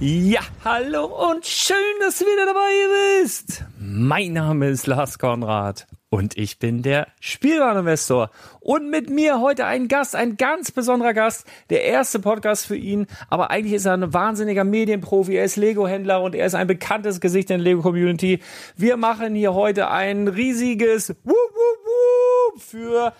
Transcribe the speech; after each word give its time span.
Ja, 0.00 0.42
hallo 0.64 1.06
und 1.06 1.44
schön, 1.44 1.76
dass 1.98 2.20
du 2.20 2.24
wieder 2.24 2.46
dabei 2.46 3.20
bist. 3.20 3.64
Mein 3.80 4.32
Name 4.32 4.68
ist 4.68 4.86
Lars 4.86 5.18
Konrad 5.18 5.88
und 6.08 6.38
ich 6.38 6.60
bin 6.60 6.82
der 6.82 7.08
Spielwareninvestor. 7.18 8.30
Und 8.60 8.90
mit 8.90 9.10
mir 9.10 9.40
heute 9.40 9.64
ein 9.64 9.88
Gast, 9.88 10.14
ein 10.14 10.36
ganz 10.36 10.70
besonderer 10.70 11.14
Gast, 11.14 11.48
der 11.70 11.82
erste 11.82 12.20
Podcast 12.20 12.64
für 12.66 12.76
ihn, 12.76 13.08
aber 13.28 13.50
eigentlich 13.50 13.72
ist 13.72 13.86
er 13.86 13.94
ein 13.94 14.14
wahnsinniger 14.14 14.62
Medienprofi, 14.62 15.34
er 15.34 15.44
ist 15.44 15.56
Lego-Händler 15.56 16.22
und 16.22 16.36
er 16.36 16.46
ist 16.46 16.54
ein 16.54 16.68
bekanntes 16.68 17.20
Gesicht 17.20 17.50
in 17.50 17.58
der 17.58 17.64
Lego-Community. 17.64 18.38
Wir 18.76 18.96
machen 18.96 19.34
hier 19.34 19.52
heute 19.52 19.90
ein 19.90 20.28
riesiges 20.28 21.08
Wup, 21.08 21.34
Wup, 21.34 22.54
Wup 22.54 22.62
für 22.62 23.12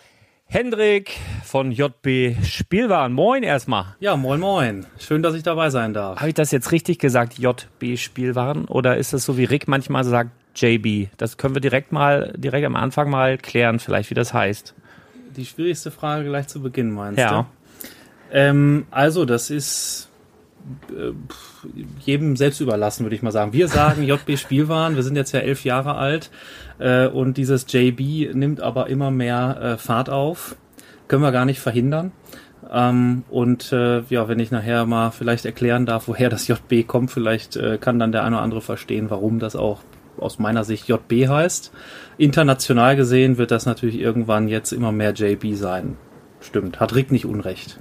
Hendrik 0.50 1.19
von 1.44 1.72
JB 1.72 2.42
Spielwaren. 2.42 3.12
Moin 3.12 3.42
erstmal. 3.42 3.97
Ja, 4.00 4.16
moin 4.16 4.41
moin. 4.41 4.86
Schön, 4.98 5.22
dass 5.22 5.34
ich 5.34 5.42
dabei 5.42 5.69
sein 5.69 5.92
darf. 5.92 6.19
Habe 6.19 6.31
ich 6.31 6.34
das 6.34 6.53
jetzt 6.53 6.72
richtig 6.72 6.98
gesagt, 6.98 7.38
JB 7.38 7.98
Spielwaren? 7.98 8.64
Oder 8.64 8.97
ist 8.97 9.12
das 9.12 9.26
so 9.26 9.37
wie 9.37 9.44
Rick 9.44 9.69
manchmal 9.69 10.04
sagt, 10.04 10.31
JB? 10.56 11.10
Das 11.19 11.37
können 11.37 11.54
wir 11.54 11.60
direkt 11.60 11.92
mal, 11.92 12.32
direkt 12.34 12.64
am 12.64 12.76
Anfang 12.76 13.10
mal 13.10 13.37
klären, 13.37 13.78
vielleicht 13.78 14.08
wie 14.08 14.14
das 14.14 14.32
heißt. 14.32 14.75
Die 15.37 15.44
schwierigste 15.44 15.91
Frage 15.91 16.25
gleich 16.25 16.48
zu 16.48 16.62
Beginn, 16.62 16.92
meinst 16.92 17.19
ja. 17.19 17.42
du? 17.42 17.47
Ähm, 18.32 18.87
also, 18.91 19.26
das 19.26 19.50
ist 19.50 20.08
äh, 20.91 21.12
jedem 22.00 22.37
selbst 22.37 22.60
überlassen, 22.60 23.04
würde 23.04 23.16
ich 23.16 23.22
mal 23.22 23.32
sagen. 23.32 23.53
Wir 23.53 23.69
sagen 23.69 24.03
JB 24.03 24.38
Spielwaren, 24.38 24.97
wir 24.97 25.03
sind 25.03 25.16
jetzt 25.16 25.32
ja 25.32 25.41
elf 25.41 25.64
Jahre 25.64 25.97
alt 25.97 26.31
äh, 26.78 27.06
und 27.06 27.36
dieses 27.36 27.66
JB 27.68 28.34
nimmt 28.34 28.60
aber 28.60 28.88
immer 28.88 29.10
mehr 29.10 29.58
äh, 29.60 29.78
Fahrt 29.78 30.10
auf. 30.10 30.56
Können 31.08 31.22
wir 31.22 31.32
gar 31.32 31.44
nicht 31.44 31.60
verhindern. 31.60 32.12
Ähm, 32.70 33.25
und 33.30 33.72
äh, 33.72 34.02
ja, 34.08 34.28
wenn 34.28 34.38
ich 34.38 34.50
nachher 34.50 34.84
mal 34.86 35.10
vielleicht 35.10 35.46
erklären 35.46 35.86
darf, 35.86 36.08
woher 36.08 36.28
das 36.28 36.48
JB 36.48 36.86
kommt, 36.86 37.10
vielleicht 37.10 37.56
äh, 37.56 37.78
kann 37.78 37.98
dann 37.98 38.12
der 38.12 38.25
eine 38.25 38.36
oder 38.36 38.44
andere 38.44 38.60
verstehen, 38.60 39.10
warum 39.10 39.38
das 39.38 39.56
auch 39.56 39.80
aus 40.19 40.38
meiner 40.38 40.64
Sicht 40.64 40.88
JB 40.88 41.28
heißt. 41.28 41.72
International 42.19 42.96
gesehen 42.96 43.38
wird 43.38 43.50
das 43.50 43.66
natürlich 43.66 43.98
irgendwann 43.98 44.48
jetzt 44.48 44.72
immer 44.72 44.92
mehr 44.92 45.12
JB 45.12 45.54
sein. 45.54 45.96
Stimmt, 46.40 46.81
hat 46.81 46.94
Rick 46.94 47.10
nicht 47.10 47.26
unrecht. 47.26 47.81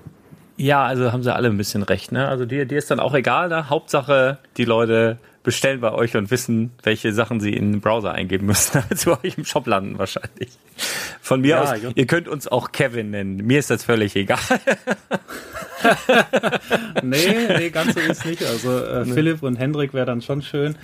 Ja, 0.55 0.85
also 0.85 1.11
haben 1.11 1.21
sie 1.21 1.33
alle 1.33 1.49
ein 1.49 1.57
bisschen 1.57 1.83
recht, 1.83 2.11
ne? 2.11 2.27
Also 2.27 2.45
dir, 2.45 2.65
dir 2.65 2.79
ist 2.79 2.89
dann 2.89 2.99
auch 2.99 3.13
egal, 3.13 3.49
ne? 3.49 3.69
Hauptsache, 3.69 4.39
die 4.57 4.65
Leute 4.65 5.17
bestellen 5.47 5.79
bei 5.79 5.93
euch 5.93 6.17
und 6.17 6.29
wissen, 6.29 6.71
welche 6.83 7.13
Sachen 7.13 7.39
sie 7.39 7.53
in 7.53 7.71
den 7.71 7.79
Browser 7.79 8.11
eingeben 8.11 8.47
müssen, 8.47 8.83
zu 8.97 9.13
euch 9.13 9.37
im 9.37 9.45
Shop 9.45 9.65
landen 9.65 9.97
wahrscheinlich. 9.97 10.49
Von 11.21 11.39
mir 11.39 11.51
ja, 11.51 11.61
aus, 11.61 11.79
ihr 11.95 12.05
könnt 12.05 12.27
uns 12.27 12.49
auch 12.49 12.73
Kevin 12.73 13.11
nennen. 13.11 13.37
Mir 13.37 13.59
ist 13.59 13.69
das 13.69 13.85
völlig 13.85 14.17
egal. 14.17 14.37
nee, 17.01 17.47
nee, 17.57 17.69
ganz 17.69 17.93
so 17.93 18.01
ist 18.01 18.25
nicht. 18.25 18.43
Also 18.43 18.77
äh, 18.77 19.05
nee. 19.05 19.13
Philipp 19.13 19.41
und 19.41 19.55
Hendrik 19.55 19.93
wäre 19.93 20.05
dann 20.05 20.21
schon 20.21 20.41
schön. 20.41 20.75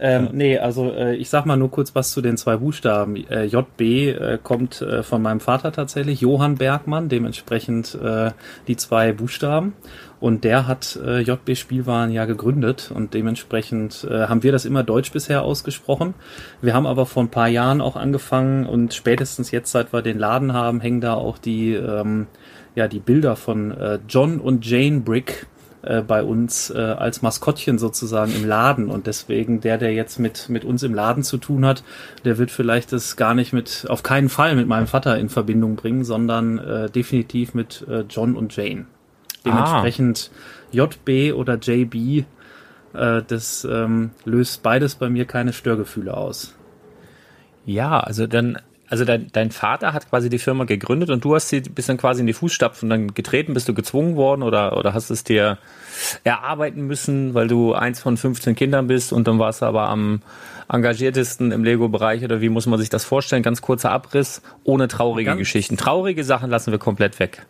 Ähm, 0.00 0.30
nee, 0.32 0.58
also 0.58 0.92
äh, 0.92 1.14
ich 1.14 1.30
sag 1.30 1.46
mal 1.46 1.56
nur 1.56 1.70
kurz 1.70 1.94
was 1.94 2.10
zu 2.10 2.20
den 2.20 2.36
zwei 2.36 2.56
Buchstaben. 2.56 3.16
Äh, 3.28 3.44
JB 3.44 3.80
äh, 3.80 4.38
kommt 4.42 4.82
äh, 4.82 5.02
von 5.02 5.22
meinem 5.22 5.40
Vater 5.40 5.72
tatsächlich, 5.72 6.20
Johann 6.20 6.56
Bergmann, 6.56 7.08
dementsprechend 7.08 7.94
äh, 8.02 8.32
die 8.66 8.76
zwei 8.76 9.12
Buchstaben. 9.12 9.74
Und 10.20 10.44
der 10.44 10.66
hat 10.66 10.98
äh, 11.04 11.20
JB 11.20 11.56
Spielwaren 11.56 12.10
ja 12.10 12.24
gegründet 12.24 12.90
und 12.94 13.14
dementsprechend 13.14 14.06
haben 14.10 14.42
wir 14.42 14.52
das 14.52 14.64
immer 14.64 14.82
Deutsch 14.82 15.12
bisher 15.12 15.42
ausgesprochen. 15.42 16.14
Wir 16.62 16.72
haben 16.72 16.86
aber 16.86 17.04
vor 17.04 17.22
ein 17.22 17.30
paar 17.30 17.48
Jahren 17.48 17.80
auch 17.80 17.96
angefangen 17.96 18.64
und 18.64 18.94
spätestens 18.94 19.50
jetzt, 19.50 19.70
seit 19.70 19.92
wir 19.92 20.02
den 20.02 20.18
Laden 20.18 20.54
haben, 20.54 20.80
hängen 20.80 21.02
da 21.02 21.14
auch 21.14 21.36
die, 21.36 21.74
ähm, 21.74 22.26
ja, 22.74 22.88
die 22.88 23.00
Bilder 23.00 23.36
von 23.36 23.74
John 24.08 24.40
und 24.40 24.66
Jane 24.66 25.00
Brick 25.00 25.46
äh, 25.84 26.02
bei 26.02 26.22
uns 26.22 26.70
äh, 26.70 26.78
als 26.78 27.22
Maskottchen 27.22 27.78
sozusagen 27.78 28.34
im 28.34 28.46
Laden 28.46 28.88
und 28.90 29.06
deswegen 29.06 29.60
der, 29.60 29.78
der 29.78 29.92
jetzt 29.92 30.18
mit, 30.18 30.48
mit 30.48 30.64
uns 30.64 30.82
im 30.82 30.94
Laden 30.94 31.22
zu 31.22 31.36
tun 31.36 31.64
hat, 31.64 31.84
der 32.24 32.38
wird 32.38 32.50
vielleicht 32.50 32.92
das 32.92 33.16
gar 33.16 33.34
nicht 33.34 33.52
mit, 33.52 33.86
auf 33.88 34.02
keinen 34.02 34.28
Fall 34.28 34.56
mit 34.56 34.66
meinem 34.66 34.86
Vater 34.86 35.18
in 35.18 35.28
Verbindung 35.28 35.76
bringen, 35.76 36.04
sondern 36.04 36.58
äh, 36.58 36.90
definitiv 36.90 37.54
mit 37.54 37.86
äh, 37.88 38.04
John 38.08 38.36
und 38.36 38.56
Jane. 38.56 38.86
Dementsprechend 39.44 40.30
JB 40.72 41.34
oder 41.34 41.56
JB, 41.56 42.24
äh, 42.94 43.22
das 43.26 43.66
ähm, 43.70 44.10
löst 44.24 44.62
beides 44.62 44.94
bei 44.94 45.10
mir 45.10 45.26
keine 45.26 45.52
Störgefühle 45.52 46.16
aus. 46.16 46.54
Ja, 47.66 48.00
also 48.00 48.26
dann, 48.26 48.58
also 48.94 49.04
dein, 49.04 49.26
dein 49.32 49.50
Vater 49.50 49.92
hat 49.92 50.08
quasi 50.08 50.30
die 50.30 50.38
Firma 50.38 50.62
gegründet 50.62 51.10
und 51.10 51.24
du 51.24 51.34
hast 51.34 51.48
sie 51.48 51.62
bist 51.62 51.88
dann 51.88 51.96
quasi 51.96 52.20
in 52.20 52.28
die 52.28 52.32
Fußstapfen 52.32 52.88
dann 52.88 53.12
getreten, 53.12 53.52
bist 53.52 53.68
du 53.68 53.74
gezwungen 53.74 54.14
worden 54.14 54.44
oder, 54.44 54.76
oder 54.76 54.94
hast 54.94 55.10
es 55.10 55.24
dir 55.24 55.58
erarbeiten 56.22 56.86
müssen, 56.86 57.34
weil 57.34 57.48
du 57.48 57.74
eins 57.74 57.98
von 57.98 58.16
15 58.16 58.54
Kindern 58.54 58.86
bist 58.86 59.12
und 59.12 59.26
dann 59.26 59.40
warst 59.40 59.62
du 59.62 59.66
aber 59.66 59.88
am 59.88 60.22
engagiertesten 60.68 61.50
im 61.50 61.64
Lego-Bereich 61.64 62.22
oder 62.22 62.40
wie 62.40 62.48
muss 62.48 62.66
man 62.66 62.78
sich 62.78 62.88
das 62.88 63.04
vorstellen? 63.04 63.42
Ganz 63.42 63.62
kurzer 63.62 63.90
Abriss, 63.90 64.42
ohne 64.62 64.86
traurige 64.86 65.30
Ganz 65.30 65.40
Geschichten. 65.40 65.76
Traurige 65.76 66.22
Sachen 66.22 66.48
lassen 66.48 66.70
wir 66.70 66.78
komplett 66.78 67.18
weg. 67.18 67.44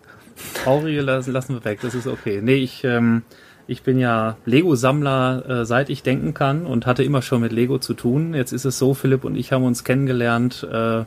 Traurige 0.64 1.02
lassen, 1.02 1.31
lassen 1.31 1.56
wir 1.56 1.64
weg, 1.67 1.81
das 1.82 1.94
ist 1.94 2.06
okay. 2.06 2.41
Nee, 2.43 2.55
ich, 2.55 2.85
ähm, 2.85 3.20
ich 3.67 3.82
bin 3.82 3.99
ja 3.99 4.38
Lego-Sammler, 4.46 5.44
äh, 5.61 5.67
seit 5.67 5.91
ich 5.91 6.02
denken 6.02 6.32
kann 6.32 6.64
und 6.64 6.87
hatte 6.87 7.05
immer 7.05 7.20
schon 7.20 7.43
mit 7.43 7.52
Lego 7.52 7.76
zu 7.76 7.93
tun. 7.93 8.32
Jetzt 8.32 8.52
ist 8.52 8.64
es 8.64 8.79
so, 8.79 8.94
Philipp 8.94 9.25
und 9.25 9.37
ich 9.37 9.52
haben 9.52 9.64
uns 9.64 9.85
kennengelernt 9.85 10.67
äh, 10.73 11.05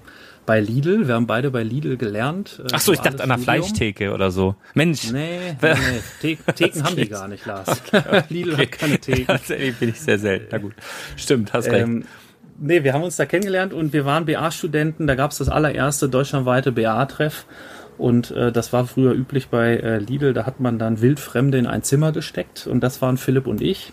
bei 0.48 0.62
Lidl. 0.62 1.08
Wir 1.08 1.14
haben 1.14 1.28
beide 1.28 1.52
bei 1.52 1.62
Lidl 1.62 1.98
gelernt. 1.98 2.64
Äh, 2.64 2.70
Ach 2.72 2.80
so, 2.80 2.94
ich 2.94 3.00
dachte 3.02 3.22
an 3.22 3.30
der. 3.30 3.38
Fleischtheke 3.38 4.14
oder 4.14 4.32
so. 4.32 4.56
Mensch. 4.74 5.12
Nee, 5.12 5.56
nee, 5.62 5.74
nee. 6.24 6.38
The 6.48 6.54
Theken 6.54 6.84
haben 6.84 6.96
die 6.96 7.08
gar 7.08 7.28
nicht, 7.28 7.46
Lars. 7.46 7.84
Lidl 8.30 8.58
hat 8.58 8.72
keine 8.72 8.98
Theken. 8.98 9.28
Tatsächlich 9.28 9.76
bin 9.76 9.90
ich 9.90 10.00
sehr 10.00 10.18
selten. 10.18 10.48
Na 10.52 10.58
gut. 10.58 10.74
Stimmt, 11.18 11.54
hast 11.54 11.68
recht. 11.68 11.84
Ähm, 11.84 12.06
nee, 12.58 12.84
wir 12.84 12.94
haben 12.94 13.04
uns 13.04 13.18
da 13.18 13.26
kennengelernt 13.26 13.74
und 13.74 13.94
wir 13.94 14.06
waren 14.06 14.26
BA-Studenten. 14.26 15.06
Da 15.06 15.16
gab 15.16 15.32
es 15.32 15.38
das 15.38 15.50
allererste 15.50 16.10
deutschlandweite 16.10 16.72
BA-Treff. 16.72 17.46
Und 17.98 18.32
äh, 18.32 18.52
das 18.52 18.72
war 18.74 18.88
früher 18.88 19.12
üblich 19.12 19.50
bei 19.50 19.76
äh, 19.76 19.98
Lidl. 19.98 20.34
Da 20.34 20.46
hat 20.46 20.60
man 20.60 20.80
dann 20.80 21.02
Wildfremde 21.02 21.58
in 21.58 21.68
ein 21.68 21.84
Zimmer 21.84 22.14
gesteckt. 22.14 22.68
Und 22.68 22.82
das 22.82 23.02
waren 23.02 23.18
Philipp 23.18 23.48
und 23.48 23.62
ich. 23.62 23.92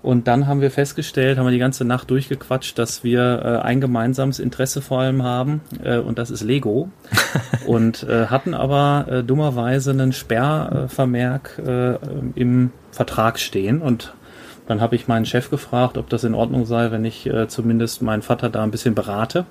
Und 0.00 0.28
dann 0.28 0.46
haben 0.46 0.60
wir 0.60 0.70
festgestellt, 0.70 1.38
haben 1.38 1.46
wir 1.46 1.50
die 1.50 1.58
ganze 1.58 1.84
Nacht 1.84 2.10
durchgequatscht, 2.10 2.78
dass 2.78 3.02
wir 3.02 3.42
äh, 3.44 3.66
ein 3.66 3.80
gemeinsames 3.80 4.38
Interesse 4.38 4.80
vor 4.80 5.00
allem 5.00 5.22
haben. 5.24 5.60
Äh, 5.82 5.98
und 5.98 6.18
das 6.18 6.30
ist 6.30 6.42
Lego. 6.42 6.90
und 7.66 8.04
äh, 8.04 8.26
hatten 8.26 8.54
aber 8.54 9.06
äh, 9.10 9.24
dummerweise 9.24 9.90
einen 9.90 10.12
Sperrvermerk 10.12 11.60
äh, 11.66 11.94
im 12.36 12.70
Vertrag 12.92 13.40
stehen. 13.40 13.82
Und 13.82 14.14
dann 14.68 14.80
habe 14.80 14.94
ich 14.94 15.08
meinen 15.08 15.26
Chef 15.26 15.50
gefragt, 15.50 15.98
ob 15.98 16.08
das 16.10 16.22
in 16.22 16.34
Ordnung 16.34 16.64
sei, 16.64 16.92
wenn 16.92 17.04
ich 17.04 17.26
äh, 17.26 17.48
zumindest 17.48 18.00
meinen 18.00 18.22
Vater 18.22 18.50
da 18.50 18.62
ein 18.62 18.70
bisschen 18.70 18.94
berate. 18.94 19.46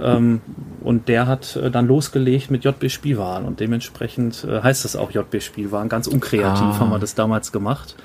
Ähm, 0.00 0.42
und 0.80 1.08
der 1.08 1.26
hat 1.26 1.58
dann 1.72 1.86
losgelegt 1.88 2.50
mit 2.50 2.64
JB 2.64 2.88
Spielwaren 2.90 3.44
und 3.44 3.60
dementsprechend 3.60 4.46
heißt 4.48 4.84
das 4.84 4.96
auch 4.96 5.10
JB 5.10 5.42
Spielwaren. 5.42 5.88
Ganz 5.88 6.06
unkreativ 6.06 6.62
Ah. 6.62 6.78
haben 6.78 6.90
wir 6.90 6.98
das 6.98 7.14
damals 7.14 7.52
gemacht. 7.52 7.96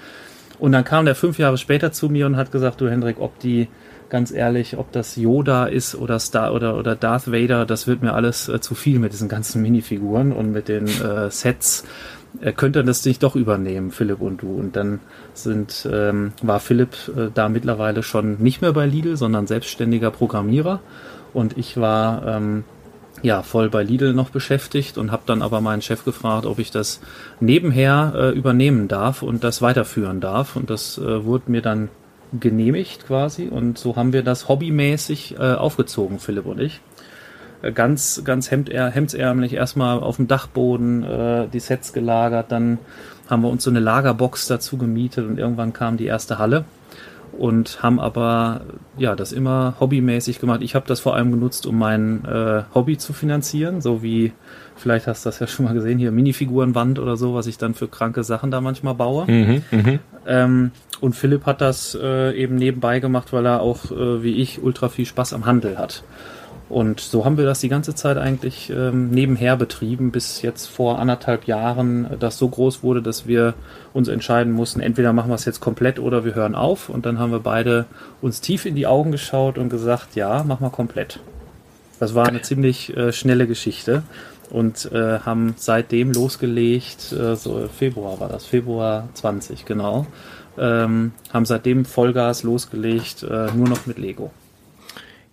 Und 0.60 0.72
dann 0.72 0.84
kam 0.84 1.06
der 1.06 1.16
fünf 1.16 1.38
Jahre 1.38 1.58
später 1.58 1.92
zu 1.92 2.10
mir 2.10 2.26
und 2.26 2.36
hat 2.36 2.52
gesagt, 2.52 2.82
du 2.82 2.90
Hendrik, 2.90 3.20
ob 3.20 3.40
die, 3.40 3.68
ganz 4.10 4.32
ehrlich, 4.32 4.78
ob 4.78 4.92
das 4.92 5.16
Yoda 5.16 5.66
ist 5.66 5.96
oder 5.96 6.20
Star 6.20 6.54
oder, 6.54 6.78
oder 6.78 6.96
Darth 6.96 7.32
Vader, 7.32 7.66
das 7.66 7.88
wird 7.88 8.02
mir 8.02 8.14
alles 8.14 8.50
äh, 8.50 8.60
zu 8.60 8.74
viel 8.74 9.00
mit 9.00 9.14
diesen 9.14 9.30
ganzen 9.30 9.62
Minifiguren 9.62 10.32
und 10.32 10.52
mit 10.52 10.68
den 10.68 10.88
äh, 10.88 11.30
Sets. 11.30 11.84
Äh, 12.42 12.54
könnt 12.54 12.76
ihr 12.76 12.84
das 12.84 13.06
nicht 13.06 13.24
doch 13.24 13.36
übernehmen, 13.36 13.92
Philipp 13.92 14.22
und 14.22 14.42
du? 14.42 14.56
Und 14.56 14.76
dann 14.76 15.00
sind, 15.34 15.88
ähm, 15.92 16.34
war 16.42 16.60
Philipp 16.60 16.96
äh, 17.16 17.30
da 17.34 17.50
mittlerweile 17.50 18.04
schon 18.04 18.38
nicht 18.40 18.62
mehr 18.62 18.74
bei 18.74 18.86
Lidl, 18.86 19.18
sondern 19.18 19.48
selbstständiger 19.48 20.12
Programmierer. 20.12 20.80
Und 21.34 21.58
ich 21.58 21.78
war 21.78 22.26
ähm, 22.26 22.64
ja 23.22 23.42
voll 23.42 23.70
bei 23.70 23.84
Lidl 23.84 24.14
noch 24.14 24.30
beschäftigt 24.30 24.98
und 24.98 25.12
habe 25.12 25.24
dann 25.26 25.42
aber 25.42 25.62
meinen 25.62 25.82
Chef 25.82 26.06
gefragt, 26.06 26.46
ob 26.46 26.60
ich 26.60 26.72
das 26.72 27.02
nebenher 27.40 28.14
äh, 28.16 28.30
übernehmen 28.30 28.88
darf 28.88 29.24
und 29.24 29.44
das 29.44 29.62
weiterführen 29.62 30.20
darf. 30.20 30.56
Und 30.56 30.70
das 30.70 30.98
äh, 30.98 31.26
wurde 31.26 31.52
mir 31.52 31.62
dann 31.62 31.90
genehmigt 32.40 33.08
quasi. 33.08 33.48
Und 33.48 33.78
so 33.78 33.96
haben 33.96 34.14
wir 34.14 34.24
das 34.24 34.48
hobbymäßig 34.48 35.36
äh, 35.40 35.54
aufgezogen, 35.54 36.20
Philipp 36.20 36.46
und 36.46 36.60
ich. 36.60 36.82
Äh, 37.62 37.72
Ganz, 37.72 38.22
ganz 38.24 38.52
hemdär, 38.52 38.90
hemdsärmlich 38.90 39.54
erstmal 39.54 40.00
auf 40.00 40.18
dem 40.18 40.28
Dachboden 40.28 41.04
äh, 41.04 41.48
die 41.48 41.60
Sets 41.60 41.94
gelagert, 41.94 42.52
dann 42.52 42.80
haben 43.30 43.42
wir 43.42 43.50
uns 43.50 43.64
so 43.64 43.70
eine 43.70 43.80
Lagerbox 43.80 44.48
dazu 44.48 44.78
gemietet 44.78 45.28
und 45.28 45.38
irgendwann 45.38 45.74
kam 45.74 45.98
die 45.98 46.06
erste 46.06 46.38
Halle 46.38 46.66
und 47.38 47.84
haben 47.84 48.00
aber 48.00 48.62
ja 48.98 49.16
das 49.16 49.32
immer 49.32 49.76
hobbymäßig 49.80 50.40
gemacht. 50.40 50.62
Ich 50.62 50.76
habe 50.76 50.88
das 50.88 51.00
vor 51.00 51.16
allem 51.16 51.32
genutzt, 51.32 51.66
um 51.66 51.78
mein 51.78 52.26
äh, 52.26 52.64
Hobby 52.74 52.98
zu 52.98 53.14
finanzieren, 53.14 53.82
so 53.82 54.04
wie 54.04 54.34
vielleicht 54.76 55.08
hast 55.08 55.26
du 55.26 55.30
das 55.30 55.40
ja 55.40 55.48
schon 55.48 55.66
mal 55.66 55.74
gesehen 55.74 55.98
hier 55.98 56.12
Minifigurenwand 56.12 57.00
oder 57.00 57.18
so, 57.18 57.34
was 57.34 57.48
ich 57.48 57.58
dann 57.58 57.74
für 57.74 57.88
kranke 57.88 58.24
Sachen 58.24 58.52
da 58.52 58.62
manchmal 58.62 58.96
baue. 58.96 59.30
Mhm, 59.30 59.64
mhm. 59.72 60.00
Ähm, 60.26 60.72
und 61.00 61.16
Philipp 61.16 61.46
hat 61.46 61.62
das 61.62 61.98
äh, 62.02 62.34
eben 62.36 62.56
nebenbei 62.56 63.00
gemacht, 63.00 63.34
weil 63.34 63.46
er 63.46 63.62
auch 63.62 63.92
äh, 63.92 64.24
wie 64.24 64.36
ich 64.42 64.62
ultra 64.64 64.90
viel 64.90 65.06
Spaß 65.06 65.34
am 65.34 65.46
Handel 65.46 65.78
hat. 65.78 66.04
Und 66.70 67.00
so 67.00 67.24
haben 67.24 67.38
wir 67.38 67.46
das 67.46 67.60
die 67.60 67.70
ganze 67.70 67.96
Zeit 67.96 68.18
eigentlich 68.18 68.70
ähm, 68.70 69.10
nebenher 69.10 69.56
betrieben, 69.56 70.12
bis 70.12 70.42
jetzt 70.42 70.68
vor 70.68 71.00
anderthalb 71.00 71.46
Jahren 71.46 72.08
das 72.20 72.38
so 72.38 72.50
groß 72.50 72.84
wurde, 72.84 73.02
dass 73.02 73.26
wir 73.26 73.54
uns 73.94 74.10
entscheiden 74.10 74.52
mussten, 74.52 74.82
entweder 74.82 75.14
machen 75.14 75.30
wir 75.30 75.36
es 75.36 75.46
jetzt 75.46 75.62
komplett 75.62 75.98
oder 76.00 76.26
wir 76.26 76.36
hören 76.36 76.56
auf. 76.56 76.90
Und 76.90 77.06
dann 77.06 77.20
haben 77.20 77.32
wir 77.32 77.40
beide 77.40 77.86
uns 78.22 78.42
tief 78.42 78.66
in 78.66 78.76
die 78.76 78.88
Augen 78.88 79.12
geschaut 79.12 79.58
und 79.58 79.70
gesagt, 79.70 80.16
ja, 80.16 80.44
mach 80.46 80.60
mal 80.60 80.70
komplett. 80.70 81.20
Das 82.00 82.14
war 82.14 82.28
eine 82.28 82.42
ziemlich 82.42 82.96
äh, 82.96 83.12
schnelle 83.12 83.48
Geschichte 83.48 84.04
und 84.50 84.92
äh, 84.92 85.20
haben 85.20 85.56
seitdem 85.58 86.12
losgelegt, 86.12 87.12
äh, 87.12 87.36
so 87.36 87.68
Februar 87.68 88.20
war 88.20 88.30
das, 88.30 88.46
Februar 88.46 89.10
20, 89.14 89.66
genau, 89.66 90.06
ähm, 90.58 91.12
haben 91.34 91.46
seitdem 91.46 91.86
Vollgas 91.86 92.44
losgelegt, 92.44 93.24
äh, 93.24 93.52
nur 93.56 93.68
noch 93.68 93.86
mit 93.86 93.98
Lego. 93.98 94.32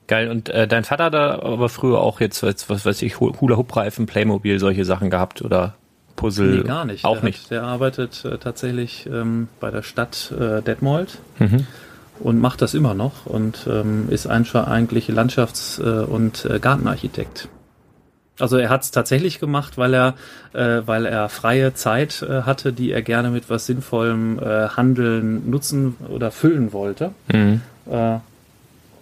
Geil. 0.07 0.31
Und 0.31 0.49
äh, 0.51 0.67
dein 0.69 0.85
Vater 0.85 1.05
hat 1.05 1.15
da 1.15 1.39
aber 1.41 1.69
früher 1.69 2.01
auch 2.01 2.21
jetzt, 2.21 2.43
was, 2.43 2.69
was 2.69 2.85
weiß 2.85 3.03
ich, 3.03 3.21
Hula-Hoop-Reifen, 3.21 4.07
Playmobil, 4.07 4.59
solche 4.59 4.85
Sachen 4.85 5.09
gehabt 5.11 5.41
oder 5.43 5.75
Puzzle? 6.17 6.59
Nee, 6.59 6.63
gar 6.63 6.85
nicht. 6.85 7.05
Auch 7.05 7.17
der 7.17 7.25
nicht. 7.25 7.45
Hat, 7.45 7.51
der 7.51 7.63
arbeitet 7.65 8.25
äh, 8.25 8.39
tatsächlich 8.39 9.07
ähm, 9.07 9.49
bei 9.61 9.71
der 9.71 9.83
Stadt 9.83 10.33
äh, 10.39 10.61
Detmold 10.63 11.19
Mhm. 11.39 11.67
und 12.21 12.41
macht 12.41 12.61
das 12.63 12.75
immer 12.75 12.95
noch 12.95 13.27
und 13.27 13.67
ähm, 13.69 14.09
ist 14.11 14.27
einfach 14.27 14.67
eigentlich 14.69 15.09
Landschafts- 15.09 15.81
äh, 15.81 16.05
und 16.05 16.45
äh, 16.45 16.59
Gartenarchitekt. 16.61 17.49
Also 18.41 18.57
er 18.57 18.69
hat 18.69 18.83
es 18.83 18.91
tatsächlich 18.91 19.39
gemacht, 19.39 19.79
weil 19.79 19.95
er, 19.95 20.15
äh, 20.55 20.83
weil 20.87 21.07
er 21.07 21.29
freie 21.29 21.73
Zeit 21.75 22.21
äh, 22.23 22.43
hatte, 22.43 22.73
die 22.73 22.91
er 22.91 23.01
gerne 23.03 23.31
mit 23.31 23.49
was 23.49 23.67
Sinnvollem 23.67 24.39
äh, 24.41 24.69
handeln, 24.71 25.49
nutzen 25.51 25.97
oder 26.09 26.31
füllen 26.33 26.73
wollte. 26.73 27.13
Mhm. 27.33 27.61
Äh, 27.91 28.19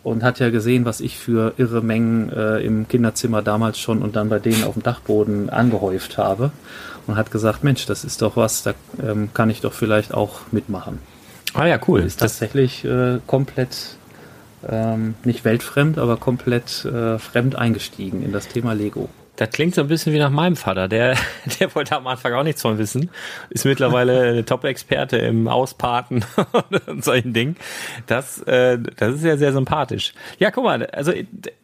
und 0.05 0.23
hat 0.23 0.41
ja 0.41 0.51
gesehen, 0.51 0.85
was 0.85 1.01
ich 1.01 1.19
für 1.19 1.55
irre 1.57 1.83
Mengen 1.83 2.31
äh, 2.31 2.59
im 2.59 2.89
Kinderzimmer 2.89 3.43
damals 3.43 3.79
schon 3.79 4.03
und 4.03 4.17
dann 4.17 4.29
bei 4.29 4.39
denen 4.39 4.65
auf 4.65 4.75
dem 4.75 4.83
Dachboden 4.83 5.51
angehäuft 5.51 6.19
habe. 6.19 6.51
Und 7.07 7.17
hat 7.17 7.31
gesagt, 7.31 7.65
Mensch, 7.65 7.87
das 7.87 8.05
ist 8.05 8.23
doch 8.23 8.37
was, 8.37 8.63
da 8.63 8.75
ähm, 9.03 9.31
kann 9.35 9.51
ich 9.51 9.61
doch 9.61 9.73
vielleicht 9.73 10.15
auch 10.15 10.41
mitmachen. 10.53 11.01
Ah 11.55 11.67
ja, 11.67 11.79
cool. 11.89 12.01
Ist 12.01 12.21
Das, 12.21 12.33
tatsächlich 12.33 12.85
äh, 12.85 13.19
komplett, 13.27 13.97
ähm, 14.69 15.15
nicht 15.25 15.45
weltfremd, 15.45 15.99
aber 15.99 16.17
komplett 16.17 16.85
äh, 16.85 17.19
fremd 17.19 17.57
eingestiegen 17.57 18.23
in 18.23 18.33
das 18.33 18.49
Thema 18.49 18.73
Lego. 18.73 19.09
Das 19.43 19.51
klingt 19.51 19.75
so 19.75 19.81
ein 19.81 19.89
bisschen 19.89 20.13
wie 20.13 20.21
nach 20.21 20.31
meinem 20.31 20.55
Vater. 20.55 20.87
Der, 20.87 21.17
der 21.59 21.75
wollte 21.75 21.97
am 21.97 22.07
Anfang 22.07 22.33
auch 22.35 22.45
nichts 22.45 22.63
von 22.63 22.79
wissen. 22.79 23.11
Ist 23.51 23.65
mittlerweile 23.65 24.45
Top-Experte 24.45 25.17
im 25.19 25.49
Auspaten 25.49 26.25
und 26.87 27.03
solchen 27.03 27.33
Dingen. 27.33 27.57
Das, 28.07 28.41
äh, 28.43 28.79
das 28.97 29.17
ist 29.17 29.25
ja 29.25 29.37
sehr 29.37 29.53
sympathisch. 29.53 30.15
Ja, 30.39 30.53
guck 30.53 30.63
mal, 30.63 30.87
also 30.87 31.13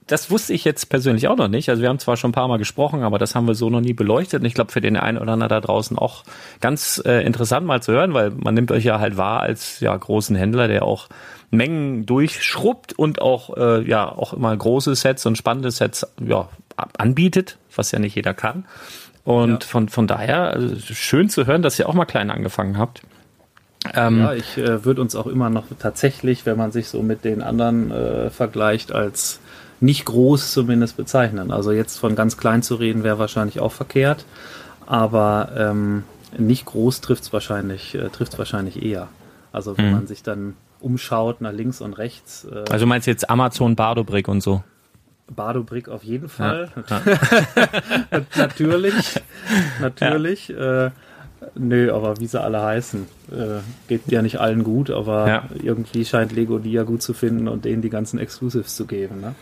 das 0.08 0.28
wusste 0.28 0.54
ich 0.54 0.64
jetzt 0.64 0.86
persönlich 0.86 1.28
auch 1.28 1.36
noch 1.36 1.46
nicht. 1.46 1.68
Also 1.68 1.80
wir 1.80 1.88
haben 1.88 2.00
zwar 2.00 2.16
schon 2.16 2.30
ein 2.30 2.32
paar 2.32 2.48
Mal 2.48 2.58
gesprochen, 2.58 3.04
aber 3.04 3.16
das 3.16 3.36
haben 3.36 3.46
wir 3.46 3.54
so 3.54 3.70
noch 3.70 3.80
nie 3.80 3.92
beleuchtet. 3.92 4.40
Und 4.40 4.46
ich 4.46 4.54
glaube, 4.54 4.72
für 4.72 4.80
den 4.80 4.96
einen 4.96 5.16
oder 5.16 5.34
anderen 5.34 5.50
da 5.50 5.60
draußen 5.60 5.96
auch 5.96 6.24
ganz 6.60 7.00
äh, 7.06 7.24
interessant 7.24 7.64
mal 7.64 7.80
zu 7.80 7.92
hören, 7.92 8.12
weil 8.12 8.30
man 8.30 8.54
nimmt 8.54 8.72
euch 8.72 8.82
ja 8.82 8.98
halt 8.98 9.16
wahr 9.16 9.38
als 9.38 9.78
ja 9.78 9.96
großen 9.96 10.34
Händler, 10.34 10.66
der 10.66 10.82
auch 10.82 11.08
Mengen 11.52 12.06
durchschrubbt 12.06 12.98
und 12.98 13.22
auch 13.22 13.56
äh, 13.56 13.88
ja 13.88 14.10
auch 14.10 14.32
immer 14.32 14.54
große 14.56 14.96
Sets 14.96 15.26
und 15.26 15.38
spannende 15.38 15.70
Sets 15.70 16.04
ja 16.20 16.48
anbietet, 16.98 17.58
was 17.74 17.92
ja 17.92 17.98
nicht 17.98 18.14
jeder 18.14 18.34
kann. 18.34 18.64
Und 19.24 19.64
ja. 19.64 19.68
von 19.68 19.88
von 19.88 20.06
daher 20.06 20.52
also 20.52 20.76
schön 20.94 21.28
zu 21.28 21.46
hören, 21.46 21.62
dass 21.62 21.78
ihr 21.78 21.88
auch 21.88 21.94
mal 21.94 22.06
klein 22.06 22.30
angefangen 22.30 22.78
habt. 22.78 23.02
Ähm, 23.94 24.20
ja, 24.20 24.34
ich 24.34 24.58
äh, 24.58 24.84
würde 24.84 25.00
uns 25.00 25.14
auch 25.14 25.26
immer 25.26 25.50
noch 25.50 25.64
tatsächlich, 25.78 26.46
wenn 26.46 26.56
man 26.56 26.72
sich 26.72 26.88
so 26.88 27.02
mit 27.02 27.24
den 27.24 27.42
anderen 27.42 27.90
äh, 27.90 28.30
vergleicht, 28.30 28.92
als 28.92 29.40
nicht 29.80 30.04
groß 30.04 30.52
zumindest 30.52 30.96
bezeichnen. 30.96 31.50
Also 31.52 31.72
jetzt 31.72 31.98
von 31.98 32.16
ganz 32.16 32.36
klein 32.36 32.62
zu 32.62 32.74
reden, 32.74 33.04
wäre 33.04 33.18
wahrscheinlich 33.18 33.60
auch 33.60 33.72
verkehrt, 33.72 34.24
aber 34.86 35.50
ähm, 35.56 36.04
nicht 36.36 36.64
groß 36.64 37.00
trifft 37.00 37.24
es 37.24 37.32
wahrscheinlich, 37.32 37.94
äh, 37.94 38.08
trifft's 38.08 38.38
wahrscheinlich 38.38 38.82
eher. 38.82 39.08
Also 39.52 39.78
wenn 39.78 39.86
mhm. 39.86 39.92
man 39.92 40.06
sich 40.06 40.22
dann 40.22 40.54
umschaut 40.80 41.40
nach 41.40 41.52
links 41.52 41.80
und 41.80 41.94
rechts. 41.94 42.46
Äh, 42.50 42.64
also 42.70 42.86
meinst 42.86 43.06
du 43.06 43.10
jetzt 43.10 43.30
Amazon, 43.30 43.76
Bardobrick 43.76 44.28
und 44.28 44.42
so? 44.42 44.62
Bardobrick 45.34 45.88
auf 45.88 46.04
jeden 46.04 46.28
Fall. 46.28 46.70
Ja, 46.88 47.02
ja. 48.12 48.20
natürlich, 48.36 49.20
natürlich. 49.80 50.48
Ja. 50.48 50.86
Äh, 50.86 50.90
nö, 51.54 51.92
aber 51.92 52.18
wie 52.20 52.26
sie 52.26 52.40
alle 52.40 52.62
heißen, 52.62 53.06
äh, 53.32 53.60
geht 53.88 54.10
ja 54.10 54.22
nicht 54.22 54.40
allen 54.40 54.64
gut, 54.64 54.90
aber 54.90 55.44
irgendwie 55.62 56.04
scheint 56.04 56.32
Lego 56.32 56.58
die 56.58 56.72
ja 56.72 56.82
gut 56.82 57.02
zu 57.02 57.14
finden 57.14 57.48
und 57.48 57.64
denen 57.64 57.82
die 57.82 57.90
ganzen 57.90 58.18
Exclusives 58.18 58.74
zu 58.76 58.86
geben. 58.86 59.20
Ne? 59.20 59.34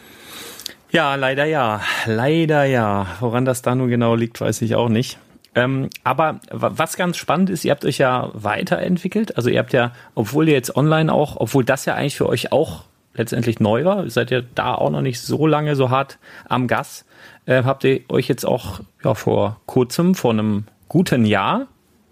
Ja, 0.91 1.15
leider 1.15 1.45
ja. 1.45 1.81
Leider 2.07 2.65
ja. 2.65 3.07
Woran 3.21 3.45
das 3.45 3.63
da 3.63 3.75
nun 3.75 3.89
genau 3.89 4.15
liegt, 4.15 4.41
weiß 4.41 4.63
ich 4.63 4.75
auch 4.75 4.89
nicht. 4.89 5.19
Ähm, 5.55 5.89
aber 6.05 6.41
was 6.51 6.97
ganz 6.97 7.17
spannend 7.17 7.49
ist, 7.51 7.65
ihr 7.65 7.71
habt 7.71 7.85
euch 7.85 7.99
ja 7.99 8.31
weiterentwickelt. 8.35 9.37
Also 9.37 9.49
ihr 9.49 9.59
habt 9.59 9.73
ja, 9.73 9.93
obwohl 10.15 10.49
ihr 10.49 10.55
jetzt 10.55 10.77
online 10.77 11.13
auch, 11.13 11.37
obwohl 11.39 11.65
das 11.65 11.87
ja 11.87 11.95
eigentlich 11.95 12.17
für 12.17 12.29
euch 12.29 12.53
auch 12.53 12.85
letztendlich 13.17 13.61
neu 13.61 13.85
war, 13.85 14.09
seid 14.09 14.31
ihr 14.31 14.43
da 14.43 14.75
auch 14.75 14.91
noch 14.91 15.03
nicht 15.03 15.21
so 15.21 15.47
lange 15.47 15.77
so 15.77 15.91
hart 15.91 16.19
am 16.49 16.69
Gas, 16.69 17.05
äh, 17.47 17.65
habt 17.65 17.85
ihr 17.85 18.01
euch 18.09 18.29
jetzt 18.29 18.45
auch 18.45 18.81
ja, 19.03 19.15
vor 19.15 19.61
kurzem, 19.67 20.15
vor 20.15 20.33
einem 20.33 20.65
guten 20.89 21.25
Jahr 21.25 21.67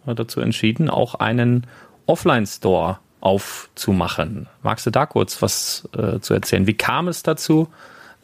dazu 0.06 0.40
entschieden, 0.40 0.90
auch 0.90 1.14
einen 1.14 1.66
Offline-Store 2.06 2.99
aufzumachen. 3.20 4.49
Magst 4.62 4.84
du 4.84 4.90
da 4.90 5.06
kurz 5.06 5.40
was 5.40 5.88
äh, 5.96 6.20
zu 6.20 6.34
erzählen? 6.34 6.66
Wie 6.66 6.75
kam 6.75 7.08
es 7.08 7.23
dazu? 7.23 7.68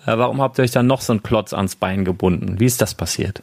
Äh, 0.05 0.19
warum 0.19 0.43
habt 0.43 0.59
ihr 0.59 0.63
euch 0.63 0.73
dann 0.73 0.87
noch 0.87 1.01
so 1.01 1.13
einen 1.13 1.23
Klotz 1.23 1.55
ans 1.55 1.77
Bein 1.77 2.05
gebunden? 2.05 2.61
Wie 2.61 2.67
ist 2.67 2.83
das 2.83 2.95
passiert? 2.95 3.43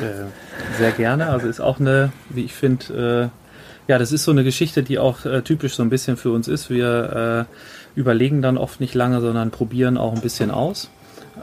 Äh, 0.00 0.78
sehr 0.78 0.92
gerne. 0.92 1.28
Also 1.28 1.48
ist 1.48 1.60
auch 1.60 1.78
eine, 1.78 2.12
wie 2.30 2.44
ich 2.44 2.54
finde, 2.54 3.30
äh, 3.30 3.90
ja, 3.90 3.98
das 3.98 4.12
ist 4.12 4.24
so 4.24 4.30
eine 4.30 4.44
Geschichte, 4.44 4.82
die 4.82 4.98
auch 4.98 5.26
äh, 5.26 5.42
typisch 5.42 5.74
so 5.74 5.82
ein 5.82 5.90
bisschen 5.90 6.16
für 6.16 6.30
uns 6.30 6.48
ist. 6.48 6.70
Wir 6.70 7.46
äh, 7.50 7.54
überlegen 7.94 8.42
dann 8.42 8.58
oft 8.58 8.80
nicht 8.80 8.94
lange, 8.94 9.20
sondern 9.20 9.50
probieren 9.50 9.96
auch 9.96 10.14
ein 10.14 10.20
bisschen 10.20 10.50
aus. 10.50 10.90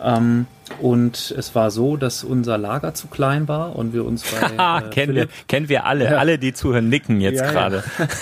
Ähm, 0.03 0.45
und 0.79 1.33
es 1.35 1.55
war 1.55 1.71
so, 1.71 1.97
dass 1.97 2.23
unser 2.23 2.57
Lager 2.57 2.93
zu 2.93 3.07
klein 3.07 3.47
war 3.47 3.75
und 3.75 3.91
wir 3.91 4.05
uns 4.05 4.23
bei 4.23 4.37
äh, 4.85 4.89
kennen 4.89 5.15
wir 5.15 5.27
kennen 5.47 5.67
wir 5.67 5.85
alle, 5.85 6.05
ja. 6.05 6.17
alle 6.17 6.37
die 6.37 6.53
zuhören 6.53 6.89
nicken 6.89 7.21
jetzt 7.21 7.41
ja, 7.41 7.51
gerade. 7.51 7.83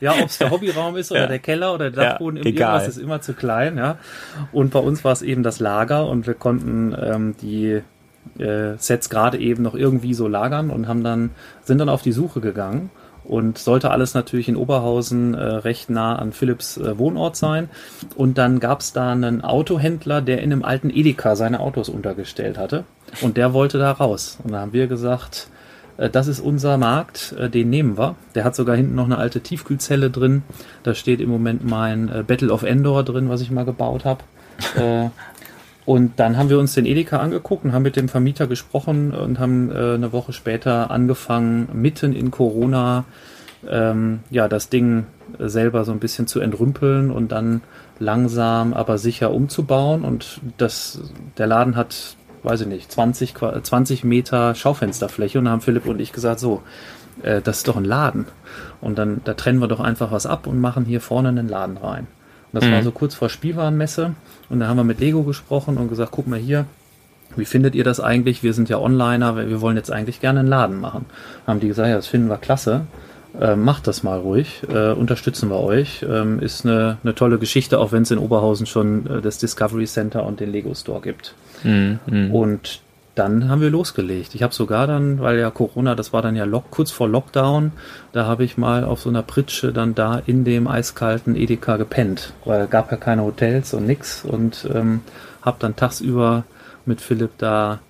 Ja, 0.00 0.14
ja 0.14 0.22
ob 0.22 0.30
es 0.30 0.38
der 0.38 0.50
Hobbyraum 0.50 0.96
ist 0.96 1.12
oder 1.12 1.26
der 1.26 1.38
Keller 1.38 1.74
oder 1.74 1.90
der 1.90 2.04
Dachboden, 2.04 2.38
irgendwas 2.38 2.88
ist 2.88 2.96
immer 2.96 3.20
zu 3.20 3.34
klein, 3.34 3.76
ja. 3.76 3.98
Und 4.52 4.70
bei 4.70 4.78
uns 4.78 5.04
war 5.04 5.12
es 5.12 5.22
eben 5.22 5.42
das 5.42 5.60
Lager 5.60 6.06
und 6.06 6.26
wir 6.26 6.34
konnten 6.34 6.96
ähm, 6.98 7.34
die 7.42 7.82
äh, 8.38 8.76
Sets 8.78 9.10
gerade 9.10 9.38
eben 9.38 9.62
noch 9.62 9.74
irgendwie 9.74 10.14
so 10.14 10.28
lagern 10.28 10.70
und 10.70 10.88
haben 10.88 11.04
dann, 11.04 11.30
sind 11.62 11.78
dann 11.78 11.88
auf 11.88 12.02
die 12.02 12.12
Suche 12.12 12.40
gegangen 12.40 12.90
und 13.30 13.58
sollte 13.58 13.92
alles 13.92 14.12
natürlich 14.14 14.48
in 14.48 14.56
Oberhausen 14.56 15.34
äh, 15.34 15.40
recht 15.40 15.88
nah 15.88 16.16
an 16.16 16.32
Philips 16.32 16.76
äh, 16.76 16.98
Wohnort 16.98 17.36
sein. 17.36 17.70
Und 18.16 18.38
dann 18.38 18.58
gab 18.58 18.80
es 18.80 18.92
da 18.92 19.12
einen 19.12 19.42
Autohändler, 19.44 20.20
der 20.20 20.38
in 20.38 20.52
einem 20.52 20.64
alten 20.64 20.90
Edeka 20.90 21.36
seine 21.36 21.60
Autos 21.60 21.88
untergestellt 21.88 22.58
hatte 22.58 22.82
und 23.22 23.36
der 23.36 23.52
wollte 23.52 23.78
da 23.78 23.92
raus. 23.92 24.38
Und 24.42 24.50
da 24.50 24.58
haben 24.58 24.72
wir 24.72 24.88
gesagt, 24.88 25.46
äh, 25.96 26.10
das 26.10 26.26
ist 26.26 26.40
unser 26.40 26.76
Markt, 26.76 27.32
äh, 27.38 27.48
den 27.48 27.70
nehmen 27.70 27.96
wir. 27.96 28.16
Der 28.34 28.42
hat 28.42 28.56
sogar 28.56 28.74
hinten 28.74 28.96
noch 28.96 29.04
eine 29.04 29.18
alte 29.18 29.40
Tiefkühlzelle 29.40 30.10
drin. 30.10 30.42
Da 30.82 30.94
steht 30.94 31.20
im 31.20 31.30
Moment 31.30 31.64
mein 31.64 32.08
äh, 32.08 32.24
Battle 32.26 32.52
of 32.52 32.64
Endor 32.64 33.04
drin, 33.04 33.28
was 33.28 33.42
ich 33.42 33.52
mal 33.52 33.64
gebaut 33.64 34.04
habe. 34.04 34.24
Und 35.90 36.20
dann 36.20 36.36
haben 36.36 36.50
wir 36.50 36.60
uns 36.60 36.74
den 36.74 36.86
Edeka 36.86 37.18
angeguckt 37.18 37.64
und 37.64 37.72
haben 37.72 37.82
mit 37.82 37.96
dem 37.96 38.08
Vermieter 38.08 38.46
gesprochen 38.46 39.10
und 39.10 39.40
haben 39.40 39.72
äh, 39.72 39.94
eine 39.94 40.12
Woche 40.12 40.32
später 40.32 40.88
angefangen, 40.88 41.68
mitten 41.72 42.12
in 42.12 42.30
Corona 42.30 43.06
ähm, 43.68 44.20
ja 44.30 44.46
das 44.46 44.68
Ding 44.68 45.06
selber 45.40 45.84
so 45.84 45.90
ein 45.90 45.98
bisschen 45.98 46.28
zu 46.28 46.38
entrümpeln 46.38 47.10
und 47.10 47.32
dann 47.32 47.62
langsam 47.98 48.72
aber 48.72 48.98
sicher 48.98 49.32
umzubauen. 49.32 50.04
Und 50.04 50.40
das, 50.58 51.00
der 51.38 51.48
Laden 51.48 51.74
hat, 51.74 52.14
weiß 52.44 52.60
ich 52.60 52.68
nicht, 52.68 52.92
20, 52.92 53.34
20 53.64 54.04
Meter 54.04 54.54
Schaufensterfläche 54.54 55.40
und 55.40 55.46
da 55.46 55.50
haben 55.50 55.60
Philipp 55.60 55.86
und 55.86 56.00
ich 56.00 56.12
gesagt, 56.12 56.38
so, 56.38 56.62
äh, 57.24 57.40
das 57.40 57.56
ist 57.56 57.68
doch 57.68 57.76
ein 57.76 57.84
Laden. 57.84 58.26
Und 58.80 58.96
dann, 58.96 59.22
da 59.24 59.34
trennen 59.34 59.58
wir 59.58 59.66
doch 59.66 59.80
einfach 59.80 60.12
was 60.12 60.24
ab 60.24 60.46
und 60.46 60.60
machen 60.60 60.84
hier 60.84 61.00
vorne 61.00 61.30
einen 61.30 61.48
Laden 61.48 61.78
rein. 61.78 62.06
Und 62.52 62.62
das 62.62 62.68
mhm. 62.68 62.72
war 62.72 62.82
so 62.82 62.90
kurz 62.90 63.14
vor 63.14 63.28
Spielwarenmesse. 63.28 64.14
Und 64.48 64.60
da 64.60 64.68
haben 64.68 64.76
wir 64.76 64.84
mit 64.84 65.00
Lego 65.00 65.22
gesprochen 65.22 65.76
und 65.76 65.88
gesagt, 65.88 66.10
guck 66.12 66.26
mal 66.26 66.38
hier, 66.38 66.66
wie 67.36 67.44
findet 67.44 67.74
ihr 67.74 67.84
das 67.84 68.00
eigentlich? 68.00 68.42
Wir 68.42 68.54
sind 68.54 68.68
ja 68.68 68.78
Onliner, 68.78 69.36
wir 69.36 69.60
wollen 69.60 69.76
jetzt 69.76 69.92
eigentlich 69.92 70.20
gerne 70.20 70.40
einen 70.40 70.48
Laden 70.48 70.80
machen. 70.80 71.06
Haben 71.46 71.60
die 71.60 71.68
gesagt, 71.68 71.88
ja, 71.88 71.94
das 71.94 72.08
finden 72.08 72.28
wir 72.28 72.38
klasse. 72.38 72.82
Äh, 73.38 73.54
macht 73.54 73.86
das 73.86 74.02
mal 74.02 74.18
ruhig, 74.18 74.62
äh, 74.68 74.90
unterstützen 74.90 75.50
wir 75.50 75.60
euch. 75.60 76.04
Ähm, 76.08 76.40
ist 76.40 76.66
eine, 76.66 76.98
eine 77.04 77.14
tolle 77.14 77.38
Geschichte, 77.38 77.78
auch 77.78 77.92
wenn 77.92 78.02
es 78.02 78.10
in 78.10 78.18
Oberhausen 78.18 78.66
schon 78.66 79.06
äh, 79.06 79.20
das 79.20 79.38
Discovery 79.38 79.86
Center 79.86 80.26
und 80.26 80.40
den 80.40 80.50
Lego 80.50 80.74
Store 80.74 81.00
gibt. 81.00 81.34
Mhm, 81.62 82.00
und 82.32 82.80
dann 83.14 83.48
haben 83.48 83.60
wir 83.60 83.70
losgelegt. 83.70 84.34
Ich 84.34 84.42
habe 84.42 84.54
sogar 84.54 84.86
dann, 84.86 85.20
weil 85.20 85.38
ja 85.38 85.50
Corona, 85.50 85.94
das 85.94 86.12
war 86.12 86.22
dann 86.22 86.36
ja 86.36 86.44
lock, 86.44 86.70
kurz 86.70 86.90
vor 86.90 87.08
Lockdown, 87.08 87.72
da 88.12 88.26
habe 88.26 88.44
ich 88.44 88.56
mal 88.56 88.84
auf 88.84 89.00
so 89.00 89.08
einer 89.08 89.22
Pritsche 89.22 89.72
dann 89.72 89.94
da 89.94 90.22
in 90.24 90.44
dem 90.44 90.68
eiskalten 90.68 91.36
Edeka 91.36 91.76
gepennt, 91.76 92.32
weil 92.44 92.66
gab 92.66 92.90
ja 92.90 92.96
keine 92.96 93.22
Hotels 93.22 93.74
und 93.74 93.86
nix 93.86 94.24
und 94.24 94.68
ähm, 94.72 95.00
habe 95.42 95.56
dann 95.58 95.76
tagsüber 95.76 96.44
mit 96.86 97.00
Philipp 97.00 97.32
da 97.38 97.80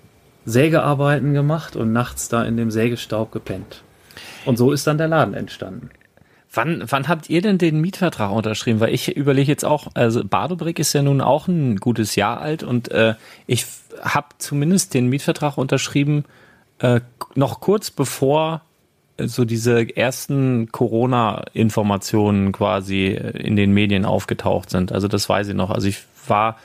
Sägearbeiten 0.45 1.33
gemacht 1.33 1.75
und 1.75 1.93
nachts 1.93 2.29
da 2.29 2.43
in 2.43 2.57
dem 2.57 2.71
Sägestaub 2.71 3.31
gepennt. 3.31 3.83
Und 4.45 4.57
so 4.57 4.71
ist 4.71 4.87
dann 4.87 4.97
der 4.97 5.07
Laden 5.07 5.35
entstanden. 5.35 5.91
Wann, 6.53 6.83
wann 6.85 7.07
habt 7.07 7.29
ihr 7.29 7.41
denn 7.41 7.57
den 7.57 7.79
Mietvertrag 7.79 8.31
unterschrieben? 8.31 8.81
Weil 8.81 8.93
ich 8.93 9.15
überlege 9.15 9.49
jetzt 9.49 9.63
auch, 9.63 9.87
also 9.93 10.23
Badobrick 10.23 10.79
ist 10.79 10.91
ja 10.91 11.01
nun 11.01 11.21
auch 11.21 11.47
ein 11.47 11.77
gutes 11.77 12.15
Jahr 12.15 12.41
alt 12.41 12.63
und 12.63 12.91
äh, 12.91 13.15
ich 13.47 13.65
habe 14.01 14.27
zumindest 14.37 14.93
den 14.93 15.07
Mietvertrag 15.07 15.57
unterschrieben, 15.57 16.25
äh, 16.79 16.99
noch 17.35 17.61
kurz 17.61 17.89
bevor 17.89 18.61
äh, 19.15 19.27
so 19.27 19.45
diese 19.45 19.95
ersten 19.95 20.73
Corona-Informationen 20.73 22.51
quasi 22.51 23.07
in 23.07 23.55
den 23.55 23.71
Medien 23.71 24.03
aufgetaucht 24.03 24.71
sind. 24.71 24.91
Also 24.91 25.07
das 25.07 25.29
weiß 25.29 25.47
ich 25.47 25.55
noch. 25.55 25.71
Also 25.71 25.87
ich 25.87 25.99
war 26.27 26.57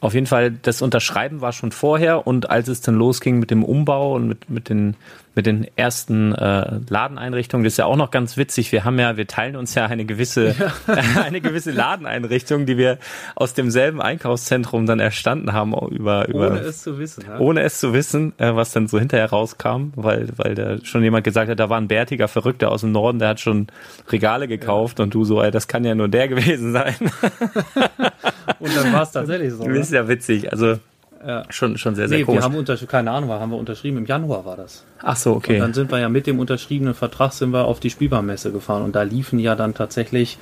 auf 0.00 0.14
jeden 0.14 0.26
Fall, 0.26 0.50
das 0.50 0.82
Unterschreiben 0.82 1.40
war 1.40 1.52
schon 1.52 1.72
vorher 1.72 2.26
und 2.26 2.50
als 2.50 2.68
es 2.68 2.80
dann 2.80 2.96
losging 2.96 3.38
mit 3.38 3.50
dem 3.50 3.64
Umbau 3.64 4.14
und 4.14 4.26
mit, 4.28 4.50
mit 4.50 4.68
den 4.68 4.96
mit 5.36 5.44
den 5.44 5.66
ersten 5.76 6.34
äh, 6.34 6.80
Ladeneinrichtungen. 6.88 7.62
Das 7.62 7.74
ist 7.74 7.76
ja 7.76 7.84
auch 7.84 7.96
noch 7.96 8.10
ganz 8.10 8.38
witzig. 8.38 8.72
Wir 8.72 8.84
haben 8.84 8.98
ja, 8.98 9.18
wir 9.18 9.26
teilen 9.26 9.54
uns 9.54 9.74
ja 9.74 9.84
eine 9.84 10.06
gewisse, 10.06 10.56
ja. 10.58 10.72
eine 11.22 11.42
gewisse 11.42 11.72
Ladeneinrichtung, 11.72 12.64
die 12.64 12.78
wir 12.78 12.98
aus 13.34 13.52
demselben 13.52 14.00
Einkaufszentrum 14.00 14.86
dann 14.86 14.98
erstanden 14.98 15.52
haben 15.52 15.74
über, 15.90 16.26
über 16.28 16.52
ohne 16.52 16.60
es 16.60 16.82
zu 16.82 16.98
wissen, 16.98 17.24
ja? 17.28 17.38
ohne 17.38 17.60
es 17.60 17.78
zu 17.78 17.92
wissen, 17.92 18.32
äh, 18.38 18.56
was 18.56 18.72
dann 18.72 18.88
so 18.88 18.98
hinterher 18.98 19.28
rauskam, 19.28 19.92
weil 19.94 20.28
weil 20.36 20.54
da 20.54 20.82
schon 20.82 21.02
jemand 21.02 21.24
gesagt 21.24 21.50
hat, 21.50 21.60
da 21.60 21.68
war 21.68 21.78
ein 21.78 21.88
bärtiger 21.88 22.28
Verrückter 22.28 22.72
aus 22.72 22.80
dem 22.80 22.92
Norden, 22.92 23.18
der 23.18 23.28
hat 23.28 23.40
schon 23.40 23.66
Regale 24.08 24.48
gekauft 24.48 24.98
ja. 24.98 25.02
und 25.04 25.12
du 25.12 25.24
so, 25.24 25.42
ey, 25.42 25.50
das 25.50 25.68
kann 25.68 25.84
ja 25.84 25.94
nur 25.94 26.08
der 26.08 26.28
gewesen 26.36 26.72
sein. 26.72 26.94
und 28.58 28.74
dann 28.74 28.92
war 28.92 29.02
es 29.02 29.12
tatsächlich 29.12 29.52
so. 29.52 29.64
Das 29.64 29.76
ist 29.76 29.92
ja 29.92 30.08
witzig. 30.08 30.50
Also 30.50 30.78
ja. 31.26 31.42
Schon, 31.50 31.76
schon 31.78 31.94
sehr, 31.94 32.08
sehr 32.08 32.18
nee, 32.18 32.24
komisch. 32.24 32.40
Wir 32.40 32.44
haben 32.44 32.56
unterschrieben, 32.56 32.90
keine 32.90 33.10
Ahnung, 33.10 33.30
haben 33.30 33.50
wir 33.50 33.58
unterschrieben. 33.58 33.98
Im 33.98 34.06
Januar 34.06 34.44
war 34.44 34.56
das. 34.56 34.84
Ach 35.02 35.16
so, 35.16 35.32
okay. 35.34 35.54
Und 35.54 35.60
dann 35.60 35.74
sind 35.74 35.90
wir 35.90 35.98
ja 35.98 36.08
mit 36.08 36.26
dem 36.26 36.38
unterschriebenen 36.38 36.94
Vertrag 36.94 37.32
sind 37.32 37.50
wir 37.52 37.64
auf 37.64 37.80
die 37.80 37.90
Spielbahnmesse 37.90 38.52
gefahren 38.52 38.82
und 38.82 38.94
da 38.94 39.02
liefen 39.02 39.38
ja 39.38 39.54
dann 39.54 39.74
tatsächlich 39.74 40.38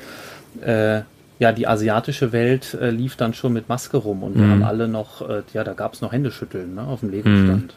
äh, 0.61 1.00
ja, 1.41 1.53
die 1.53 1.67
asiatische 1.67 2.33
Welt 2.33 2.75
äh, 2.75 2.91
lief 2.91 3.17
dann 3.17 3.35
schon 3.35 3.53
mit 3.53 3.69
Maske 3.69 3.97
rum 3.97 4.23
und 4.23 4.37
wir 4.37 4.43
Mhm. 4.45 4.50
haben 4.50 4.62
alle 4.62 4.87
noch, 4.88 5.29
äh, 5.29 5.43
ja, 5.53 5.64
da 5.64 5.73
gab 5.73 5.95
es 5.95 6.00
noch 6.00 6.12
Händeschütteln 6.12 6.75
ne, 6.76 6.83
auf 6.87 7.00
dem 7.00 7.11
Lego-Stand. 7.11 7.75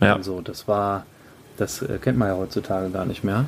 Ja. 0.00 0.14
Und 0.14 0.24
so, 0.24 0.40
das 0.40 0.68
war, 0.68 1.04
das 1.56 1.82
äh, 1.82 1.98
kennt 2.00 2.18
man 2.18 2.28
ja 2.28 2.36
heutzutage 2.36 2.90
gar 2.90 3.04
nicht 3.04 3.24
mehr. 3.24 3.46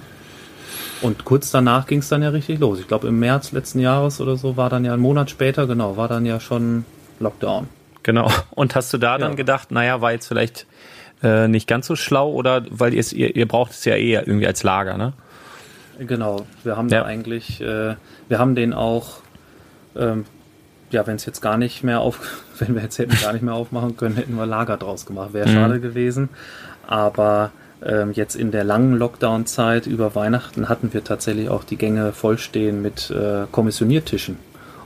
Und 1.01 1.25
kurz 1.25 1.51
danach 1.51 1.87
ging 1.87 2.01
es 2.01 2.09
dann 2.09 2.23
ja 2.23 2.31
richtig 2.31 2.59
los. 2.59 2.81
Ich 2.81 2.89
glaube, 2.89 3.07
im 3.09 3.19
März 3.21 3.53
letzten 3.53 3.79
Jahres 3.79 4.21
oder 4.21 4.37
so 4.37 4.57
war 4.57 4.69
dann 4.69 4.85
ja 4.85 4.95
ein 4.95 5.01
Monat 5.01 5.31
später, 5.31 5.67
genau, 5.67 5.97
war 5.97 6.09
dann 6.09 6.27
ja 6.27 6.41
schon 6.41 6.85
Lockdown. 7.21 7.69
Genau. 8.07 8.31
Und 8.53 8.77
hast 8.77 8.93
du 8.93 8.99
da 8.99 9.19
dann 9.19 9.33
Ja. 9.33 9.37
gedacht, 9.37 9.73
naja, 9.73 10.01
war 10.01 10.13
jetzt 10.13 10.29
vielleicht 10.29 10.65
äh, 11.25 11.49
nicht 11.49 11.67
ganz 11.67 11.87
so 11.89 11.97
schlau 11.97 12.31
oder 12.31 12.63
weil 12.71 12.95
ihr, 12.95 13.05
ihr, 13.37 13.49
braucht 13.49 13.73
es 13.73 13.85
ja 13.85 13.97
eher 13.97 14.27
irgendwie 14.29 14.47
als 14.47 14.63
Lager, 14.63 14.97
ne? 14.97 15.13
Genau, 15.99 16.47
wir 16.63 16.77
haben 16.77 16.89
Ja. 16.89 17.05
eigentlich, 17.05 17.61
äh, 17.61 17.97
wir 18.29 18.39
haben 18.39 18.55
den 18.55 18.73
auch, 18.75 19.21
ähm, 19.97 20.25
ja, 20.91 21.05
wenn 21.07 21.17
es 21.17 21.25
jetzt 21.27 21.41
gar 21.41 21.57
nicht 21.57 21.83
mehr 21.83 22.01
auf, 22.01 22.21
wenn 22.61 22.75
wir 22.77 22.83
jetzt 22.83 22.99
hätten 22.99 23.17
gar 23.21 23.33
nicht 23.33 23.43
mehr 23.43 23.55
aufmachen 23.55 23.97
können, 23.97 24.15
hätten 24.17 24.37
wir 24.37 24.47
Lager 24.47 24.77
draus 24.77 25.05
gemacht. 25.07 25.33
Wäre 25.33 25.49
Mhm. 25.49 25.55
schade 25.55 25.81
gewesen. 25.81 26.29
Aber 26.87 27.51
ähm, 27.85 28.13
jetzt 28.13 28.37
in 28.37 28.53
der 28.53 28.63
langen 28.63 28.95
Lockdown-Zeit 28.95 29.87
über 29.87 30.15
Weihnachten 30.15 30.69
hatten 30.69 30.93
wir 30.93 31.03
tatsächlich 31.03 31.49
auch 31.49 31.65
die 31.65 31.77
Gänge 31.77 32.13
vollstehen 32.13 32.83
mit 32.83 33.11
äh, 33.11 33.47
Kommissioniertischen. 33.51 34.37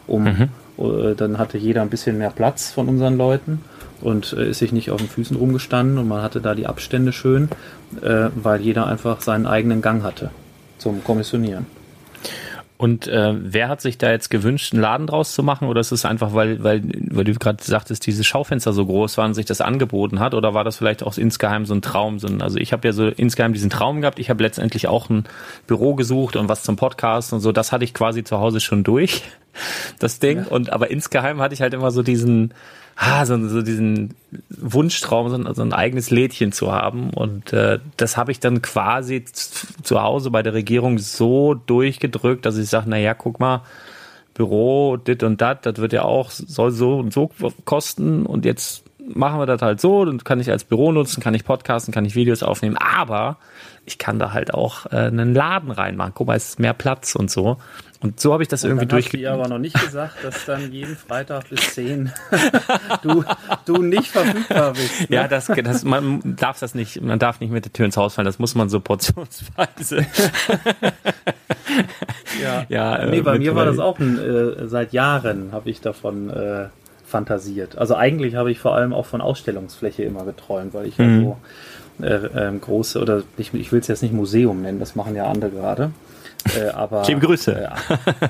Um, 0.06 0.24
Mhm. 0.24 0.48
Äh, 0.80 1.14
dann 1.14 1.38
hatte 1.38 1.58
jeder 1.58 1.82
ein 1.82 1.90
bisschen 1.90 2.18
mehr 2.18 2.30
Platz 2.30 2.70
von 2.70 2.88
unseren 2.88 3.16
Leuten 3.16 3.60
und 4.00 4.32
äh, 4.32 4.50
ist 4.50 4.58
sich 4.58 4.72
nicht 4.72 4.90
auf 4.90 5.00
den 5.00 5.08
Füßen 5.08 5.36
rumgestanden 5.36 5.98
und 5.98 6.08
man 6.08 6.22
hatte 6.22 6.40
da 6.40 6.54
die 6.54 6.66
Abstände 6.66 7.12
schön, 7.12 7.48
äh, 8.02 8.28
weil 8.34 8.60
jeder 8.60 8.86
einfach 8.86 9.20
seinen 9.20 9.46
eigenen 9.46 9.82
Gang 9.82 10.02
hatte 10.02 10.30
zum 10.78 11.04
Kommissionieren. 11.04 11.66
Und 12.80 13.08
äh, 13.08 13.34
wer 13.36 13.68
hat 13.68 13.82
sich 13.82 13.98
da 13.98 14.10
jetzt 14.10 14.30
gewünscht, 14.30 14.72
einen 14.72 14.80
Laden 14.80 15.06
draus 15.06 15.34
zu 15.34 15.42
machen? 15.42 15.68
Oder 15.68 15.82
ist 15.82 15.92
es 15.92 16.06
einfach, 16.06 16.32
weil, 16.32 16.64
weil, 16.64 16.80
weil 17.10 17.24
du 17.24 17.34
gerade 17.34 17.62
sagtest, 17.62 18.06
diese 18.06 18.24
Schaufenster 18.24 18.72
so 18.72 18.86
groß 18.86 19.18
waren, 19.18 19.34
sich 19.34 19.44
das 19.44 19.60
angeboten 19.60 20.18
hat? 20.18 20.32
Oder 20.32 20.54
war 20.54 20.64
das 20.64 20.78
vielleicht 20.78 21.02
auch 21.02 21.18
insgeheim 21.18 21.66
so 21.66 21.74
ein 21.74 21.82
Traum? 21.82 22.18
So 22.18 22.26
ein, 22.26 22.40
also 22.40 22.56
ich 22.56 22.72
habe 22.72 22.88
ja 22.88 22.92
so 22.92 23.08
insgeheim 23.08 23.52
diesen 23.52 23.68
Traum 23.68 24.00
gehabt. 24.00 24.18
Ich 24.18 24.30
habe 24.30 24.42
letztendlich 24.42 24.88
auch 24.88 25.10
ein 25.10 25.24
Büro 25.66 25.94
gesucht 25.94 26.36
und 26.36 26.48
was 26.48 26.62
zum 26.62 26.76
Podcast 26.76 27.34
und 27.34 27.40
so. 27.40 27.52
Das 27.52 27.70
hatte 27.70 27.84
ich 27.84 27.92
quasi 27.92 28.24
zu 28.24 28.38
Hause 28.38 28.60
schon 28.60 28.82
durch, 28.82 29.24
das 29.98 30.18
Ding. 30.18 30.46
Und 30.46 30.72
aber 30.72 30.90
insgeheim 30.90 31.42
hatte 31.42 31.52
ich 31.52 31.60
halt 31.60 31.74
immer 31.74 31.90
so 31.90 32.02
diesen, 32.02 32.54
ah, 33.00 33.24
so, 33.24 33.48
so 33.48 33.62
diesen 33.62 34.14
Wunschtraum, 34.50 35.30
so 35.30 35.36
ein, 35.36 35.54
so 35.54 35.62
ein 35.62 35.72
eigenes 35.72 36.10
Lädchen 36.10 36.52
zu 36.52 36.70
haben. 36.70 37.10
Und 37.10 37.52
äh, 37.52 37.78
das 37.96 38.16
habe 38.16 38.30
ich 38.30 38.40
dann 38.40 38.60
quasi 38.60 39.24
zu 39.24 40.02
Hause 40.02 40.30
bei 40.30 40.42
der 40.42 40.52
Regierung 40.52 40.98
so 40.98 41.54
durchgedrückt, 41.54 42.44
dass 42.44 42.58
ich 42.58 42.68
sage, 42.68 42.86
na 42.88 42.98
ja, 42.98 43.14
guck 43.14 43.40
mal, 43.40 43.62
Büro, 44.34 44.96
dit 44.96 45.22
und 45.22 45.40
dat, 45.40 45.66
das 45.66 45.78
wird 45.78 45.92
ja 45.92 46.02
auch, 46.02 46.30
soll 46.30 46.70
so 46.70 46.98
und 46.98 47.12
so 47.12 47.30
kosten 47.64 48.24
und 48.26 48.44
jetzt 48.44 48.84
machen 49.14 49.40
wir 49.40 49.46
das 49.46 49.60
halt 49.60 49.80
so, 49.80 50.04
dann 50.04 50.22
kann 50.22 50.40
ich 50.40 50.50
als 50.50 50.64
Büro 50.64 50.92
nutzen, 50.92 51.20
kann 51.22 51.34
ich 51.34 51.44
podcasten, 51.44 51.92
kann 51.92 52.04
ich 52.04 52.14
Videos 52.14 52.42
aufnehmen, 52.42 52.76
aber 52.76 53.38
ich 53.86 53.98
kann 53.98 54.18
da 54.18 54.32
halt 54.32 54.54
auch 54.54 54.86
äh, 54.86 54.96
einen 54.96 55.34
Laden 55.34 55.70
reinmachen. 55.70 56.12
Guck 56.14 56.28
mal, 56.28 56.36
es 56.36 56.50
ist 56.50 56.60
mehr 56.60 56.74
Platz 56.74 57.14
und 57.14 57.30
so. 57.30 57.58
Und 58.02 58.18
so 58.18 58.32
habe 58.32 58.42
ich 58.42 58.48
das 58.48 58.64
irgendwie 58.64 58.86
Dann 58.86 58.96
hast 58.98 59.06
du 59.08 59.10
durchge... 59.10 59.18
ihr 59.18 59.32
aber 59.32 59.46
noch 59.48 59.58
nicht 59.58 59.78
gesagt, 59.78 60.24
dass 60.24 60.46
dann 60.46 60.72
jeden 60.72 60.96
Freitag 60.96 61.48
bis 61.50 61.74
10 61.74 62.10
du, 63.02 63.24
du 63.66 63.82
nicht 63.82 64.10
verfügbar 64.10 64.72
bist. 64.72 65.10
Ne? 65.10 65.16
Ja, 65.16 65.28
das, 65.28 65.46
das, 65.48 65.84
man 65.84 66.36
darf 66.36 66.58
das 66.60 66.74
nicht, 66.74 67.02
man 67.02 67.18
darf 67.18 67.40
nicht 67.40 67.50
mit 67.52 67.66
der 67.66 67.72
Tür 67.74 67.84
ins 67.84 67.98
Haus 67.98 68.14
fallen, 68.14 68.24
das 68.24 68.38
muss 68.38 68.54
man 68.54 68.70
so 68.70 68.80
portionsweise. 68.80 70.06
ja. 72.42 72.64
Ja, 72.68 72.96
äh, 72.96 73.10
Nee, 73.10 73.20
bei 73.22 73.38
mir 73.38 73.54
war 73.54 73.64
das 73.66 73.78
auch 73.78 73.98
ein, 73.98 74.18
äh, 74.18 74.66
seit 74.68 74.92
Jahren 74.92 75.52
habe 75.52 75.70
ich 75.70 75.80
davon 75.80 76.30
äh, 76.30 76.66
fantasiert. 77.04 77.76
Also 77.78 77.96
eigentlich 77.96 78.34
habe 78.34 78.50
ich 78.50 78.60
vor 78.60 78.74
allem 78.74 78.92
auch 78.92 79.06
von 79.06 79.20
Ausstellungsfläche 79.20 80.04
immer 80.04 80.24
geträumt, 80.24 80.74
weil 80.74 80.86
ich 80.86 80.96
ja 80.96 81.04
Mhm. 81.04 81.22
so 81.24 81.36
äh, 82.04 82.14
ähm, 82.34 82.60
große 82.60 82.98
oder 83.00 83.22
ich, 83.36 83.52
ich 83.52 83.72
will 83.72 83.80
es 83.80 83.88
jetzt 83.88 84.02
nicht 84.02 84.14
Museum 84.14 84.62
nennen, 84.62 84.78
das 84.80 84.94
machen 84.96 85.14
ja 85.16 85.26
andere 85.26 85.50
gerade. 85.50 85.90
Äh, 86.56 86.68
aber 86.70 87.04
Liebe 87.06 87.20
Grüße. 87.20 87.54
Äh, 87.54 87.68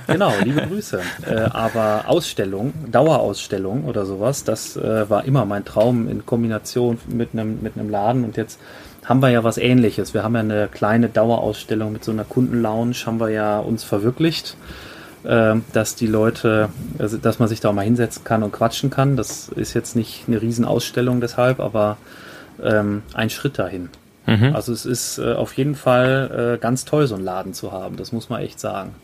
genau, 0.06 0.32
liebe 0.42 0.62
Grüße. 0.62 1.00
Äh, 1.28 1.34
aber 1.34 2.04
Ausstellung, 2.06 2.72
Dauerausstellung 2.90 3.84
oder 3.84 4.06
sowas, 4.06 4.44
das 4.44 4.76
äh, 4.76 5.08
war 5.08 5.24
immer 5.24 5.44
mein 5.44 5.64
Traum 5.64 6.08
in 6.08 6.26
Kombination 6.26 6.98
mit 7.08 7.30
einem 7.32 7.62
mit 7.62 7.76
einem 7.76 7.90
Laden 7.90 8.24
und 8.24 8.36
jetzt 8.36 8.58
haben 9.04 9.22
wir 9.22 9.30
ja 9.30 9.42
was 9.42 9.58
ähnliches. 9.58 10.14
Wir 10.14 10.22
haben 10.22 10.34
ja 10.34 10.40
eine 10.40 10.68
kleine 10.68 11.08
Dauerausstellung 11.08 11.92
mit 11.92 12.04
so 12.04 12.12
einer 12.12 12.24
Kundenlounge, 12.24 12.94
haben 13.06 13.18
wir 13.18 13.30
ja 13.30 13.58
uns 13.58 13.82
verwirklicht, 13.82 14.56
äh, 15.24 15.56
dass 15.72 15.96
die 15.96 16.06
Leute, 16.06 16.68
also, 16.98 17.16
dass 17.16 17.38
man 17.38 17.48
sich 17.48 17.60
da 17.60 17.70
auch 17.70 17.74
mal 17.74 17.84
hinsetzen 17.84 18.24
kann 18.24 18.42
und 18.42 18.52
quatschen 18.52 18.90
kann. 18.90 19.16
Das 19.16 19.48
ist 19.48 19.74
jetzt 19.74 19.96
nicht 19.96 20.24
eine 20.28 20.40
Riesenausstellung 20.40 21.20
deshalb, 21.20 21.60
aber 21.60 21.96
ähm, 22.62 23.02
ein 23.14 23.30
Schritt 23.30 23.58
dahin. 23.58 23.88
Mhm. 24.26 24.54
Also 24.54 24.72
es 24.72 24.86
ist 24.86 25.18
äh, 25.18 25.32
auf 25.32 25.54
jeden 25.54 25.74
Fall 25.74 26.56
äh, 26.56 26.60
ganz 26.60 26.84
toll, 26.84 27.06
so 27.06 27.14
einen 27.14 27.24
Laden 27.24 27.54
zu 27.54 27.72
haben. 27.72 27.96
Das 27.96 28.12
muss 28.12 28.28
man 28.28 28.42
echt 28.42 28.60
sagen. 28.60 28.94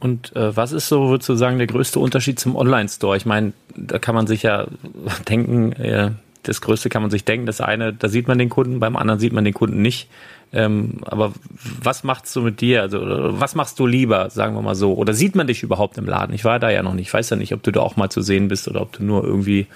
Und 0.00 0.34
äh, 0.36 0.56
was 0.56 0.72
ist 0.72 0.88
so, 0.88 1.08
würdest 1.08 1.28
du 1.28 1.34
sagen, 1.34 1.58
der 1.58 1.66
größte 1.66 1.98
Unterschied 1.98 2.38
zum 2.38 2.56
Online-Store? 2.56 3.16
Ich 3.16 3.26
meine, 3.26 3.52
da 3.76 3.98
kann 3.98 4.14
man 4.14 4.26
sich 4.26 4.42
ja 4.42 4.66
denken, 5.28 5.72
äh, 5.72 6.10
das 6.44 6.60
Größte 6.60 6.88
kann 6.88 7.02
man 7.02 7.10
sich 7.10 7.24
denken, 7.24 7.46
das 7.46 7.60
eine, 7.60 7.92
da 7.92 8.08
sieht 8.08 8.28
man 8.28 8.38
den 8.38 8.48
Kunden, 8.48 8.80
beim 8.80 8.96
anderen 8.96 9.20
sieht 9.20 9.32
man 9.32 9.44
den 9.44 9.54
Kunden 9.54 9.82
nicht. 9.82 10.08
Ähm, 10.50 11.00
aber 11.04 11.32
was 11.60 12.04
machst 12.04 12.34
du 12.34 12.40
mit 12.40 12.60
dir? 12.62 12.80
Also 12.80 13.00
was 13.02 13.54
machst 13.54 13.78
du 13.78 13.86
lieber, 13.86 14.30
sagen 14.30 14.54
wir 14.54 14.62
mal 14.62 14.74
so? 14.74 14.94
Oder 14.94 15.12
sieht 15.12 15.34
man 15.34 15.46
dich 15.46 15.62
überhaupt 15.62 15.98
im 15.98 16.06
Laden? 16.06 16.34
Ich 16.34 16.44
war 16.44 16.58
da 16.58 16.70
ja 16.70 16.82
noch 16.82 16.94
nicht. 16.94 17.08
Ich 17.08 17.14
weiß 17.14 17.28
ja 17.30 17.36
nicht, 17.36 17.52
ob 17.52 17.62
du 17.62 17.70
da 17.70 17.80
auch 17.80 17.96
mal 17.96 18.08
zu 18.08 18.22
sehen 18.22 18.48
bist 18.48 18.66
oder 18.66 18.80
ob 18.80 18.92
du 18.92 19.04
nur 19.04 19.24
irgendwie 19.24 19.66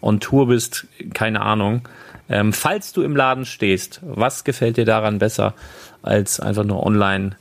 on 0.00 0.20
Tour 0.20 0.46
bist. 0.46 0.86
Keine 1.12 1.40
Ahnung. 1.40 1.88
Ähm, 2.32 2.52
falls 2.52 2.92
du 2.92 3.02
im 3.02 3.14
Laden 3.14 3.44
stehst, 3.44 4.00
was 4.02 4.44
gefällt 4.44 4.78
dir 4.78 4.86
daran 4.86 5.18
besser, 5.18 5.54
als 6.02 6.40
einfach 6.40 6.64
nur 6.64 6.84
online 6.84 7.36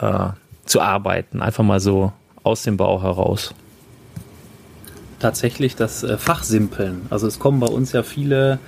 äh, 0.00 0.28
zu 0.64 0.80
arbeiten? 0.80 1.42
Einfach 1.42 1.64
mal 1.64 1.80
so 1.80 2.12
aus 2.44 2.62
dem 2.62 2.76
Bauch 2.76 3.02
heraus. 3.02 3.52
Tatsächlich 5.18 5.74
das 5.74 6.04
äh, 6.04 6.16
Fachsimpeln. 6.16 7.06
Also 7.10 7.26
es 7.26 7.40
kommen 7.40 7.58
bei 7.58 7.66
uns 7.66 7.90
ja 7.92 8.04
viele, 8.04 8.60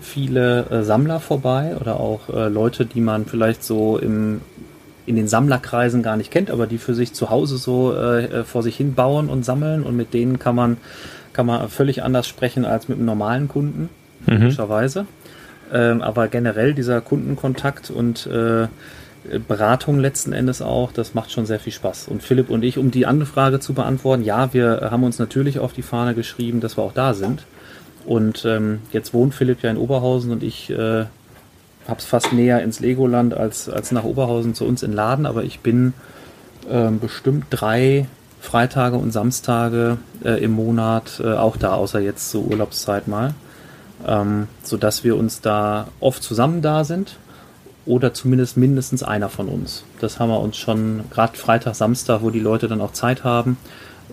viele 0.00 0.70
äh, 0.70 0.82
Sammler 0.82 1.20
vorbei 1.20 1.76
oder 1.78 2.00
auch 2.00 2.30
äh, 2.30 2.48
Leute, 2.48 2.86
die 2.86 3.02
man 3.02 3.26
vielleicht 3.26 3.62
so 3.62 3.98
im, 3.98 4.40
in 5.04 5.16
den 5.16 5.28
Sammlerkreisen 5.28 6.02
gar 6.02 6.16
nicht 6.16 6.30
kennt, 6.30 6.50
aber 6.50 6.66
die 6.66 6.78
für 6.78 6.94
sich 6.94 7.12
zu 7.12 7.28
Hause 7.28 7.58
so 7.58 7.94
äh, 7.94 8.24
äh, 8.24 8.44
vor 8.44 8.62
sich 8.62 8.76
hin 8.78 8.94
bauen 8.94 9.28
und 9.28 9.44
sammeln 9.44 9.82
und 9.82 9.94
mit 9.94 10.14
denen 10.14 10.38
kann 10.38 10.56
man, 10.56 10.78
kann 11.34 11.44
man 11.44 11.68
völlig 11.68 12.02
anders 12.02 12.26
sprechen 12.26 12.64
als 12.64 12.88
mit 12.88 12.96
einem 12.96 13.06
normalen 13.06 13.48
Kunden, 13.48 13.90
logischerweise. 14.26 15.06
Ähm, 15.72 16.02
aber 16.02 16.28
generell 16.28 16.74
dieser 16.74 17.00
Kundenkontakt 17.00 17.90
und 17.90 18.26
äh, 18.26 18.68
Beratung 19.46 20.00
letzten 20.00 20.32
Endes 20.32 20.60
auch, 20.62 20.92
das 20.92 21.14
macht 21.14 21.30
schon 21.30 21.46
sehr 21.46 21.60
viel 21.60 21.72
Spaß. 21.72 22.08
Und 22.08 22.22
Philipp 22.22 22.50
und 22.50 22.64
ich, 22.64 22.76
um 22.76 22.90
die 22.90 23.06
andere 23.06 23.26
Frage 23.26 23.60
zu 23.60 23.72
beantworten, 23.72 24.24
ja, 24.24 24.52
wir 24.52 24.88
haben 24.90 25.04
uns 25.04 25.18
natürlich 25.18 25.60
auf 25.60 25.72
die 25.72 25.82
Fahne 25.82 26.14
geschrieben, 26.14 26.60
dass 26.60 26.76
wir 26.76 26.82
auch 26.82 26.92
da 26.92 27.14
sind. 27.14 27.44
Und 28.04 28.44
ähm, 28.44 28.80
jetzt 28.90 29.14
wohnt 29.14 29.34
Philipp 29.34 29.62
ja 29.62 29.70
in 29.70 29.76
Oberhausen 29.76 30.32
und 30.32 30.42
ich 30.42 30.70
äh, 30.70 31.04
habe 31.88 31.98
es 31.98 32.04
fast 32.04 32.32
näher 32.32 32.62
ins 32.62 32.80
Legoland 32.80 33.34
als, 33.34 33.68
als 33.68 33.92
nach 33.92 34.04
Oberhausen 34.04 34.54
zu 34.54 34.64
uns 34.64 34.82
in 34.82 34.92
Laden, 34.92 35.24
aber 35.24 35.44
ich 35.44 35.60
bin 35.60 35.94
ähm, 36.68 36.98
bestimmt 36.98 37.46
drei 37.50 38.06
Freitage 38.40 38.96
und 38.96 39.12
Samstage 39.12 39.98
äh, 40.24 40.42
im 40.42 40.52
Monat 40.52 41.20
äh, 41.24 41.32
auch 41.32 41.56
da, 41.56 41.74
außer 41.74 42.00
jetzt 42.00 42.30
zur 42.30 42.44
Urlaubszeit 42.44 43.06
mal. 43.06 43.34
Ähm, 44.06 44.48
sodass 44.62 45.04
wir 45.04 45.16
uns 45.16 45.40
da 45.40 45.88
oft 46.00 46.22
zusammen 46.22 46.60
da 46.62 46.84
sind 46.84 47.16
oder 47.86 48.12
zumindest 48.14 48.56
mindestens 48.56 49.02
einer 49.02 49.28
von 49.28 49.48
uns. 49.48 49.84
Das 50.00 50.18
haben 50.18 50.28
wir 50.30 50.40
uns 50.40 50.56
schon, 50.56 51.04
gerade 51.10 51.36
Freitag, 51.36 51.74
Samstag, 51.74 52.22
wo 52.22 52.30
die 52.30 52.40
Leute 52.40 52.68
dann 52.68 52.80
auch 52.80 52.92
Zeit 52.92 53.22
haben, 53.24 53.56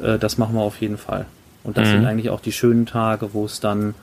äh, 0.02 0.18
das 0.20 0.38
machen 0.38 0.56
wir 0.56 0.62
auf 0.62 0.80
jeden 0.82 0.98
Fall. 0.98 1.26
Und 1.64 1.78
das 1.78 1.88
Mhm. 1.88 1.92
sind 1.94 2.06
eigentlich 2.06 2.30
auch 2.30 2.40
die 2.40 2.52
schönen 2.52 2.86
Tage, 2.86 3.34
wo 3.34 3.46
es 3.46 3.60
dann 3.60 3.96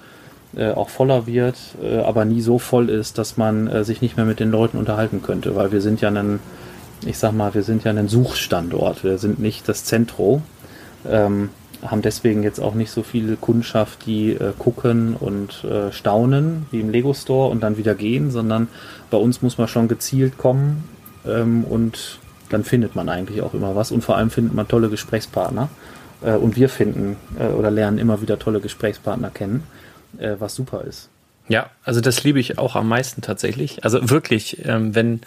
äh, 0.57 0.71
auch 0.73 0.89
voller 0.89 1.27
wird, 1.27 1.57
äh, 1.83 1.99
aber 1.99 2.25
nie 2.25 2.41
so 2.41 2.59
voll 2.59 2.89
ist, 2.89 3.19
dass 3.19 3.37
man 3.37 3.67
äh, 3.67 3.85
sich 3.85 4.01
nicht 4.01 4.17
mehr 4.17 4.27
mit 4.27 4.41
den 4.41 4.51
Leuten 4.51 4.79
unterhalten 4.79 5.23
könnte, 5.23 5.55
weil 5.55 5.71
wir 5.73 5.81
sind 5.81 6.01
ja 6.01 6.09
ein, 6.09 6.41
ich 7.05 7.19
sag 7.19 7.33
mal, 7.33 7.53
wir 7.55 7.63
sind 7.63 7.85
ja 7.85 7.91
ein 7.93 8.09
Suchstandort, 8.09 9.05
wir 9.05 9.19
sind 9.19 9.39
nicht 9.39 9.69
das 9.69 9.85
Zentro, 9.85 10.43
ähm, 11.09 11.51
haben 11.91 12.03
deswegen 12.03 12.43
jetzt 12.43 12.61
auch 12.61 12.75
nicht 12.75 12.91
so 12.91 13.03
viel 13.03 13.37
Kundschaft, 13.37 14.07
die 14.07 14.33
äh, 14.33 14.53
gucken 14.59 15.15
und 15.15 15.65
äh, 15.65 15.93
staunen, 15.93 16.67
wie 16.71 16.81
im 16.81 16.91
Lego 16.91 17.15
Store 17.15 17.51
und 17.51 17.63
dann 17.63 17.77
wieder 17.77 17.95
gehen, 17.95 18.31
sondern 18.31 18.69
bei 19.11 19.19
uns 19.19 19.43
muss 19.43 19.59
man 19.59 19.69
schon 19.69 19.89
gezielt 19.89 20.39
kommen 20.39 20.85
ähm, 21.27 21.65
und 21.65 22.19
dann 22.51 22.65
findet 22.65 22.95
man 22.95 23.09
eigentlich 23.09 23.43
auch 23.43 23.55
immer 23.55 23.75
was 23.75 23.91
und 23.91 24.03
vor 24.03 24.17
allem 24.17 24.31
findet 24.31 24.55
man 24.55 24.69
tolle 24.69 24.89
Gesprächspartner 24.89 25.69
äh, 26.23 26.33
und 26.33 26.57
wir 26.57 26.69
finden 26.69 27.17
äh, 27.39 27.47
oder 27.49 27.71
lernen 27.71 27.99
immer 27.99 28.23
wieder 28.23 28.39
tolle 28.39 28.61
Gesprächspartner 28.61 29.31
kennen, 29.31 29.65
äh, 30.19 30.37
was 30.39 30.55
super 30.55 30.85
ist. 30.85 31.09
Ja, 31.49 31.71
also 31.85 32.01
das 32.01 32.25
liebe 32.25 32.41
ich 32.41 32.59
auch 32.59 32.75
am 32.75 32.89
meisten 32.89 33.23
tatsächlich. 33.23 33.85
Also 33.85 34.11
wirklich, 34.11 34.65
ähm, 34.67 34.95
wenn 34.95 35.21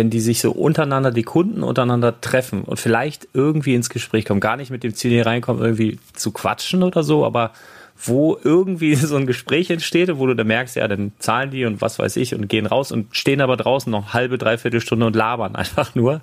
wenn 0.00 0.08
die 0.08 0.20
sich 0.20 0.40
so 0.40 0.52
untereinander, 0.52 1.10
die 1.10 1.24
Kunden 1.24 1.62
untereinander 1.62 2.22
treffen 2.22 2.62
und 2.62 2.80
vielleicht 2.80 3.28
irgendwie 3.34 3.74
ins 3.74 3.90
Gespräch 3.90 4.24
kommen, 4.24 4.40
gar 4.40 4.56
nicht 4.56 4.70
mit 4.70 4.82
dem 4.82 4.94
Ziel 4.94 5.10
hier 5.10 5.26
reinkommen, 5.26 5.62
irgendwie 5.62 5.98
zu 6.14 6.30
quatschen 6.30 6.82
oder 6.82 7.02
so, 7.02 7.26
aber 7.26 7.52
wo 8.02 8.38
irgendwie 8.42 8.94
so 8.94 9.14
ein 9.16 9.26
Gespräch 9.26 9.68
entsteht, 9.68 10.16
wo 10.16 10.26
du 10.26 10.34
da 10.34 10.42
merkst, 10.42 10.76
ja, 10.76 10.88
dann 10.88 11.12
zahlen 11.18 11.50
die 11.50 11.66
und 11.66 11.82
was 11.82 11.98
weiß 11.98 12.16
ich 12.16 12.34
und 12.34 12.48
gehen 12.48 12.64
raus 12.64 12.92
und 12.92 13.14
stehen 13.14 13.42
aber 13.42 13.58
draußen 13.58 13.92
noch 13.92 14.14
halbe, 14.14 14.38
dreiviertel 14.38 14.80
Stunde 14.80 15.04
und 15.04 15.14
labern 15.14 15.54
einfach 15.54 15.94
nur. 15.94 16.22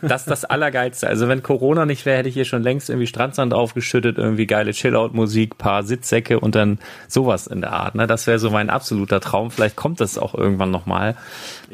Das 0.00 0.22
ist 0.22 0.30
das 0.30 0.46
Allergeilste. 0.46 1.06
Also 1.06 1.28
wenn 1.28 1.42
Corona 1.42 1.84
nicht 1.84 2.06
wäre, 2.06 2.16
hätte 2.16 2.30
ich 2.30 2.34
hier 2.34 2.46
schon 2.46 2.62
längst 2.62 2.88
irgendwie 2.88 3.08
Strandsand 3.08 3.52
aufgeschüttet, 3.52 4.16
irgendwie 4.16 4.46
geile 4.46 4.70
Chillout-Musik, 4.70 5.58
paar 5.58 5.82
Sitzsäcke 5.82 6.40
und 6.40 6.54
dann 6.54 6.78
sowas 7.08 7.46
in 7.46 7.60
der 7.60 7.74
Art. 7.74 7.94
Ne? 7.94 8.06
Das 8.06 8.26
wäre 8.26 8.38
so 8.38 8.48
mein 8.48 8.70
absoluter 8.70 9.20
Traum. 9.20 9.50
Vielleicht 9.50 9.76
kommt 9.76 10.00
das 10.00 10.16
auch 10.16 10.34
irgendwann 10.34 10.70
nochmal. 10.70 11.14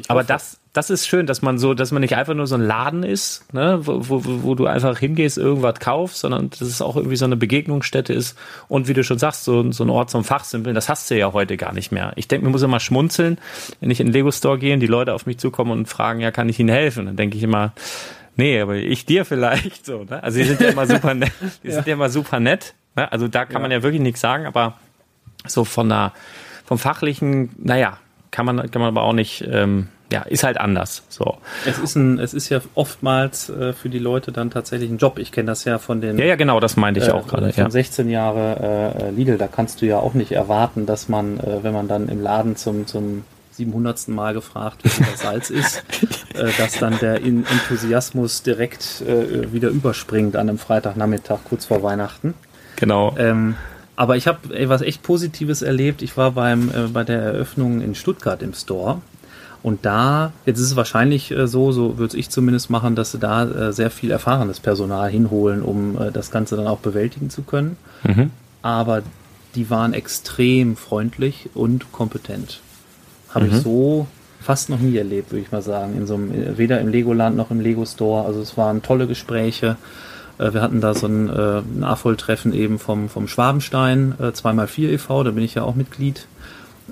Aber 0.09 0.25
das, 0.25 0.59
das 0.75 0.89
ist 0.89 1.07
schön, 1.07 1.25
dass 1.25 1.41
man 1.41 1.57
so, 1.57 1.73
dass 1.73 1.91
man 1.91 2.01
nicht 2.01 2.17
einfach 2.17 2.33
nur 2.33 2.47
so 2.47 2.55
ein 2.55 2.61
Laden 2.61 3.03
ist, 3.03 3.53
ne, 3.53 3.79
wo, 3.83 4.09
wo, 4.09 4.43
wo 4.43 4.55
du 4.55 4.67
einfach 4.67 4.99
hingehst, 4.99 5.37
irgendwas 5.37 5.79
kaufst, 5.79 6.19
sondern 6.19 6.49
dass 6.49 6.59
es 6.59 6.81
auch 6.81 6.97
irgendwie 6.97 7.15
so 7.15 7.23
eine 7.23 7.37
Begegnungsstätte 7.37 8.11
ist 8.11 8.37
und 8.67 8.89
wie 8.89 8.93
du 8.93 9.01
schon 9.01 9.17
sagst, 9.17 9.45
so, 9.45 9.71
so 9.71 9.85
ein 9.85 9.89
Ort 9.89 10.09
zum 10.09 10.25
Fachsimpeln, 10.25 10.75
das 10.75 10.89
hast 10.89 11.09
du 11.09 11.17
ja 11.17 11.31
heute 11.31 11.55
gar 11.55 11.71
nicht 11.71 11.93
mehr. 11.93 12.11
Ich 12.17 12.27
denke, 12.27 12.45
mir 12.45 12.51
muss 12.51 12.61
immer 12.61 12.81
schmunzeln, 12.81 13.37
wenn 13.79 13.89
ich 13.89 14.01
in 14.01 14.07
den 14.07 14.13
Lego 14.13 14.31
Store 14.31 14.59
gehe 14.59 14.73
und 14.73 14.81
die 14.81 14.87
Leute 14.87 15.13
auf 15.13 15.25
mich 15.25 15.37
zukommen 15.37 15.71
und 15.71 15.87
fragen, 15.87 16.19
ja, 16.19 16.31
kann 16.31 16.49
ich 16.49 16.59
ihnen 16.59 16.67
helfen? 16.67 17.05
Dann 17.05 17.15
denke 17.15 17.37
ich 17.37 17.43
immer, 17.43 17.71
nee, 18.35 18.59
aber 18.59 18.75
ich 18.75 19.05
dir 19.05 19.23
vielleicht 19.23 19.85
so, 19.85 20.03
ne? 20.03 20.21
Also 20.21 20.39
die 20.39 20.43
sind 20.43 20.59
ja 20.59 20.67
immer 20.67 20.87
super 20.87 21.13
nett, 21.13 21.31
die 21.63 21.71
sind 21.71 21.87
ja 21.87 21.93
immer 21.93 22.09
super 22.09 22.41
nett, 22.41 22.73
ne? 22.97 23.09
Also 23.13 23.29
da 23.29 23.45
kann 23.45 23.61
man 23.61 23.71
ja 23.71 23.81
wirklich 23.81 24.01
nichts 24.01 24.19
sagen, 24.19 24.45
aber 24.45 24.77
so 25.47 25.63
von 25.63 25.87
der, 25.87 26.11
vom 26.65 26.77
fachlichen, 26.77 27.51
naja, 27.57 27.97
kann 28.31 28.45
man, 28.45 28.69
kann 28.69 28.81
man 28.81 28.89
aber 28.89 29.03
auch 29.03 29.13
nicht, 29.13 29.41
ähm, 29.49 29.87
ja, 30.11 30.21
ist 30.21 30.43
halt 30.43 30.59
anders. 30.59 31.03
So. 31.09 31.37
Es 31.65 31.79
ist 31.79 31.95
ein, 31.95 32.19
es 32.19 32.33
ist 32.33 32.49
ja 32.49 32.61
oftmals 32.75 33.49
äh, 33.49 33.73
für 33.73 33.89
die 33.89 33.99
Leute 33.99 34.31
dann 34.31 34.51
tatsächlich 34.51 34.89
ein 34.89 34.97
Job. 34.97 35.17
Ich 35.17 35.31
kenne 35.31 35.47
das 35.47 35.65
ja 35.65 35.79
von 35.79 35.99
den. 36.01 36.17
Ja, 36.17 36.25
ja, 36.25 36.35
genau, 36.35 36.59
das 36.59 36.77
meinte 36.77 36.99
ich 36.99 37.07
äh, 37.07 37.11
auch 37.11 37.27
gerade. 37.27 37.51
Von 37.51 37.63
Ja. 37.63 37.69
16 37.69 38.09
Jahre 38.09 38.93
äh, 38.99 39.09
Lidl, 39.11 39.37
da 39.37 39.47
kannst 39.47 39.81
du 39.81 39.85
ja 39.85 39.97
auch 39.99 40.13
nicht 40.13 40.31
erwarten, 40.31 40.85
dass 40.85 41.09
man, 41.09 41.39
äh, 41.39 41.63
wenn 41.63 41.73
man 41.73 41.87
dann 41.87 42.07
im 42.07 42.21
Laden 42.21 42.55
zum, 42.55 42.85
zum 42.85 43.23
700. 43.53 44.09
Mal 44.09 44.33
gefragt 44.33 44.81
wie 44.83 45.03
das 45.03 45.21
Salz 45.21 45.49
ist, 45.49 45.83
äh, 46.35 46.51
dass 46.57 46.77
dann 46.77 46.99
der 46.99 47.21
In 47.21 47.45
Enthusiasmus 47.45 48.43
direkt 48.43 49.01
äh, 49.01 49.51
wieder 49.53 49.69
überspringt 49.69 50.35
an 50.35 50.49
einem 50.49 50.57
Freitagnachmittag 50.59 51.39
kurz 51.49 51.65
vor 51.65 51.81
Weihnachten. 51.81 52.33
Genau. 52.75 53.15
Ähm, 53.17 53.55
aber 53.95 54.17
ich 54.17 54.27
habe 54.27 54.69
was 54.69 54.81
echt 54.81 55.03
Positives 55.03 55.61
erlebt. 55.61 56.01
Ich 56.01 56.17
war 56.17 56.31
beim 56.31 56.69
äh, 56.69 56.87
bei 56.91 57.03
der 57.03 57.21
Eröffnung 57.21 57.81
in 57.81 57.95
Stuttgart 57.95 58.41
im 58.43 58.53
Store. 58.53 59.01
Und 59.65 59.83
da, 59.83 60.31
jetzt 60.45 60.59
ist 60.59 60.67
es 60.67 60.75
wahrscheinlich 60.75 61.31
äh, 61.31 61.47
so, 61.47 61.71
so 61.71 61.97
würde 61.97 62.15
ich 62.17 62.29
zumindest 62.29 62.69
machen, 62.69 62.93
dass 62.93 63.13
sie 63.13 63.17
da 63.17 63.45
äh, 63.45 63.73
sehr 63.73 63.89
viel 63.89 64.11
erfahrenes 64.11 64.59
Personal 64.59 65.09
hinholen, 65.09 65.63
um 65.63 65.99
äh, 65.99 66.11
das 66.11 66.29
Ganze 66.29 66.55
dann 66.55 66.67
auch 66.67 66.77
bewältigen 66.77 67.31
zu 67.31 67.41
können. 67.41 67.75
Mhm. 68.03 68.29
Aber 68.61 69.01
die 69.55 69.71
waren 69.71 69.95
extrem 69.95 70.75
freundlich 70.75 71.49
und 71.55 71.91
kompetent. 71.91 72.59
Habe 73.33 73.47
ich 73.47 73.55
so 73.55 74.05
fast 74.39 74.69
noch 74.69 74.77
nie 74.77 74.97
erlebt, 74.97 75.31
würde 75.31 75.41
ich 75.41 75.51
mal 75.51 75.63
sagen. 75.63 75.97
In 75.97 76.05
so 76.05 76.13
einem, 76.13 76.59
weder 76.59 76.79
im 76.79 76.89
Legoland 76.89 77.35
noch 77.35 77.49
im 77.49 77.59
Lego 77.59 77.87
Store. 77.87 78.23
Also 78.23 78.41
es 78.41 78.55
waren 78.57 78.83
tolle 78.83 79.07
Gespräche. 79.07 79.77
Wir 80.37 80.61
hatten 80.61 80.79
da 80.79 80.93
so 80.93 81.07
ein 81.07 81.27
äh, 81.27 81.63
Nachvolltreffen 81.73 82.53
eben 82.53 82.77
vom, 82.77 83.09
vom 83.09 83.27
Schwabenstein, 83.27 84.13
äh, 84.19 84.25
2x4 84.25 84.89
e.V., 84.89 85.23
da 85.23 85.31
bin 85.31 85.43
ich 85.43 85.55
ja 85.55 85.63
auch 85.63 85.73
Mitglied. 85.73 86.27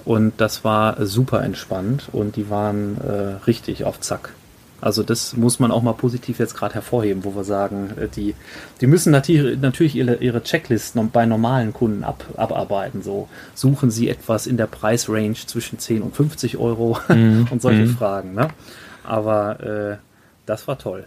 Und 0.05 0.33
das 0.37 0.63
war 0.63 1.05
super 1.05 1.43
entspannt 1.43 2.09
und 2.11 2.35
die 2.35 2.49
waren 2.49 2.97
äh, 3.01 3.45
richtig 3.45 3.85
auf 3.85 3.99
Zack. 3.99 4.33
Also 4.81 5.01
das 5.01 5.37
muss 5.37 5.59
man 5.59 5.71
auch 5.71 5.81
mal 5.81 5.93
positiv 5.93 6.39
jetzt 6.39 6.55
gerade 6.55 6.73
hervorheben, 6.73 7.23
wo 7.23 7.35
wir 7.35 7.45
sagen, 7.45 7.91
äh, 7.97 8.09
die, 8.09 8.35
die 8.81 8.87
müssen 8.87 9.11
natürlich, 9.11 9.59
natürlich 9.61 9.95
ihre, 9.95 10.15
ihre 10.15 10.43
Checklisten 10.43 11.09
bei 11.09 11.25
normalen 11.25 11.71
Kunden 11.71 12.03
ab, 12.03 12.25
abarbeiten. 12.35 13.01
So 13.01 13.29
suchen 13.53 13.91
sie 13.91 14.09
etwas 14.09 14.45
in 14.45 14.57
der 14.57 14.67
Preisrange 14.67 15.35
zwischen 15.35 15.79
10 15.79 16.01
und 16.01 16.15
50 16.15 16.57
Euro 16.57 16.99
und 17.07 17.61
solche 17.61 17.87
Fragen. 17.87 18.33
Ne? 18.33 18.49
Aber 19.05 19.59
äh, 19.61 19.97
das 20.45 20.67
war 20.67 20.77
toll. 20.77 21.05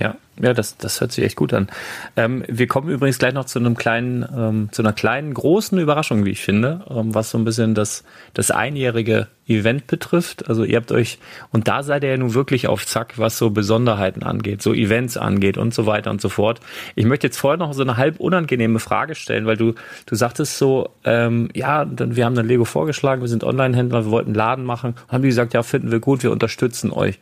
Ja, 0.00 0.16
ja, 0.40 0.54
das, 0.54 0.78
das 0.78 1.02
hört 1.02 1.12
sich 1.12 1.22
echt 1.24 1.36
gut 1.36 1.52
an. 1.52 1.68
Ähm, 2.16 2.42
wir 2.48 2.66
kommen 2.66 2.88
übrigens 2.88 3.18
gleich 3.18 3.34
noch 3.34 3.44
zu 3.44 3.58
einem 3.58 3.76
kleinen, 3.76 4.26
ähm, 4.34 4.68
zu 4.72 4.80
einer 4.80 4.94
kleinen, 4.94 5.34
großen 5.34 5.78
Überraschung, 5.78 6.24
wie 6.24 6.30
ich 6.30 6.40
finde, 6.40 6.80
ähm, 6.88 7.14
was 7.14 7.30
so 7.30 7.36
ein 7.36 7.44
bisschen 7.44 7.74
das, 7.74 8.02
das 8.32 8.50
einjährige 8.50 9.26
Event 9.46 9.86
betrifft. 9.88 10.48
Also 10.48 10.64
ihr 10.64 10.78
habt 10.78 10.90
euch, 10.92 11.18
und 11.52 11.68
da 11.68 11.82
seid 11.82 12.04
ihr 12.04 12.10
ja 12.10 12.16
nun 12.16 12.32
wirklich 12.32 12.68
auf 12.68 12.86
Zack, 12.86 13.18
was 13.18 13.36
so 13.36 13.50
Besonderheiten 13.50 14.22
angeht, 14.22 14.62
so 14.62 14.72
Events 14.72 15.18
angeht 15.18 15.58
und 15.58 15.74
so 15.74 15.84
weiter 15.84 16.10
und 16.10 16.22
so 16.22 16.30
fort. 16.30 16.60
Ich 16.94 17.04
möchte 17.04 17.26
jetzt 17.26 17.36
vorher 17.36 17.58
noch 17.58 17.74
so 17.74 17.82
eine 17.82 17.98
halb 17.98 18.18
unangenehme 18.18 18.78
Frage 18.78 19.14
stellen, 19.14 19.44
weil 19.44 19.58
du, 19.58 19.74
du 20.06 20.14
sagtest 20.14 20.56
so, 20.56 20.88
ähm, 21.04 21.50
ja, 21.54 21.86
wir 21.90 22.24
haben 22.24 22.34
dann 22.34 22.46
Lego 22.46 22.64
vorgeschlagen, 22.64 23.20
wir 23.20 23.28
sind 23.28 23.44
Online-Händler, 23.44 24.06
wir 24.06 24.10
wollten 24.10 24.30
einen 24.30 24.36
Laden 24.36 24.64
machen, 24.64 24.94
haben 25.08 25.20
die 25.20 25.28
gesagt, 25.28 25.52
ja, 25.52 25.62
finden 25.62 25.90
wir 25.90 26.00
gut, 26.00 26.22
wir 26.22 26.30
unterstützen 26.30 26.90
euch. 26.90 27.18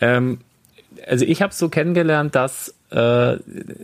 Ähm, 0.00 0.38
also 1.06 1.24
ich 1.24 1.42
habe 1.42 1.54
so 1.54 1.68
kennengelernt, 1.68 2.34
dass 2.34 2.74
äh, 2.90 3.36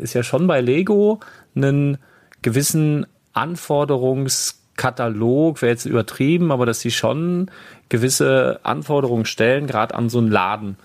es 0.02 0.14
ja 0.14 0.22
schon 0.22 0.46
bei 0.46 0.60
Lego 0.60 1.20
einen 1.54 1.98
gewissen 2.42 3.06
Anforderungskatalog, 3.32 5.62
wäre 5.62 5.72
jetzt 5.72 5.86
übertrieben, 5.86 6.52
aber 6.52 6.66
dass 6.66 6.80
sie 6.80 6.90
schon 6.90 7.50
gewisse 7.88 8.60
Anforderungen 8.62 9.24
stellen, 9.24 9.66
gerade 9.66 9.94
an 9.94 10.08
so 10.08 10.18
einen 10.18 10.30
Laden. 10.30 10.76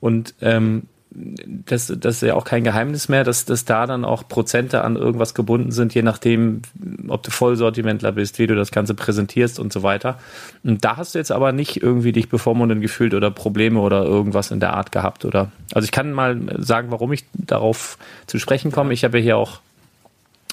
Und 0.00 0.34
ähm, 0.40 0.84
das, 1.14 1.92
das 1.96 2.16
ist 2.16 2.22
ja 2.22 2.34
auch 2.34 2.44
kein 2.44 2.64
Geheimnis 2.64 3.08
mehr, 3.08 3.24
dass, 3.24 3.44
dass 3.44 3.64
da 3.64 3.86
dann 3.86 4.04
auch 4.04 4.26
Prozente 4.26 4.82
an 4.82 4.96
irgendwas 4.96 5.34
gebunden 5.34 5.70
sind, 5.70 5.94
je 5.94 6.02
nachdem, 6.02 6.62
ob 7.08 7.22
du 7.22 7.30
Vollsortimentler 7.30 8.12
bist, 8.12 8.38
wie 8.38 8.46
du 8.46 8.56
das 8.56 8.72
Ganze 8.72 8.94
präsentierst 8.94 9.60
und 9.60 9.72
so 9.72 9.82
weiter. 9.82 10.18
Und 10.64 10.84
da 10.84 10.96
hast 10.96 11.14
du 11.14 11.18
jetzt 11.18 11.30
aber 11.30 11.52
nicht 11.52 11.82
irgendwie 11.82 12.12
dich 12.12 12.28
bevormundend 12.28 12.82
gefühlt 12.82 13.14
oder 13.14 13.30
Probleme 13.30 13.80
oder 13.80 14.04
irgendwas 14.04 14.50
in 14.50 14.60
der 14.60 14.74
Art 14.74 14.90
gehabt, 14.92 15.24
oder? 15.24 15.52
Also 15.72 15.84
ich 15.84 15.92
kann 15.92 16.12
mal 16.12 16.40
sagen, 16.58 16.90
warum 16.90 17.12
ich 17.12 17.24
darauf 17.32 17.96
zu 18.26 18.38
sprechen 18.38 18.72
komme. 18.72 18.92
Ich 18.92 19.04
habe 19.04 19.18
ja 19.18 19.22
hier 19.22 19.36
auch 19.36 19.60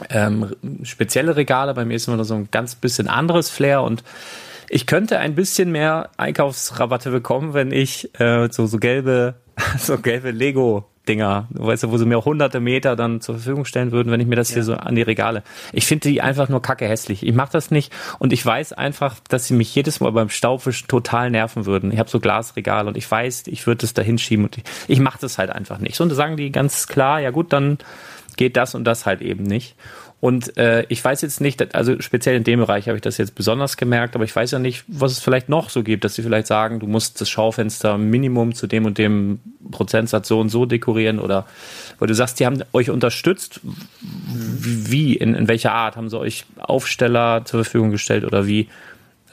ähm, 0.09 0.55
spezielle 0.83 1.35
Regale. 1.35 1.73
Bei 1.73 1.85
mir 1.85 1.95
ist 1.95 2.07
immer 2.07 2.23
so 2.23 2.35
ein 2.35 2.49
ganz 2.51 2.75
bisschen 2.75 3.07
anderes 3.07 3.49
Flair 3.49 3.81
und 3.81 4.03
ich 4.73 4.87
könnte 4.87 5.19
ein 5.19 5.35
bisschen 5.35 5.69
mehr 5.71 6.11
Einkaufsrabatte 6.15 7.11
bekommen, 7.11 7.53
wenn 7.53 7.73
ich 7.73 8.09
äh, 8.21 8.47
so, 8.51 8.67
so 8.67 8.77
gelbe, 8.77 9.35
so 9.77 9.97
gelbe 9.97 10.31
Lego-Dinger, 10.31 11.47
weißt 11.51 11.83
du, 11.83 11.91
wo 11.91 11.97
sie 11.97 12.05
mir 12.05 12.17
auch 12.17 12.25
hunderte 12.25 12.59
Meter 12.59 12.95
dann 12.95 13.21
zur 13.21 13.35
Verfügung 13.35 13.65
stellen 13.65 13.91
würden, 13.91 14.11
wenn 14.11 14.19
ich 14.19 14.27
mir 14.27 14.35
das 14.35 14.51
hier 14.51 14.63
so 14.63 14.75
an 14.75 14.95
die 14.95 15.01
Regale. 15.01 15.43
Ich 15.73 15.85
finde 15.85 16.09
die 16.09 16.21
einfach 16.21 16.49
nur 16.49 16.61
kacke 16.61 16.87
hässlich. 16.87 17.25
Ich 17.25 17.33
mache 17.33 17.51
das 17.51 17.71
nicht 17.71 17.91
und 18.19 18.33
ich 18.33 18.45
weiß 18.45 18.73
einfach, 18.73 19.17
dass 19.29 19.47
sie 19.47 19.53
mich 19.53 19.73
jedes 19.73 19.99
Mal 19.99 20.11
beim 20.11 20.29
Staubwischen 20.29 20.87
total 20.87 21.31
nerven 21.31 21.65
würden. 21.65 21.91
Ich 21.91 21.99
habe 21.99 22.09
so 22.09 22.19
Glasregale 22.19 22.87
und 22.87 22.97
ich 22.97 23.09
weiß, 23.09 23.43
ich 23.47 23.67
würde 23.67 23.85
es 23.85 23.93
da 23.93 24.01
hinschieben 24.01 24.45
und 24.45 24.57
ich, 24.57 24.63
ich 24.87 24.99
mache 24.99 25.19
das 25.21 25.37
halt 25.37 25.49
einfach 25.49 25.79
nicht. 25.79 25.95
So, 25.95 26.03
und 26.03 26.09
da 26.09 26.15
sagen 26.15 26.37
die 26.37 26.51
ganz 26.51 26.87
klar, 26.87 27.19
ja 27.19 27.31
gut, 27.31 27.53
dann 27.53 27.77
geht 28.37 28.57
das 28.57 28.75
und 28.75 28.85
das 28.85 29.05
halt 29.05 29.21
eben 29.21 29.43
nicht. 29.43 29.75
Und 30.21 30.55
äh, 30.55 30.85
ich 30.87 31.03
weiß 31.03 31.23
jetzt 31.23 31.41
nicht, 31.41 31.73
also 31.73 31.99
speziell 31.99 32.35
in 32.35 32.43
dem 32.43 32.59
Bereich 32.59 32.87
habe 32.87 32.95
ich 32.95 33.01
das 33.01 33.17
jetzt 33.17 33.33
besonders 33.33 33.75
gemerkt, 33.75 34.13
aber 34.13 34.23
ich 34.23 34.35
weiß 34.35 34.51
ja 34.51 34.59
nicht, 34.59 34.83
was 34.87 35.13
es 35.13 35.19
vielleicht 35.19 35.49
noch 35.49 35.71
so 35.71 35.81
gibt, 35.81 36.03
dass 36.03 36.13
sie 36.13 36.21
vielleicht 36.21 36.45
sagen, 36.45 36.79
du 36.79 36.85
musst 36.85 37.19
das 37.19 37.27
Schaufenster 37.27 37.97
Minimum 37.97 38.53
zu 38.53 38.67
dem 38.67 38.85
und 38.85 38.99
dem 38.99 39.39
Prozentsatz 39.71 40.27
so 40.27 40.39
und 40.39 40.49
so 40.49 40.67
dekorieren 40.67 41.19
oder 41.19 41.47
weil 41.97 42.07
du 42.07 42.13
sagst, 42.13 42.39
die 42.39 42.45
haben 42.45 42.61
euch 42.71 42.91
unterstützt. 42.91 43.61
Wie, 43.99 45.15
in, 45.15 45.33
in 45.33 45.47
welcher 45.47 45.71
Art? 45.71 45.95
Haben 45.95 46.09
sie 46.09 46.19
euch 46.19 46.45
Aufsteller 46.59 47.43
zur 47.45 47.63
Verfügung 47.63 47.89
gestellt 47.89 48.23
oder 48.23 48.45
wie? 48.45 48.69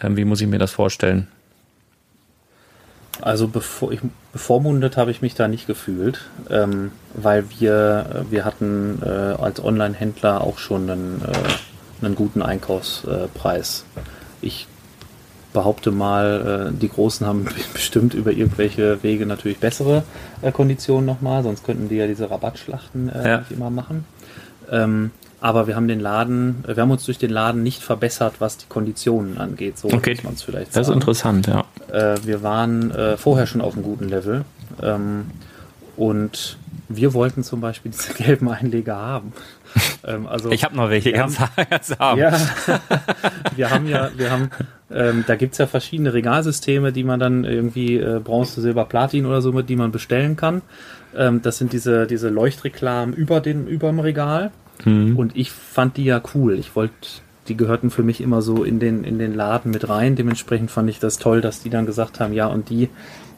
Ähm, 0.00 0.16
wie 0.16 0.24
muss 0.24 0.40
ich 0.40 0.48
mir 0.48 0.58
das 0.58 0.72
vorstellen? 0.72 1.28
Also 3.22 3.48
bevor 3.48 3.92
ich, 3.92 4.00
bevormundet 4.32 4.96
habe 4.96 5.10
ich 5.10 5.22
mich 5.22 5.34
da 5.34 5.48
nicht 5.48 5.66
gefühlt, 5.66 6.20
ähm, 6.50 6.92
weil 7.14 7.44
wir, 7.58 8.24
wir 8.30 8.44
hatten 8.44 9.02
äh, 9.04 9.08
als 9.08 9.62
Online-Händler 9.62 10.40
auch 10.42 10.58
schon 10.58 10.88
einen, 10.88 11.22
äh, 11.22 12.04
einen 12.04 12.14
guten 12.14 12.42
Einkaufspreis. 12.42 13.84
Ich 14.40 14.66
behaupte 15.52 15.90
mal, 15.90 16.70
äh, 16.72 16.78
die 16.78 16.88
Großen 16.88 17.26
haben 17.26 17.46
bestimmt 17.72 18.14
über 18.14 18.30
irgendwelche 18.32 19.02
Wege 19.02 19.26
natürlich 19.26 19.58
bessere 19.58 20.04
äh, 20.42 20.52
Konditionen 20.52 21.06
nochmal, 21.06 21.42
sonst 21.42 21.64
könnten 21.64 21.88
die 21.88 21.96
ja 21.96 22.06
diese 22.06 22.30
Rabattschlachten 22.30 23.08
äh, 23.08 23.28
Ja. 23.28 23.38
nicht 23.38 23.50
immer 23.50 23.70
machen. 23.70 24.04
Ähm, 24.70 25.10
aber 25.40 25.66
wir 25.68 25.76
haben 25.76 25.86
den 25.86 26.00
Laden, 26.00 26.64
wir 26.66 26.76
haben 26.82 26.90
uns 26.90 27.04
durch 27.04 27.18
den 27.18 27.30
Laden 27.30 27.62
nicht 27.62 27.82
verbessert, 27.82 28.34
was 28.40 28.56
die 28.56 28.66
Konditionen 28.68 29.38
angeht. 29.38 29.78
So 29.78 29.88
Okay. 29.88 30.14
muss 30.14 30.24
man 30.24 30.34
es 30.34 30.42
vielleicht 30.42 30.70
Das 30.72 30.80
ist 30.82 30.86
sagen. 30.88 30.98
interessant, 31.00 31.46
ja. 31.46 31.64
Äh, 31.92 32.18
wir 32.24 32.42
waren 32.42 32.90
äh, 32.90 33.16
vorher 33.16 33.46
schon 33.46 33.60
auf 33.60 33.74
einem 33.74 33.84
guten 33.84 34.08
Level. 34.08 34.44
Ähm, 34.82 35.26
und 35.96 36.58
wir 36.88 37.14
wollten 37.14 37.44
zum 37.44 37.60
Beispiel 37.60 37.92
diese 37.92 38.14
gelben 38.22 38.48
Einleger 38.48 38.96
haben. 38.96 39.32
ähm, 40.04 40.26
also 40.26 40.50
Ich 40.50 40.64
habe 40.64 40.74
noch 40.76 40.90
welche 40.90 41.12
ganz, 41.12 41.38
arm. 41.98 42.18
ja, 42.18 42.32
wir 43.56 43.70
haben 43.70 43.86
ja, 43.86 44.10
wir 44.16 44.30
haben 44.30 44.50
Ähm, 44.90 45.24
da 45.26 45.36
gibt's 45.36 45.58
ja 45.58 45.66
verschiedene 45.66 46.14
Regalsysteme, 46.14 46.92
die 46.92 47.04
man 47.04 47.20
dann 47.20 47.44
irgendwie 47.44 47.96
äh, 47.96 48.20
Bronze, 48.22 48.60
Silber, 48.60 48.86
Platin 48.86 49.26
oder 49.26 49.42
so 49.42 49.52
mit, 49.52 49.68
die 49.68 49.76
man 49.76 49.92
bestellen 49.92 50.36
kann. 50.36 50.62
Ähm, 51.14 51.42
das 51.42 51.58
sind 51.58 51.72
diese, 51.72 52.06
diese 52.06 52.28
Leuchtreklamen 52.30 53.14
über 53.14 53.40
den, 53.40 53.66
überm 53.66 54.00
Regal. 54.00 54.50
Und 55.16 55.36
ich 55.36 55.50
fand 55.50 55.96
die 55.96 56.04
ja 56.04 56.22
cool. 56.34 56.58
Ich 56.58 56.76
wollte, 56.76 56.94
die 57.48 57.56
gehörten 57.56 57.90
für 57.90 58.02
mich 58.02 58.20
immer 58.20 58.42
so 58.42 58.64
in 58.64 58.78
den, 58.78 59.04
in 59.04 59.18
den 59.18 59.34
Laden 59.34 59.72
mit 59.72 59.88
rein. 59.88 60.16
Dementsprechend 60.16 60.70
fand 60.70 60.88
ich 60.88 61.00
das 61.00 61.18
toll, 61.18 61.40
dass 61.40 61.62
die 61.62 61.70
dann 61.70 61.84
gesagt 61.84 62.20
haben, 62.20 62.32
ja, 62.32 62.46
und 62.46 62.70
die, 62.70 62.88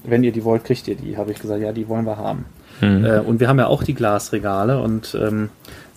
wenn 0.04 0.22
ihr 0.22 0.32
die 0.32 0.44
wollt, 0.44 0.64
kriegt 0.64 0.86
ihr 0.86 0.96
die. 0.96 1.16
Habe 1.16 1.32
ich 1.32 1.40
gesagt, 1.40 1.62
ja, 1.62 1.72
die 1.72 1.88
wollen 1.88 2.04
wir 2.04 2.18
haben. 2.18 2.44
Äh, 3.04 3.20
und 3.20 3.40
wir 3.40 3.48
haben 3.48 3.58
ja 3.58 3.66
auch 3.66 3.82
die 3.82 3.94
Glasregale 3.94 4.80
und 4.80 5.16
ähm, 5.20 5.50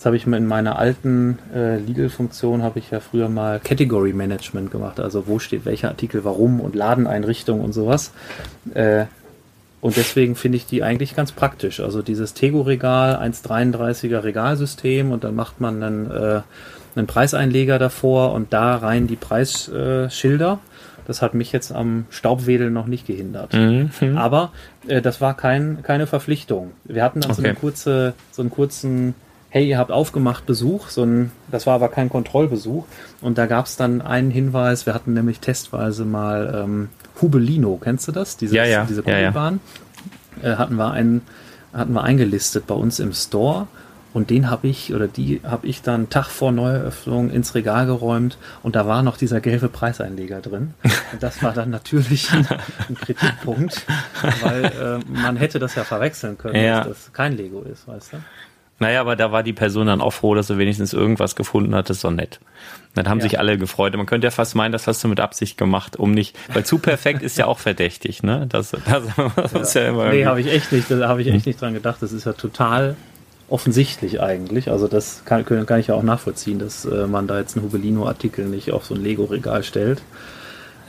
jetzt 0.04 0.06
habe 0.06 0.16
ich 0.18 0.26
in 0.26 0.46
meiner 0.46 0.78
alten 0.78 1.38
äh, 1.54 1.78
Lidl-Funktion 1.78 2.62
habe 2.62 2.78
ich 2.78 2.90
ja 2.90 3.00
früher 3.00 3.30
mal 3.30 3.58
Category 3.58 4.12
Management 4.12 4.70
gemacht, 4.70 5.00
also 5.00 5.26
wo 5.26 5.38
steht 5.38 5.64
welcher 5.64 5.88
Artikel 5.88 6.24
warum 6.24 6.60
und 6.60 6.74
Ladeneinrichtung 6.74 7.62
und 7.62 7.72
sowas. 7.72 8.12
Äh, 8.74 9.06
und 9.80 9.96
deswegen 9.96 10.36
finde 10.36 10.56
ich 10.56 10.66
die 10.66 10.82
eigentlich 10.82 11.16
ganz 11.16 11.32
praktisch. 11.32 11.80
Also 11.80 12.02
dieses 12.02 12.34
Tego-Regal, 12.34 13.16
1,33er 13.16 14.24
Regalsystem 14.24 15.10
und 15.10 15.24
dann 15.24 15.34
macht 15.34 15.62
man 15.62 15.82
einen, 15.82 16.10
äh, 16.10 16.40
einen 16.96 17.06
Preiseinleger 17.06 17.78
davor 17.78 18.32
und 18.34 18.52
da 18.52 18.76
rein 18.76 19.06
die 19.06 19.16
Preisschilder. 19.16 20.10
Schilder. 20.10 20.58
das 21.06 21.22
hat 21.22 21.32
mich 21.32 21.50
jetzt 21.50 21.72
am 21.72 22.04
Staubwedeln 22.10 22.74
noch 22.74 22.86
nicht 22.86 23.06
gehindert. 23.06 23.54
Aber 24.16 24.52
äh, 24.86 25.00
das 25.00 25.22
war 25.22 25.34
kein, 25.34 25.82
keine 25.82 26.06
Verpflichtung. 26.06 26.72
Wir 26.84 27.02
hatten 27.02 27.22
dann 27.22 27.32
so, 27.32 27.40
eine 27.40 27.52
Okay. 27.52 27.60
kurze, 27.60 28.12
so 28.32 28.42
einen 28.42 28.50
kurzen 28.50 29.14
Hey, 29.54 29.68
ihr 29.68 29.78
habt 29.78 29.92
aufgemacht 29.92 30.46
Besuch, 30.46 30.88
so 30.88 31.04
ein, 31.04 31.30
das 31.48 31.64
war 31.64 31.76
aber 31.76 31.88
kein 31.88 32.08
Kontrollbesuch. 32.08 32.86
Und 33.20 33.38
da 33.38 33.46
gab 33.46 33.66
es 33.66 33.76
dann 33.76 34.02
einen 34.02 34.32
Hinweis, 34.32 34.84
wir 34.84 34.94
hatten 34.94 35.12
nämlich 35.14 35.38
testweise 35.38 36.04
mal 36.04 36.62
ähm, 36.64 36.88
Hubelino, 37.22 37.76
kennst 37.80 38.08
du 38.08 38.10
das? 38.10 38.36
Dieses, 38.36 38.56
Ja, 38.56 38.64
ja, 38.64 38.84
Diese 38.84 39.04
ja, 39.06 39.16
ja. 39.20 39.52
Äh, 40.42 40.56
hatten, 40.56 40.74
wir 40.74 40.90
einen, 40.90 41.22
hatten 41.72 41.92
wir 41.92 42.02
eingelistet 42.02 42.66
bei 42.66 42.74
uns 42.74 42.98
im 42.98 43.12
Store. 43.12 43.68
Und 44.12 44.30
den 44.30 44.50
habe 44.50 44.66
ich, 44.66 44.92
oder 44.92 45.06
die 45.06 45.40
habe 45.44 45.68
ich 45.68 45.82
dann 45.82 46.10
Tag 46.10 46.26
vor 46.26 46.50
Neueröffnung 46.50 47.30
ins 47.30 47.54
Regal 47.54 47.86
geräumt 47.86 48.38
und 48.64 48.74
da 48.74 48.88
war 48.88 49.04
noch 49.04 49.16
dieser 49.16 49.40
gelbe 49.40 49.68
Preiseinleger 49.68 50.40
drin. 50.40 50.74
Und 51.12 51.22
das 51.22 51.44
war 51.44 51.52
dann 51.52 51.70
natürlich 51.70 52.32
ein, 52.32 52.44
ein 52.88 52.96
Kritikpunkt, 52.96 53.86
weil 54.42 54.64
äh, 54.64 54.98
man 55.12 55.36
hätte 55.36 55.60
das 55.60 55.76
ja 55.76 55.84
verwechseln 55.84 56.38
können, 56.38 56.56
Ja. 56.56 56.78
dass 56.82 56.88
das 57.04 57.12
kein 57.12 57.36
Lego 57.36 57.62
ist, 57.62 57.86
weißt 57.86 58.14
du? 58.14 58.16
Naja, 58.80 59.00
aber 59.00 59.14
da 59.16 59.30
war 59.30 59.42
die 59.42 59.52
Person 59.52 59.86
dann 59.86 60.00
auch 60.00 60.10
froh, 60.12 60.34
dass 60.34 60.48
sie 60.48 60.58
wenigstens 60.58 60.92
irgendwas 60.92 61.36
gefunden 61.36 61.74
hat, 61.74 61.88
das 61.90 61.98
ist 61.98 62.04
doch 62.04 62.10
nett. 62.10 62.40
Dann 62.94 63.08
haben 63.08 63.18
Ja. 63.18 63.24
sich 63.24 63.38
alle 63.38 63.56
gefreut. 63.58 63.94
Man 63.96 64.06
könnte 64.06 64.26
ja 64.26 64.30
fast 64.30 64.54
meinen, 64.56 64.72
das 64.72 64.86
hast 64.86 65.02
du 65.04 65.08
mit 65.08 65.20
Absicht 65.20 65.56
gemacht, 65.56 65.96
um 65.96 66.10
nicht, 66.10 66.36
weil 66.52 66.64
zu 66.64 66.78
perfekt 66.78 67.22
ist 67.22 67.38
ja 67.38 67.46
auch 67.46 67.58
verdächtig, 67.60 68.22
ne? 68.22 68.46
Das, 68.48 68.70
das, 68.70 68.82
das 69.36 69.52
ist 69.52 69.74
ja 69.74 69.88
immer 69.88 70.08
Nee, 70.10 70.26
habe 70.26 70.40
ich 70.40 70.48
echt 70.48 70.72
nicht, 70.72 70.90
da 70.90 71.08
habe 71.08 71.22
ich 71.22 71.28
echt 71.28 71.46
nicht 71.46 71.60
dran 71.60 71.72
gedacht. 71.74 71.98
Das 72.00 72.12
ist 72.12 72.24
ja 72.26 72.32
total 72.32 72.96
offensichtlich 73.48 74.20
eigentlich. 74.20 74.70
Also 74.70 74.88
das 74.88 75.22
kann, 75.24 75.44
kann 75.44 75.66
kann 75.66 75.78
ich 75.80 75.88
ja 75.88 75.94
auch 75.94 76.02
nachvollziehen, 76.02 76.58
dass 76.58 76.84
äh, 76.84 77.06
man 77.06 77.26
da 77.26 77.38
jetzt 77.38 77.56
einen 77.56 77.66
Hubelino-Artikel 77.66 78.46
nicht 78.46 78.72
auf 78.72 78.86
so 78.86 78.94
ein 78.94 79.02
Lego-Regal 79.02 79.62
stellt. 79.62 80.02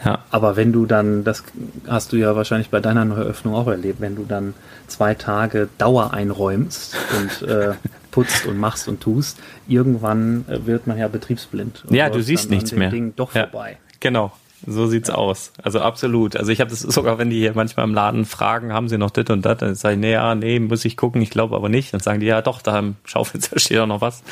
Ja. 0.05 0.19
Aber 0.31 0.55
wenn 0.55 0.71
du 0.71 0.85
dann, 0.85 1.23
das 1.23 1.43
hast 1.87 2.13
du 2.13 2.15
ja 2.17 2.35
wahrscheinlich 2.35 2.69
bei 2.69 2.79
deiner 2.79 3.03
Neueröffnung 3.05 3.55
auch 3.55 3.67
erlebt, 3.67 3.99
wenn 4.01 4.15
du 4.15 4.23
dann 4.27 4.53
zwei 4.87 5.15
Tage 5.15 5.67
Dauer 5.77 6.13
einräumst 6.13 6.95
und 7.19 7.47
äh, 7.49 7.73
putzt 8.11 8.45
und 8.45 8.57
machst 8.57 8.87
und 8.87 9.01
tust, 9.01 9.37
irgendwann 9.67 10.45
äh, 10.47 10.65
wird 10.65 10.87
man 10.87 10.97
ja 10.97 11.07
betriebsblind. 11.07 11.83
und 11.87 11.95
Ja, 11.95 12.09
du 12.09 12.21
siehst 12.21 12.45
dann 12.45 12.51
an 12.51 12.55
nichts 12.57 12.69
dem 12.69 12.79
mehr. 12.79 12.89
Ding 12.91 13.13
doch 13.15 13.33
Ja. 13.35 13.47
vorbei. 13.47 13.77
Genau, 13.99 14.31
so 14.67 14.87
sieht's 14.87 15.09
aus. 15.09 15.51
Also 15.61 15.79
absolut. 15.79 16.35
Also 16.35 16.51
ich 16.51 16.59
habe 16.59 16.69
das 16.69 16.79
sogar, 16.81 17.17
wenn 17.17 17.29
die 17.29 17.39
hier 17.39 17.53
manchmal 17.53 17.85
im 17.85 17.93
Laden 17.93 18.25
fragen, 18.25 18.73
haben 18.73 18.89
sie 18.89 18.97
noch 18.97 19.11
das 19.11 19.29
und 19.29 19.45
das, 19.45 19.57
dann 19.57 19.75
sage 19.75 19.95
ich, 19.95 19.99
nee, 19.99 20.13
ja, 20.13 20.35
nee, 20.35 20.59
muss 20.59 20.85
ich 20.85 20.97
gucken, 20.97 21.21
ich 21.21 21.29
glaube 21.29 21.55
aber 21.55 21.69
nicht. 21.69 21.93
Dann 21.93 22.01
sagen 22.01 22.19
die, 22.19 22.25
ja 22.25 22.41
doch, 22.41 22.61
da 22.61 22.79
im 22.79 22.95
Schaufenster 23.05 23.59
steht 23.59 23.79
auch 23.79 23.87
noch 23.87 24.01
was. 24.01 24.23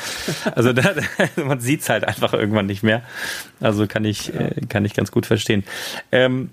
Also 0.54 0.72
da, 0.74 0.82
man 1.36 1.60
sieht's 1.60 1.88
halt 1.88 2.04
einfach 2.04 2.32
irgendwann 2.32 2.66
nicht 2.66 2.82
mehr. 2.82 3.02
Also 3.60 3.86
kann 3.86 4.04
ich, 4.04 4.34
äh, 4.34 4.60
kann 4.68 4.84
ich 4.84 4.94
ganz 4.94 5.10
gut 5.10 5.26
verstehen. 5.26 5.64
Ähm, 6.12 6.50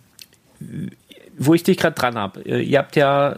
wo 1.37 1.53
ich 1.55 1.63
dich 1.63 1.77
gerade 1.77 1.95
dran 1.95 2.15
habe, 2.15 2.41
ihr 2.41 2.77
habt 2.77 2.95
ja, 2.95 3.37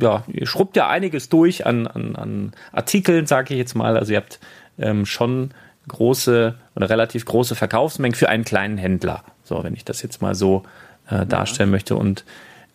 ja, 0.00 0.24
ihr 0.26 0.46
schrubbt 0.46 0.76
ja 0.76 0.88
einiges 0.88 1.28
durch 1.28 1.64
an, 1.64 1.86
an, 1.86 2.16
an 2.16 2.52
Artikeln, 2.72 3.26
sage 3.26 3.54
ich 3.54 3.58
jetzt 3.58 3.74
mal. 3.74 3.96
Also 3.96 4.12
ihr 4.12 4.18
habt 4.18 4.40
ähm, 4.78 5.06
schon 5.06 5.52
große 5.88 6.54
oder 6.76 6.90
relativ 6.90 7.24
große 7.24 7.54
Verkaufsmengen 7.54 8.14
für 8.14 8.28
einen 8.28 8.44
kleinen 8.44 8.78
Händler. 8.78 9.22
So, 9.50 9.64
wenn 9.64 9.74
ich 9.74 9.84
das 9.84 10.00
jetzt 10.00 10.22
mal 10.22 10.36
so 10.36 10.62
äh, 11.08 11.26
darstellen 11.26 11.72
möchte. 11.72 11.96
Und 11.96 12.24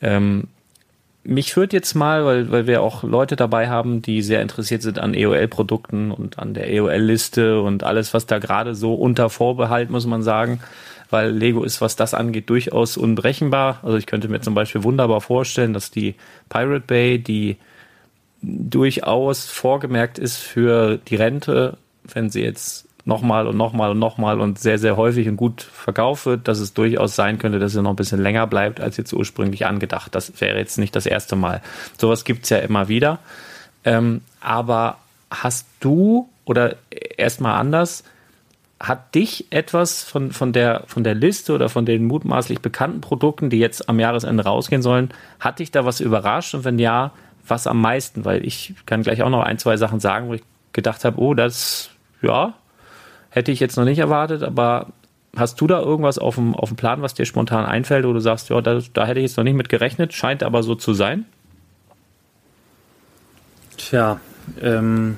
ähm, 0.02 0.50
mich 1.24 1.54
führt 1.54 1.72
jetzt 1.72 1.96
mal, 1.96 2.26
weil, 2.26 2.52
weil 2.52 2.68
wir 2.68 2.82
auch 2.82 3.04
Leute 3.04 3.38
dabei 3.38 3.70
haben, 3.70 4.02
die 4.02 4.22
sehr 4.22 4.42
interessiert 4.42 4.82
sind 4.82 5.00
an 5.00 5.14
EOL-Produkten 5.14 6.12
und 6.12 6.38
an 6.38 6.54
der 6.54 6.70
EOL-Liste 6.70 7.62
und 7.62 7.86
alles, 7.86 8.14
was 8.14 8.26
da 8.26 8.40
gerade 8.40 8.76
so 8.76 8.94
unter 8.94 9.30
Vorbehalt, 9.30 9.90
muss 9.90 10.06
man 10.06 10.22
sagen. 10.22 10.60
Weil 11.10 11.32
Lego 11.32 11.64
ist, 11.64 11.80
was 11.80 11.96
das 11.96 12.14
angeht, 12.14 12.50
durchaus 12.50 12.98
unberechenbar. 12.98 13.80
Also 13.82 13.96
ich 13.96 14.06
könnte 14.06 14.28
mir 14.28 14.42
zum 14.42 14.54
Beispiel 14.54 14.84
wunderbar 14.84 15.22
vorstellen, 15.22 15.72
dass 15.72 15.92
die 15.92 16.16
Pirate 16.50 16.84
Bay, 16.86 17.20
die 17.20 17.56
durchaus 18.42 19.46
vorgemerkt 19.46 20.20
ist 20.20 20.40
für 20.40 20.98
die 20.98 21.16
Rente, 21.16 21.78
wenn 22.04 22.30
sie 22.30 22.42
jetzt 22.42 22.85
nochmal 23.06 23.48
und 23.48 23.56
nochmal 23.56 23.92
und 23.92 24.00
nochmal 24.00 24.42
und 24.42 24.60
sehr, 24.60 24.80
sehr 24.80 24.98
häufig 24.98 25.28
und 25.30 25.38
gut 25.38 25.62
verkauft 25.62 26.26
wird, 26.26 26.48
dass 26.48 26.60
es 26.60 26.74
durchaus 26.74 27.16
sein 27.16 27.38
könnte, 27.38 27.60
dass 27.60 27.74
sie 27.74 27.82
noch 27.82 27.92
ein 27.92 27.96
bisschen 27.96 28.22
länger 28.22 28.48
bleibt, 28.48 28.82
als 28.82 28.98
jetzt 28.98 29.14
ursprünglich 29.14 29.66
angedacht. 29.66 30.16
Das 30.16 30.42
wäre 30.42 30.58
jetzt 30.58 30.78
nicht 30.78 30.96
das 30.96 31.06
erste 31.06 31.36
Mal. 31.36 31.62
Sowas 31.98 32.26
gibt's 32.26 32.50
ja 32.50 32.58
immer 32.58 32.88
wieder. 32.88 33.20
Ähm, 33.84 34.22
aber 34.42 34.98
hast 35.30 35.68
du, 35.80 36.28
oder 36.46 36.76
erstmal 36.90 37.60
anders, 37.60 38.04
hat 38.80 39.16
dich 39.16 39.46
etwas 39.52 40.04
von, 40.04 40.32
von, 40.32 40.52
der, 40.52 40.84
von 40.88 41.04
der 41.04 41.16
Liste 41.16 41.54
oder 41.54 41.70
von 41.70 41.86
den 41.86 42.06
mutmaßlich 42.06 42.60
bekannten 42.60 43.02
Produkten, 43.02 43.50
die 43.50 43.60
jetzt 43.60 43.88
am 43.88 44.00
Jahresende 44.00 44.44
rausgehen 44.44 44.82
sollen, 44.82 45.10
hat 45.40 45.60
dich 45.60 45.72
da 45.72 45.86
was 45.86 46.00
überrascht? 46.00 46.56
Und 46.56 46.66
wenn 46.66 46.80
ja, 46.80 47.12
was 47.48 47.68
am 47.68 47.80
meisten? 47.80 48.26
Weil 48.26 48.46
ich 48.46 48.74
kann 48.86 49.04
gleich 49.04 49.22
auch 49.22 49.30
noch 49.30 49.44
ein, 49.44 49.60
zwei 49.60 49.78
Sachen 49.78 50.00
sagen, 50.00 50.28
wo 50.28 50.34
ich 50.34 50.44
gedacht 50.74 51.06
habe, 51.06 51.22
oh, 51.22 51.36
das, 51.36 51.92
ja, 52.22 52.56
hätte 53.36 53.52
ich 53.52 53.60
jetzt 53.60 53.76
noch 53.76 53.84
nicht 53.84 54.00
erwartet, 54.00 54.44
aber 54.44 54.88
hast 55.36 55.60
du 55.60 55.68
da 55.68 55.82
irgendwas 55.82 56.18
auf 56.18 56.36
dem, 56.36 56.56
auf 56.56 56.70
dem 56.70 56.78
Plan, 56.78 57.02
was 57.02 57.14
dir 57.14 57.26
spontan 57.26 57.66
einfällt, 57.66 58.08
wo 58.08 58.14
du 58.14 58.22
sagst, 58.22 58.50
ja, 58.50 58.62
da, 58.62 58.80
da 58.94 59.06
hätte 59.06 59.20
ich 59.20 59.26
jetzt 59.26 59.38
noch 59.38 59.44
nicht 59.44 59.56
mit 59.56 59.68
gerechnet, 59.68 60.14
scheint 60.14 60.42
aber 60.42 60.64
so 60.64 60.74
zu 60.74 60.94
sein? 60.94 61.26
Tja, 63.76 64.22
ähm, 64.62 65.18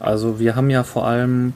also 0.00 0.40
wir 0.40 0.56
haben 0.56 0.70
ja 0.70 0.82
vor 0.82 1.06
allem, 1.06 1.52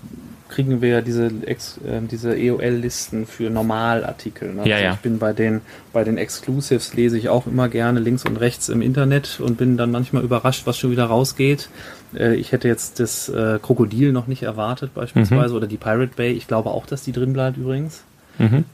kriegen 0.48 0.80
wir 0.80 0.88
ja 0.88 1.00
diese, 1.00 1.30
Ex, 1.44 1.78
äh, 1.78 2.00
diese 2.10 2.36
EOL-Listen 2.36 3.26
für 3.26 3.50
Normalartikel. 3.50 4.52
Ne? 4.54 4.68
Ja, 4.68 4.76
also 4.76 4.84
ja. 4.86 4.92
Ich 4.94 5.00
bin 5.00 5.18
bei 5.18 5.32
den, 5.32 5.60
bei 5.92 6.04
den 6.04 6.18
Exclusives 6.18 6.94
lese 6.94 7.18
ich 7.18 7.28
auch 7.28 7.46
immer 7.46 7.68
gerne 7.68 8.00
links 8.00 8.24
und 8.24 8.36
rechts 8.36 8.68
im 8.68 8.80
Internet 8.82 9.40
und 9.40 9.58
bin 9.58 9.76
dann 9.76 9.90
manchmal 9.90 10.22
überrascht, 10.22 10.62
was 10.66 10.78
schon 10.78 10.90
wieder 10.92 11.06
rausgeht. 11.06 11.68
Äh, 12.16 12.34
ich 12.36 12.52
hätte 12.52 12.68
jetzt 12.68 13.00
das 13.00 13.28
äh, 13.28 13.58
Krokodil 13.60 14.12
noch 14.12 14.26
nicht 14.28 14.42
erwartet 14.44 14.94
beispielsweise 14.94 15.54
oder 15.54 15.66
die 15.66 15.76
Pirate 15.78 16.12
Bay. 16.16 16.32
Ich 16.32 16.46
glaube 16.46 16.70
auch, 16.70 16.86
dass 16.86 17.02
die 17.02 17.12
drin 17.12 17.32
bleibt 17.32 17.56
übrigens. 17.56 18.02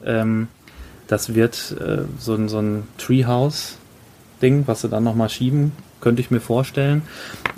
Ähm, 0.05 0.47
das 1.07 1.33
wird 1.35 1.75
äh, 1.79 2.03
so, 2.19 2.35
ein- 2.35 2.49
so 2.49 2.59
ein 2.59 2.83
Treehouse-Ding, 2.97 4.63
was 4.67 4.81
sie 4.81 4.89
dann 4.89 5.03
nochmal 5.03 5.29
schieben, 5.29 5.71
könnte 6.03 6.21
ich 6.21 6.29
mir 6.29 6.41
vorstellen. 6.41 7.01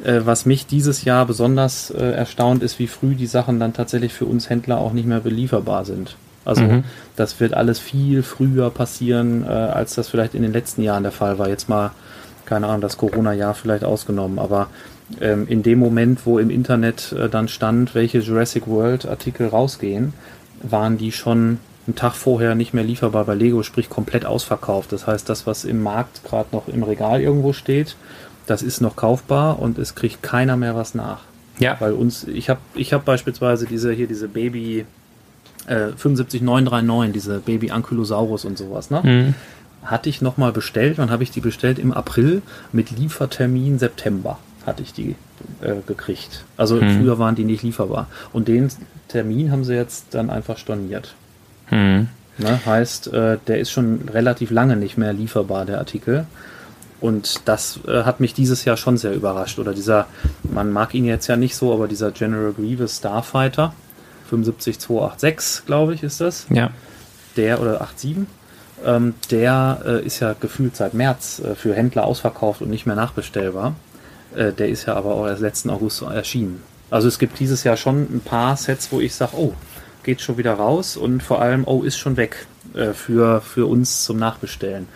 Äh, 0.04 0.22
was 0.24 0.46
mich 0.46 0.68
dieses 0.68 1.04
Jahr 1.04 1.26
besonders 1.26 1.92
äh, 1.92 2.12
erstaunt, 2.12 2.64
ist, 2.64 2.80
wie 2.80 2.88
früh 2.88 3.16
die 3.16 3.28
Sachen 3.28 3.60
dann 3.60 3.74
tatsächlich 3.74 4.14
für 4.14 4.26
uns 4.26 4.50
Händler 4.50 4.78
auch 4.78 4.94
nicht 4.94 5.08
mehr 5.08 5.20
belieferbar 5.20 5.84
sind. 5.84 6.16
Also 6.46 6.84
das 7.16 7.40
wird 7.40 7.56
alles 7.56 7.80
viel 7.80 8.22
früher 8.22 8.70
passieren, 8.70 9.44
äh, 9.44 9.48
als 9.48 9.96
das 9.96 10.08
vielleicht 10.08 10.36
in 10.36 10.44
den 10.44 10.54
letzten 10.54 10.84
Jahren 10.84 11.02
der 11.02 11.12
Fall 11.12 11.40
war. 11.40 11.50
Jetzt 11.50 11.70
mal, 11.70 11.92
keine 12.46 12.68
Ahnung, 12.68 12.82
das 12.82 12.98
Corona-Jahr 12.98 13.56
vielleicht 13.56 13.84
ausgenommen, 13.84 14.38
aber 14.38 14.68
ähm, 15.20 15.48
in 15.48 15.64
dem 15.64 15.80
Moment, 15.80 16.26
wo 16.26 16.40
im 16.40 16.52
Internet 16.52 17.12
äh, 17.14 17.30
dann 17.30 17.48
stand, 17.48 17.96
welche 17.96 18.20
Jurassic 18.20 18.68
World-Artikel 18.68 19.48
rausgehen, 19.48 20.14
waren 20.62 20.98
die 20.98 21.12
schon 21.12 21.60
einen 21.88 21.96
Tag 21.96 22.14
vorher 22.14 22.56
nicht 22.56 22.74
mehr 22.74 22.84
lieferbar 22.84 23.26
bei 23.26 23.36
Lego, 23.36 23.62
sprich 23.64 23.90
komplett 23.90 24.26
ausverkauft. 24.26 24.92
Das 24.92 25.06
heißt, 25.06 25.30
das, 25.30 25.46
was 25.46 25.66
im 25.66 25.84
Markt 25.84 26.24
gerade 26.24 26.50
noch 26.52 26.68
im 26.68 26.84
Regal 26.84 27.22
irgendwo 27.22 27.54
steht, 27.54 27.96
das 28.46 28.62
ist 28.62 28.82
noch 28.82 28.96
kaufbar 28.96 29.60
und 29.60 29.78
es 29.78 29.96
kriegt 29.96 30.24
keiner 30.24 30.58
mehr 30.58 30.76
was 30.76 30.96
nach. 30.96 31.22
Ja. 31.60 31.78
Weil 31.80 31.94
uns, 31.94 32.26
ich 32.26 32.50
habe 32.50 32.60
ich 32.74 32.94
hab 32.94 33.06
beispielsweise 33.06 33.66
diese 33.66 33.92
hier, 33.92 34.08
diese 34.08 34.28
Baby 34.28 34.86
äh, 35.68 35.92
75939, 35.96 37.14
diese 37.14 37.40
Baby 37.40 37.72
Ankylosaurus 37.72 38.46
und 38.46 38.58
sowas, 38.58 38.90
ne? 38.90 39.34
Hatte 39.84 40.10
ich 40.10 40.22
nochmal 40.22 40.52
bestellt, 40.52 40.98
wann 40.98 41.12
habe 41.12 41.24
ich 41.24 41.32
die 41.32 41.42
bestellt? 41.42 41.78
Im 41.78 41.94
April 41.94 42.42
mit 42.72 42.92
Liefertermin 42.92 43.78
September 43.78 44.40
hatte 44.66 44.82
ich 44.82 44.94
die 44.94 45.16
äh, 45.62 45.76
gekriegt. 45.86 46.44
Also 46.58 46.80
früher 46.80 47.20
waren 47.20 47.36
die 47.36 47.44
nicht 47.44 47.62
lieferbar. 47.62 48.08
Und 48.34 48.48
den 48.48 48.70
Termin 49.08 49.52
haben 49.52 49.64
sie 49.64 49.76
jetzt 49.76 50.08
dann 50.12 50.30
einfach 50.32 50.58
storniert. 50.58 51.14
Hm. 51.68 52.08
Ne? 52.38 52.60
Heißt, 52.66 53.14
äh, 53.14 53.38
der 53.48 53.60
ist 53.60 53.72
schon 53.72 54.10
relativ 54.12 54.52
lange 54.52 54.76
nicht 54.76 54.98
mehr 54.98 55.14
lieferbar, 55.14 55.66
der 55.66 55.78
Artikel. 55.78 56.26
Und 57.06 57.48
das 57.48 57.80
äh, 57.88 58.02
hat 58.02 58.20
mich 58.20 58.34
dieses 58.34 58.66
Jahr 58.66 58.78
schon 58.78 58.98
sehr 58.98 59.14
überrascht. 59.14 59.60
Oder 59.60 59.76
dieser, 59.76 60.08
man 60.42 60.72
mag 60.72 60.96
ihn 60.96 61.06
jetzt 61.06 61.28
ja 61.28 61.36
nicht 61.36 61.56
so, 61.56 61.72
aber 61.72 61.88
dieser 61.88 62.10
General 62.10 62.52
Grievous 62.52 62.98
Starfighter, 62.98 63.76
75286, 64.32 65.68
glaube 65.68 65.94
ich, 65.94 66.02
ist 66.02 66.20
das. 66.20 66.48
Ja. 66.50 66.72
Der 67.38 67.62
oder 67.62 67.88
87, 67.96 68.26
ähm, 68.84 69.14
der 69.30 69.82
äh, 69.86 70.04
ist 70.04 70.20
ja 70.20 70.34
gefühlt 70.34 70.76
seit 70.76 70.96
März 70.96 71.44
äh, 71.46 71.54
für 71.54 71.76
Händler 71.76 72.06
ausverkauft 72.06 72.64
und 72.64 72.72
nicht 72.72 72.88
mehr 72.88 72.96
nachbestellbar. 72.96 73.76
Äh, 74.36 74.52
der 74.52 74.70
ist 74.70 74.88
ja 74.88 74.96
aber 74.96 75.14
auch 75.14 75.28
erst 75.28 75.44
letzten 75.44 75.70
August 75.70 76.02
erschienen. 76.02 76.64
Also 76.90 77.08
es 77.08 77.20
gibt 77.20 77.40
dieses 77.40 77.64
Jahr 77.64 77.78
schon 77.78 78.02
ein 78.02 78.22
paar 78.26 78.58
Sets, 78.58 78.92
wo 78.92 79.00
ich 79.00 79.14
sage, 79.14 79.38
oh, 79.38 79.54
geht 80.02 80.22
schon 80.22 80.40
wieder 80.40 80.56
raus 80.56 80.98
und 80.98 81.22
vor 81.22 81.40
allem, 81.40 81.66
oh, 81.68 81.84
ist 81.84 82.00
schon 82.00 82.18
weg 82.18 82.48
äh, 82.74 82.94
für, 82.94 83.42
für 83.42 83.68
uns 83.68 84.06
zum 84.06 84.18
Nachbestellen. 84.18 84.88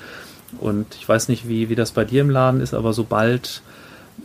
Und 0.60 0.96
ich 0.96 1.08
weiß 1.08 1.30
nicht, 1.30 1.48
wie, 1.48 1.70
wie 1.70 1.76
das 1.76 1.92
bei 1.92 2.06
dir 2.06 2.22
im 2.22 2.30
Laden 2.30 2.62
ist, 2.62 2.74
aber 2.74 2.94
sobald 2.94 3.62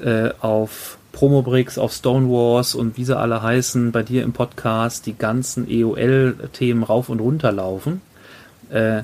äh, 0.03 0.31
auf 0.41 0.99
Promobricks, 1.13 1.79
auf 1.79 1.93
Stonewars 1.93 2.75
und 2.75 2.97
wie 2.97 3.05
sie 3.05 3.17
alle 3.17 3.43
heißen, 3.43 3.93
bei 3.93 4.03
dir 4.03 4.23
im 4.23 4.33
Podcast 4.33 5.07
die 5.07 5.17
ganzen 5.17 5.69
EOL-Themen 5.71 6.83
rauf 6.83 7.09
und 7.09 7.21
runter 7.21 7.53
laufen, 7.53 8.01
äh, 8.71 9.03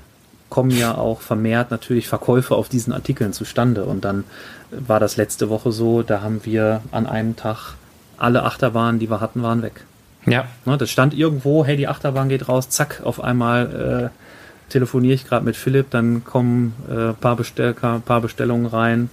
kommen 0.48 0.72
ja 0.72 0.96
auch 0.96 1.20
vermehrt 1.20 1.70
natürlich 1.70 2.08
Verkäufe 2.08 2.56
auf 2.56 2.68
diesen 2.68 2.92
Artikeln 2.92 3.32
zustande. 3.32 3.84
Und 3.84 4.04
dann 4.04 4.24
war 4.70 4.98
das 4.98 5.16
letzte 5.16 5.48
Woche 5.48 5.72
so, 5.72 6.02
da 6.02 6.22
haben 6.22 6.40
wir 6.44 6.82
an 6.90 7.06
einem 7.06 7.36
Tag 7.36 7.74
alle 8.18 8.42
Achterbahnen, 8.42 8.98
die 8.98 9.08
wir 9.08 9.20
hatten, 9.20 9.42
waren 9.42 9.62
weg. 9.62 9.84
Ja. 10.26 10.44
Ne, 10.66 10.76
das 10.76 10.90
stand 10.90 11.14
irgendwo, 11.14 11.64
hey, 11.64 11.76
die 11.76 11.88
Achterbahn 11.88 12.28
geht 12.28 12.48
raus, 12.48 12.68
zack, 12.68 13.00
auf 13.04 13.22
einmal 13.22 14.10
äh, 14.12 14.29
telefoniere 14.70 15.14
ich 15.14 15.26
gerade 15.26 15.44
mit 15.44 15.56
Philipp, 15.56 15.90
dann 15.90 16.24
kommen 16.24 16.74
äh, 16.90 17.12
paar, 17.12 17.36
Bestell 17.36 17.74
paar 17.74 18.20
Bestellungen 18.20 18.66
rein 18.66 19.10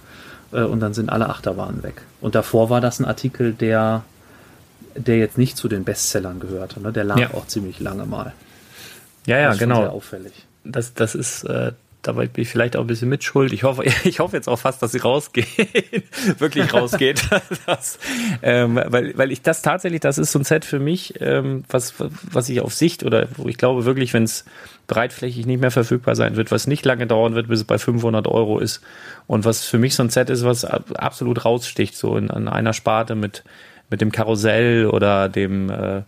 äh, 0.53 0.61
und 0.61 0.79
dann 0.79 0.93
sind 0.93 1.09
alle 1.09 1.27
Achterbahnen 1.29 1.83
weg. 1.83 2.01
Und 2.21 2.35
davor 2.35 2.69
war 2.69 2.79
das 2.81 2.99
ein 2.99 3.05
Artikel, 3.05 3.53
der, 3.53 4.03
der 4.95 5.17
jetzt 5.17 5.37
nicht 5.37 5.57
zu 5.57 5.67
den 5.67 5.83
Bestsellern 5.83 6.39
gehörte. 6.39 6.79
Ne? 6.81 6.93
Der 6.93 7.03
lag 7.03 7.17
Ja. 7.17 7.33
auch 7.33 7.47
ziemlich 7.47 7.79
lange 7.79 8.05
mal. 8.05 8.33
Ja, 9.25 9.37
ja, 9.37 9.49
Das 9.49 9.57
genau. 9.59 9.81
Sehr 9.81 9.91
auffällig. 9.91 10.33
das, 10.63 10.93
das 10.93 11.13
ist, 11.15 11.43
äh, 11.43 11.73
dabei 12.01 12.27
bin 12.27 12.43
ich 12.43 12.49
vielleicht 12.49 12.75
auch 12.75 12.81
ein 12.81 12.87
bisschen 12.87 13.09
mitschuld. 13.09 13.51
Ich 13.53 13.63
hoffe, 13.63 13.83
ich 14.03 14.19
hoffe 14.19 14.35
jetzt 14.35 14.47
auch 14.47 14.59
fast, 14.59 14.81
dass 14.81 14.91
sie 14.91 14.99
rausgeht, 14.99 15.47
wirklich 16.39 16.73
rausgeht. 16.73 17.21
das, 17.65 17.99
ähm, 18.41 18.79
weil, 18.85 19.17
weil 19.17 19.31
ich 19.31 19.41
das 19.41 19.61
tatsächlich, 19.61 19.99
das 20.01 20.17
ist 20.17 20.31
so 20.31 20.39
ein 20.39 20.43
Set 20.45 20.65
für 20.65 20.79
mich, 20.79 21.15
ähm, 21.21 21.63
was, 21.69 21.95
was 22.31 22.49
ich 22.49 22.61
auf 22.61 22.73
Sicht 22.73 23.03
oder 23.03 23.27
wo 23.35 23.47
ich 23.47 23.57
glaube 23.57 23.85
wirklich, 23.85 24.13
wenn 24.13 24.23
es 24.23 24.45
breitflächig 24.87 25.45
nicht 25.45 25.59
mehr 25.59 25.71
verfügbar 25.71 26.15
sein 26.15 26.35
wird, 26.37 26.49
was 26.51 26.65
nicht 26.67 26.85
lange 26.85 27.07
dauern 27.07 27.35
wird, 27.35 27.49
bis 27.49 27.59
es 27.59 27.65
bei 27.65 27.77
500 27.77 28.27
Euro 28.27 28.59
ist 28.59 28.81
und 29.27 29.43
was 29.43 29.65
für 29.65 29.77
mich 29.77 29.95
so 29.95 30.03
ein 30.03 30.09
Set 30.09 30.29
ist, 30.29 30.45
was 30.45 30.63
ab- 30.63 30.93
absolut 30.95 31.43
raussticht, 31.43 31.95
so 31.97 32.15
in, 32.15 32.31
an 32.31 32.47
einer 32.47 32.71
Sparte 32.73 33.15
mit, 33.15 33.43
mit 33.89 33.99
dem 33.99 34.11
Karussell 34.13 34.85
oder 34.87 35.27
dem, 35.27 35.69
äh, 35.69 36.03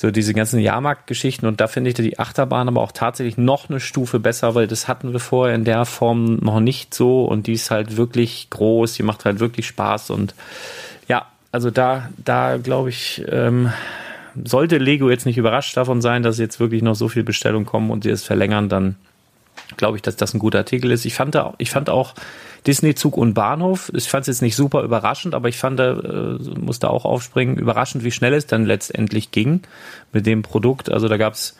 so 0.00 0.12
diese 0.12 0.32
ganzen 0.32 0.60
Jahrmarktgeschichten 0.60 1.48
und 1.48 1.60
da 1.60 1.66
finde 1.66 1.90
ich 1.90 1.94
die 1.94 2.20
Achterbahn 2.20 2.68
aber 2.68 2.80
auch 2.80 2.92
tatsächlich 2.92 3.36
noch 3.36 3.68
eine 3.68 3.80
Stufe 3.80 4.20
besser, 4.20 4.54
weil 4.54 4.68
das 4.68 4.86
hatten 4.86 5.12
wir 5.12 5.18
vorher 5.18 5.56
in 5.56 5.64
der 5.64 5.84
Form 5.84 6.36
noch 6.36 6.60
nicht 6.60 6.94
so 6.94 7.24
und 7.24 7.48
die 7.48 7.54
ist 7.54 7.72
halt 7.72 7.96
wirklich 7.96 8.48
groß, 8.48 8.94
die 8.94 9.02
macht 9.02 9.24
halt 9.24 9.40
wirklich 9.40 9.66
Spaß 9.66 10.10
und 10.10 10.36
ja, 11.08 11.26
also 11.50 11.72
da, 11.72 12.10
da 12.24 12.58
glaube 12.58 12.90
ich, 12.90 13.24
ähm, 13.28 13.72
sollte 14.44 14.78
Lego 14.78 15.10
jetzt 15.10 15.26
nicht 15.26 15.36
überrascht 15.36 15.76
davon 15.76 16.00
sein, 16.00 16.22
dass 16.22 16.38
jetzt 16.38 16.60
wirklich 16.60 16.82
noch 16.82 16.94
so 16.94 17.08
viel 17.08 17.24
Bestellungen 17.24 17.66
kommen 17.66 17.90
und 17.90 18.04
sie 18.04 18.10
es 18.10 18.22
verlängern, 18.22 18.68
dann 18.68 18.94
glaube 19.76 19.96
ich, 19.96 20.02
dass 20.02 20.16
das 20.16 20.34
ein 20.34 20.38
guter 20.38 20.58
Artikel 20.58 20.90
ist. 20.90 21.04
Ich 21.04 21.14
fand, 21.14 21.34
da, 21.34 21.54
ich 21.58 21.70
fand 21.70 21.90
auch 21.90 22.14
Disney 22.66 22.94
Zug 22.94 23.16
und 23.16 23.34
Bahnhof, 23.34 23.90
ich 23.94 24.08
fand 24.08 24.22
es 24.22 24.28
jetzt 24.28 24.42
nicht 24.42 24.56
super 24.56 24.82
überraschend, 24.82 25.34
aber 25.34 25.48
ich 25.48 25.58
fand, 25.58 25.78
da 25.78 25.92
äh, 25.92 26.38
musste 26.58 26.90
auch 26.90 27.04
aufspringen, 27.04 27.56
überraschend, 27.56 28.04
wie 28.04 28.10
schnell 28.10 28.34
es 28.34 28.46
dann 28.46 28.64
letztendlich 28.64 29.30
ging 29.30 29.60
mit 30.12 30.26
dem 30.26 30.42
Produkt. 30.42 30.90
Also 30.90 31.08
da 31.08 31.16
gab 31.16 31.34
es 31.34 31.56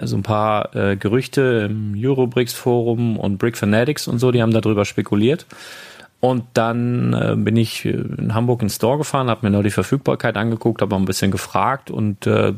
so 0.00 0.16
ein 0.16 0.22
paar 0.22 0.74
äh, 0.74 0.96
Gerüchte 0.96 1.68
im 1.68 1.94
Eurobricks 1.96 2.52
Forum 2.54 3.18
und 3.18 3.38
Brick 3.38 3.56
Fanatics 3.56 4.08
und 4.08 4.18
so, 4.18 4.30
die 4.30 4.42
haben 4.42 4.52
darüber 4.52 4.84
spekuliert. 4.84 5.46
Und 6.20 6.44
dann 6.54 7.12
äh, 7.12 7.36
bin 7.36 7.56
ich 7.56 7.84
in 7.84 8.34
Hamburg 8.34 8.62
ins 8.62 8.74
Store 8.76 8.98
gefahren, 8.98 9.30
habe 9.30 9.46
mir 9.46 9.56
noch 9.56 9.62
die 9.62 9.70
Verfügbarkeit 9.70 10.36
angeguckt, 10.36 10.82
habe 10.82 10.96
ein 10.96 11.04
bisschen 11.04 11.30
gefragt 11.30 11.92
und 11.92 12.26
äh, 12.26 12.54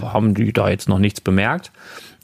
haben 0.00 0.34
die 0.34 0.54
da 0.54 0.70
jetzt 0.70 0.88
noch 0.88 0.98
nichts 0.98 1.20
bemerkt. 1.20 1.70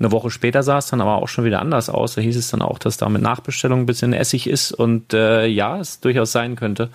Eine 0.01 0.11
Woche 0.11 0.31
später 0.31 0.63
sah 0.63 0.79
es 0.79 0.87
dann 0.87 1.03
aber 1.03 1.17
auch 1.17 1.29
schon 1.29 1.45
wieder 1.45 1.61
anders 1.61 1.91
aus. 1.91 2.15
Da 2.15 2.23
hieß 2.23 2.37
es 2.37 2.51
dann 2.51 2.63
auch, 2.63 2.79
dass 2.79 2.97
da 2.97 3.11
mit 3.11 3.21
Nachbestellung 3.21 3.81
ein 3.81 3.87
bisschen 3.87 4.15
Essig 4.15 4.49
ist 4.49 4.73
und 4.73 5.13
äh, 5.13 5.47
ja, 5.47 5.79
es 5.79 6.01
durchaus 6.01 6.33
sein 6.33 6.57
könnte. 6.57 6.89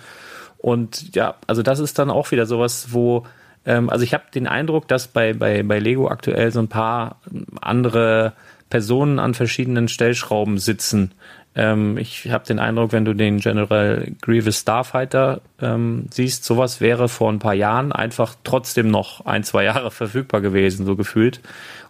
Und 0.58 1.14
ja, 1.14 1.36
also 1.46 1.62
das 1.62 1.78
ist 1.78 1.98
dann 1.98 2.10
auch 2.10 2.32
wieder 2.32 2.46
sowas, 2.46 2.88
wo 2.90 3.24
ähm, 3.64 3.88
also 3.88 4.04
ich 4.04 4.14
habe 4.14 4.24
den 4.34 4.48
Eindruck, 4.48 4.88
dass 4.88 5.06
bei, 5.06 5.32
bei, 5.32 5.62
bei 5.62 5.78
Lego 5.78 6.08
aktuell 6.08 6.50
so 6.50 6.60
ein 6.60 6.68
paar 6.68 7.20
andere 7.60 8.32
Personen 8.68 9.18
an 9.18 9.34
verschiedenen 9.34 9.88
Stellschrauben 9.88 10.58
sitzen. 10.58 11.12
Ähm, 11.56 11.98
ich 11.98 12.30
habe 12.30 12.46
den 12.46 12.58
Eindruck, 12.58 12.92
wenn 12.92 13.04
du 13.04 13.12
den 13.14 13.38
General 13.40 14.06
Grievous 14.20 14.60
Starfighter 14.60 15.40
ähm, 15.60 16.06
siehst, 16.10 16.44
sowas 16.44 16.80
wäre 16.80 17.08
vor 17.08 17.30
ein 17.32 17.40
paar 17.40 17.54
Jahren 17.54 17.92
einfach 17.92 18.36
trotzdem 18.44 18.88
noch 18.88 19.26
ein, 19.26 19.42
zwei 19.42 19.64
Jahre 19.64 19.90
verfügbar 19.90 20.40
gewesen, 20.40 20.86
so 20.86 20.96
gefühlt. 20.96 21.40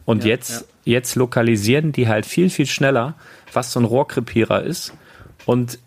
Und 0.07 0.25
Ja, 0.25 0.31
jetzt, 0.31 0.67
jetzt 0.85 1.15
lokalisieren 1.15 1.93
die 1.93 2.09
halt 2.09 2.25
viel, 2.25 2.49
viel 2.49 2.67
schneller, 2.67 3.15
was 3.53 3.73
so 3.73 3.81
ein 3.81 3.85
Rohrkrepierer 3.85 4.63
ist. 4.63 4.95
Und 5.45 5.79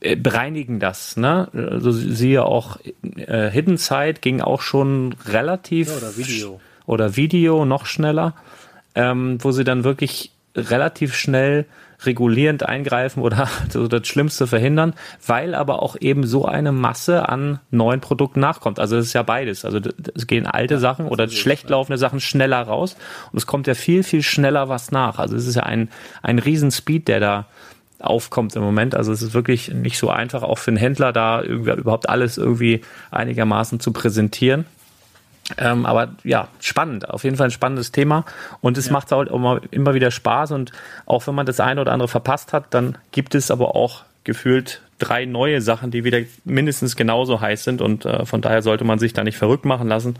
äh, 0.00 0.16
bereinigen 0.16 0.78
das. 0.80 1.16
Ne? 1.16 1.48
Also 1.52 1.92
siehe 1.92 2.44
auch 2.44 2.78
äh, 3.16 3.50
Hidden 3.50 3.78
Side 3.78 4.14
ging 4.20 4.40
auch 4.40 4.60
schon 4.60 5.14
relativ 5.26 5.88
Ja, 5.88 5.96
oder 5.96 6.16
Video. 6.16 6.60
oder 6.86 7.16
Video 7.16 7.64
noch 7.64 7.86
schneller, 7.86 8.34
ähm, 8.94 9.38
wo 9.40 9.52
sie 9.52 9.64
dann 9.64 9.84
wirklich 9.84 10.32
relativ 10.56 11.14
schnell 11.14 11.66
regulierend 12.06 12.64
eingreifen 12.64 13.22
oder 13.22 13.48
so 13.70 13.88
das 13.88 14.06
Schlimmste 14.06 14.46
verhindern, 14.46 14.94
weil 15.26 15.54
aber 15.54 15.82
auch 15.82 15.96
eben 16.00 16.26
so 16.26 16.44
eine 16.44 16.72
Masse 16.72 17.28
an 17.28 17.60
neuen 17.70 18.00
Produkten 18.00 18.40
nachkommt. 18.40 18.78
Also 18.78 18.96
es 18.96 19.06
ist 19.06 19.12
ja 19.12 19.22
beides. 19.22 19.64
Also 19.64 19.80
es 20.14 20.26
gehen 20.26 20.46
alte 20.46 20.78
Sachen 20.78 21.06
oder 21.06 21.28
schlecht 21.28 21.68
laufende 21.70 21.98
Sachen 21.98 22.20
schneller 22.20 22.62
raus 22.62 22.96
und 23.32 23.38
es 23.38 23.46
kommt 23.46 23.66
ja 23.66 23.74
viel, 23.74 24.02
viel 24.02 24.22
schneller 24.22 24.68
was 24.68 24.90
nach. 24.90 25.18
Also 25.18 25.36
es 25.36 25.46
ist 25.46 25.56
ja 25.56 25.62
ein, 25.62 25.88
ein 26.22 26.38
Riesenspeed, 26.38 27.08
der 27.08 27.20
da 27.20 27.46
aufkommt 28.02 28.56
im 28.56 28.62
Moment. 28.62 28.94
Also 28.94 29.12
es 29.12 29.22
ist 29.22 29.34
wirklich 29.34 29.72
nicht 29.72 29.96
so 29.96 30.10
einfach, 30.10 30.42
auch 30.42 30.58
für 30.58 30.70
einen 30.70 30.76
Händler 30.76 31.12
da 31.12 31.42
irgendwie 31.42 31.70
überhaupt 31.72 32.08
alles 32.08 32.36
irgendwie 32.36 32.82
einigermaßen 33.10 33.80
zu 33.80 33.92
präsentieren. 33.92 34.66
Ähm, 35.58 35.86
aber 35.86 36.10
ja, 36.24 36.48
spannend, 36.60 37.08
auf 37.08 37.24
jeden 37.24 37.36
Fall 37.36 37.48
ein 37.48 37.52
spannendes 37.52 37.92
Thema. 37.92 38.24
Und 38.60 38.78
es 38.78 38.90
macht 38.90 39.12
auch 39.12 39.22
immer, 39.22 39.60
immer 39.70 39.94
wieder 39.94 40.10
Spaß. 40.10 40.52
Und 40.52 40.72
auch 41.06 41.26
wenn 41.26 41.34
man 41.34 41.46
das 41.46 41.60
eine 41.60 41.80
oder 41.80 41.92
andere 41.92 42.08
verpasst 42.08 42.52
hat, 42.52 42.66
dann 42.70 42.98
gibt 43.10 43.34
es 43.34 43.50
aber 43.50 43.74
auch 43.74 44.04
gefühlt 44.24 44.80
drei 44.98 45.24
neue 45.24 45.60
Sachen, 45.60 45.90
die 45.90 46.04
wieder 46.04 46.20
mindestens 46.44 46.96
genauso 46.96 47.40
heiß 47.40 47.64
sind. 47.64 47.80
Und 47.80 48.04
äh, 48.04 48.24
von 48.24 48.40
daher 48.40 48.62
sollte 48.62 48.84
man 48.84 48.98
sich 48.98 49.12
da 49.12 49.24
nicht 49.24 49.36
verrückt 49.36 49.64
machen 49.64 49.88
lassen 49.88 50.16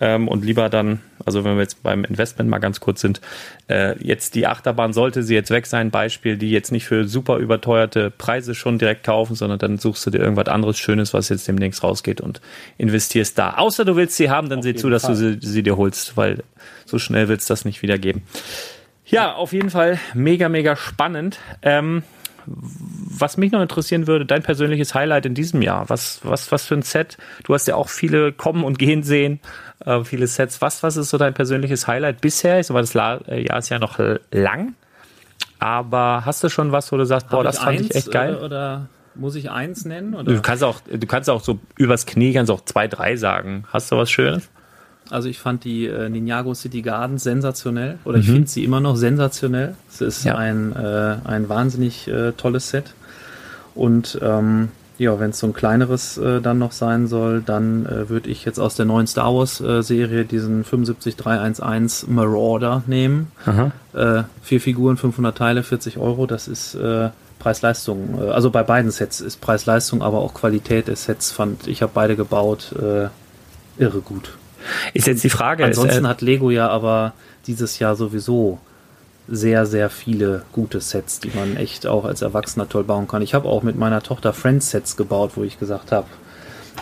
ähm, 0.00 0.28
und 0.28 0.44
lieber 0.44 0.68
dann, 0.68 1.00
also 1.26 1.44
wenn 1.44 1.56
wir 1.56 1.62
jetzt 1.62 1.82
beim 1.82 2.04
Investment 2.04 2.48
mal 2.48 2.58
ganz 2.58 2.80
kurz 2.80 3.00
sind, 3.00 3.20
äh, 3.68 3.98
jetzt 4.02 4.34
die 4.34 4.46
Achterbahn 4.46 4.92
sollte 4.92 5.22
sie 5.22 5.34
jetzt 5.34 5.50
weg 5.50 5.66
sein, 5.66 5.90
Beispiel, 5.90 6.36
die 6.36 6.50
jetzt 6.50 6.72
nicht 6.72 6.86
für 6.86 7.06
super 7.06 7.36
überteuerte 7.38 8.10
Preise 8.10 8.54
schon 8.54 8.78
direkt 8.78 9.04
kaufen, 9.04 9.34
sondern 9.34 9.58
dann 9.58 9.78
suchst 9.78 10.06
du 10.06 10.10
dir 10.10 10.18
irgendwas 10.18 10.46
anderes 10.46 10.78
Schönes, 10.78 11.12
was 11.12 11.28
jetzt 11.28 11.46
demnächst 11.48 11.82
rausgeht 11.82 12.20
und 12.20 12.40
investierst 12.78 13.36
da. 13.38 13.54
Außer 13.54 13.84
du 13.84 13.96
willst 13.96 14.16
sie 14.16 14.30
haben, 14.30 14.48
dann 14.48 14.62
sieh 14.62 14.74
zu, 14.74 14.86
jeden 14.86 14.92
dass 14.92 15.02
du 15.02 15.08
Fall. 15.08 15.16
sie, 15.16 15.38
sie 15.40 15.62
dir 15.62 15.76
holst, 15.76 16.16
weil 16.16 16.44
so 16.84 16.98
schnell 16.98 17.28
wird 17.28 17.40
es 17.40 17.46
das 17.46 17.64
nicht 17.64 17.82
wieder 17.82 17.98
geben. 17.98 18.22
Ja, 19.04 19.34
auf 19.34 19.52
jeden 19.52 19.70
Fall 19.70 19.98
mega, 20.14 20.48
mega 20.48 20.74
spannend. 20.74 21.38
Ähm, 21.62 22.02
was 22.46 23.36
mich 23.36 23.52
noch 23.52 23.60
interessieren 23.60 24.06
würde, 24.06 24.24
dein 24.26 24.42
persönliches 24.42 24.94
Highlight 24.94 25.26
in 25.26 25.34
diesem 25.34 25.62
Jahr. 25.62 25.88
Was, 25.88 26.20
was, 26.22 26.52
was 26.52 26.66
für 26.66 26.74
ein 26.74 26.82
Set? 26.82 27.16
Du 27.44 27.54
hast 27.54 27.66
ja 27.66 27.74
auch 27.74 27.88
viele 27.88 28.32
kommen 28.32 28.64
und 28.64 28.78
gehen 28.78 29.02
sehen, 29.02 29.40
äh, 29.84 30.04
viele 30.04 30.26
Sets. 30.26 30.60
Was, 30.60 30.82
was 30.82 30.96
ist 30.96 31.10
so 31.10 31.18
dein 31.18 31.34
persönliches 31.34 31.86
Highlight 31.86 32.20
bisher? 32.20 32.60
Ich 32.60 32.66
sag 32.68 32.74
mal, 32.74 32.80
das 32.80 32.94
La- 32.94 33.20
äh, 33.28 33.46
Jahr 33.46 33.58
ist 33.58 33.68
ja 33.68 33.78
noch 33.78 33.98
lang. 34.30 34.74
Aber 35.58 36.22
hast 36.24 36.44
du 36.44 36.48
schon 36.48 36.72
was, 36.72 36.92
wo 36.92 36.96
du 36.96 37.04
sagst, 37.06 37.28
boah, 37.30 37.38
Hab 37.38 37.44
das 37.44 37.58
fand 37.58 37.78
eins, 37.78 37.86
ich 37.90 37.94
echt 37.96 38.12
geil? 38.12 38.36
Äh, 38.40 38.44
oder 38.44 38.88
muss 39.14 39.34
ich 39.34 39.50
eins 39.50 39.84
nennen? 39.84 40.14
Oder? 40.14 40.34
Du 40.34 40.42
kannst 40.42 40.62
auch, 40.62 40.80
du 40.80 41.06
kannst 41.06 41.30
auch 41.30 41.42
so 41.42 41.58
übers 41.76 42.04
Knie, 42.06 42.32
kannst 42.34 42.50
auch 42.50 42.64
zwei, 42.64 42.86
drei 42.88 43.16
sagen. 43.16 43.64
Hast 43.72 43.90
du 43.90 43.96
was 43.96 44.10
Schönes? 44.10 44.50
Also 45.10 45.28
ich 45.28 45.38
fand 45.38 45.64
die 45.64 45.86
äh, 45.86 46.08
Ninjago 46.08 46.54
City 46.54 46.82
Gardens 46.82 47.22
sensationell 47.22 47.98
oder 48.04 48.18
ich 48.18 48.26
finde 48.26 48.48
sie 48.48 48.64
immer 48.64 48.80
noch 48.80 48.96
sensationell. 48.96 49.74
Es 49.90 50.00
ist 50.00 50.24
Ja. 50.24 50.36
ein, 50.36 50.72
äh, 50.74 51.16
ein 51.24 51.48
wahnsinnig 51.48 52.08
äh, 52.08 52.32
tolles 52.32 52.70
Set. 52.70 52.94
Und 53.74 54.18
ähm, 54.22 54.68
ja, 54.98 55.20
wenn 55.20 55.30
es 55.30 55.38
so 55.38 55.46
ein 55.46 55.52
kleineres 55.52 56.16
äh, 56.16 56.40
dann 56.40 56.58
noch 56.58 56.72
sein 56.72 57.06
soll, 57.06 57.42
dann 57.42 57.84
äh, 57.86 58.08
würde 58.08 58.30
ich 58.30 58.44
jetzt 58.46 58.58
aus 58.58 58.74
der 58.76 58.86
neuen 58.86 59.06
Star 59.06 59.34
Wars 59.34 59.60
äh, 59.60 59.82
Serie 59.82 60.24
diesen 60.24 60.64
75311 60.64 62.08
Marauder 62.08 62.82
nehmen. 62.86 63.30
Äh, 63.92 64.22
vier 64.42 64.60
Figuren, 64.60 64.96
500 64.96 65.36
Teile, 65.36 65.62
40 65.62 65.98
Euro. 65.98 66.26
Das 66.26 66.48
ist 66.48 66.74
äh, 66.74 67.10
Preis-Leistung. 67.38 68.18
Äh, 68.22 68.30
also 68.30 68.50
bei 68.50 68.62
beiden 68.62 68.90
Sets 68.90 69.20
ist 69.20 69.40
Preis-Leistung, 69.42 70.02
aber 70.02 70.18
auch 70.18 70.32
Qualität 70.34 70.88
des 70.88 71.04
Sets 71.04 71.30
fand 71.30 71.66
ich 71.68 71.82
habe 71.82 71.92
beide 71.94 72.16
gebaut. 72.16 72.74
Äh, 72.78 73.08
irre 73.78 74.00
gut. 74.02 74.30
Ist 74.94 75.06
jetzt 75.06 75.24
die 75.24 75.30
Frage. 75.30 75.64
Ansonsten 75.64 75.98
ist, 75.98 76.04
äh, 76.04 76.08
hat 76.08 76.20
Lego 76.22 76.50
ja 76.50 76.68
aber 76.68 77.12
dieses 77.46 77.78
Jahr 77.78 77.96
sowieso 77.96 78.58
sehr, 79.28 79.66
sehr 79.66 79.90
viele 79.90 80.42
gute 80.52 80.80
Sets, 80.80 81.18
die 81.20 81.30
man 81.34 81.56
echt 81.56 81.86
auch 81.86 82.04
als 82.04 82.22
Erwachsener 82.22 82.68
toll 82.68 82.84
bauen 82.84 83.08
kann. 83.08 83.22
Ich 83.22 83.34
habe 83.34 83.48
auch 83.48 83.62
mit 83.62 83.76
meiner 83.76 84.02
Tochter 84.02 84.32
Friends-Sets 84.32 84.96
gebaut, 84.96 85.32
wo 85.34 85.42
ich 85.42 85.58
gesagt 85.58 85.90
habe, 85.92 86.06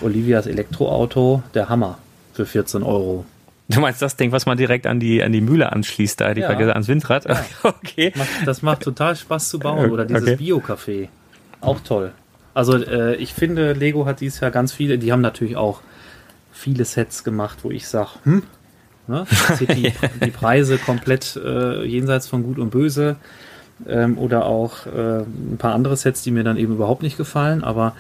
Olivias 0.02 0.46
Elektroauto, 0.46 1.42
der 1.54 1.68
Hammer 1.68 1.98
für 2.34 2.44
14 2.46 2.82
Euro. 2.82 3.24
du 3.68 3.80
meinst 3.80 4.02
das 4.02 4.16
Ding, 4.16 4.30
was 4.32 4.44
man 4.44 4.58
direkt 4.58 4.86
an 4.86 5.00
die, 5.00 5.22
an 5.22 5.32
die 5.32 5.40
Mühle 5.40 5.72
anschließt, 5.72 6.20
da, 6.20 6.34
die 6.34 6.42
Ja. 6.42 6.52
gesagt, 6.52 6.74
ans 6.74 6.88
Windrad? 6.88 7.24
Okay. 7.62 8.12
Macht, 8.14 8.28
das 8.44 8.60
macht 8.62 8.82
total 8.82 9.16
Spaß 9.16 9.48
zu 9.48 9.58
bauen. 9.58 9.90
Oder 9.90 10.04
dieses 10.04 10.22
Okay. 10.22 10.36
Bio-Café. 10.36 11.08
Auch 11.62 11.80
toll. 11.80 12.12
Also 12.52 12.76
äh, 12.76 13.14
ich 13.16 13.32
finde, 13.32 13.72
Lego 13.72 14.04
hat 14.04 14.20
dieses 14.20 14.40
Jahr 14.40 14.50
ganz 14.50 14.72
viele, 14.72 14.98
die 14.98 15.12
haben 15.12 15.22
natürlich 15.22 15.56
auch 15.56 15.80
viele 16.54 16.84
Sets 16.84 17.24
gemacht, 17.24 17.58
wo 17.62 17.70
ich 17.70 17.86
sage, 17.88 18.10
hm, 18.22 18.42
ne? 19.08 19.26
die, 19.60 19.92
die 20.24 20.30
Preise 20.30 20.78
komplett 20.78 21.36
äh, 21.36 21.84
jenseits 21.84 22.28
von 22.28 22.42
Gut 22.42 22.58
und 22.58 22.70
Böse. 22.70 23.16
Ähm, 23.88 24.16
oder 24.18 24.46
auch 24.46 24.86
äh, 24.86 25.22
ein 25.22 25.56
paar 25.58 25.74
andere 25.74 25.96
Sets, 25.96 26.22
die 26.22 26.30
mir 26.30 26.44
dann 26.44 26.56
eben 26.56 26.74
überhaupt 26.74 27.02
nicht 27.02 27.16
gefallen, 27.16 27.64
aber 27.64 27.94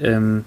ähm, 0.00 0.44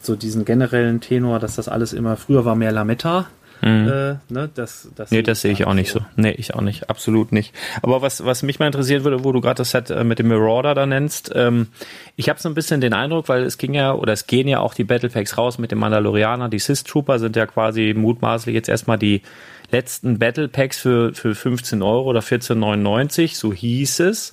so 0.00 0.14
diesen 0.14 0.44
generellen 0.44 1.00
Tenor, 1.00 1.40
dass 1.40 1.56
das 1.56 1.68
alles 1.68 1.92
immer, 1.92 2.16
früher 2.16 2.44
war 2.44 2.54
mehr 2.54 2.70
Lametta, 2.70 3.26
äh, 3.62 4.16
ne, 4.28 4.50
das, 4.54 4.88
das 4.96 5.10
Mhm. 5.10 5.16
Nee, 5.16 5.22
das 5.22 5.40
sehe 5.40 5.52
ich 5.52 5.66
auch 5.66 5.74
nicht 5.74 5.90
so. 5.90 6.00
Nee, 6.16 6.32
ich 6.32 6.54
auch 6.54 6.60
nicht. 6.60 6.90
Absolut 6.90 7.32
nicht. 7.32 7.54
Aber 7.82 8.02
was, 8.02 8.24
was 8.24 8.42
mich 8.42 8.58
mal 8.58 8.66
interessiert 8.66 9.04
würde, 9.04 9.24
wo 9.24 9.32
du 9.32 9.40
gerade 9.40 9.58
das 9.58 9.70
Set 9.70 9.90
äh, 9.90 10.04
mit 10.04 10.18
dem 10.18 10.28
Marauder 10.28 10.74
da 10.74 10.86
nennst, 10.86 11.30
ähm, 11.34 11.68
ich 12.16 12.28
habe 12.28 12.40
so 12.40 12.48
ein 12.48 12.54
bisschen 12.54 12.80
den 12.80 12.92
Eindruck, 12.92 13.28
weil 13.28 13.44
es 13.44 13.58
ging 13.58 13.74
ja, 13.74 13.94
oder 13.94 14.12
es 14.12 14.26
gehen 14.26 14.48
ja 14.48 14.60
auch 14.60 14.74
die 14.74 14.84
Battle 14.84 15.10
Packs 15.10 15.38
raus 15.38 15.58
mit 15.58 15.70
dem 15.70 15.78
Mandalorianer. 15.78 16.48
Die 16.48 16.58
Sith 16.58 16.84
Trooper 16.84 17.18
sind 17.18 17.36
ja 17.36 17.46
quasi 17.46 17.94
mutmaßlich 17.96 18.54
jetzt 18.54 18.68
erstmal 18.68 18.98
die 18.98 19.22
letzten 19.70 20.18
Battle 20.18 20.48
Packs 20.48 20.78
für, 20.78 21.14
für 21.14 21.34
15 21.34 21.82
Euro 21.82 22.10
oder 22.10 22.20
14,99, 22.20 23.36
so 23.36 23.52
hieß 23.52 24.00
es. 24.00 24.32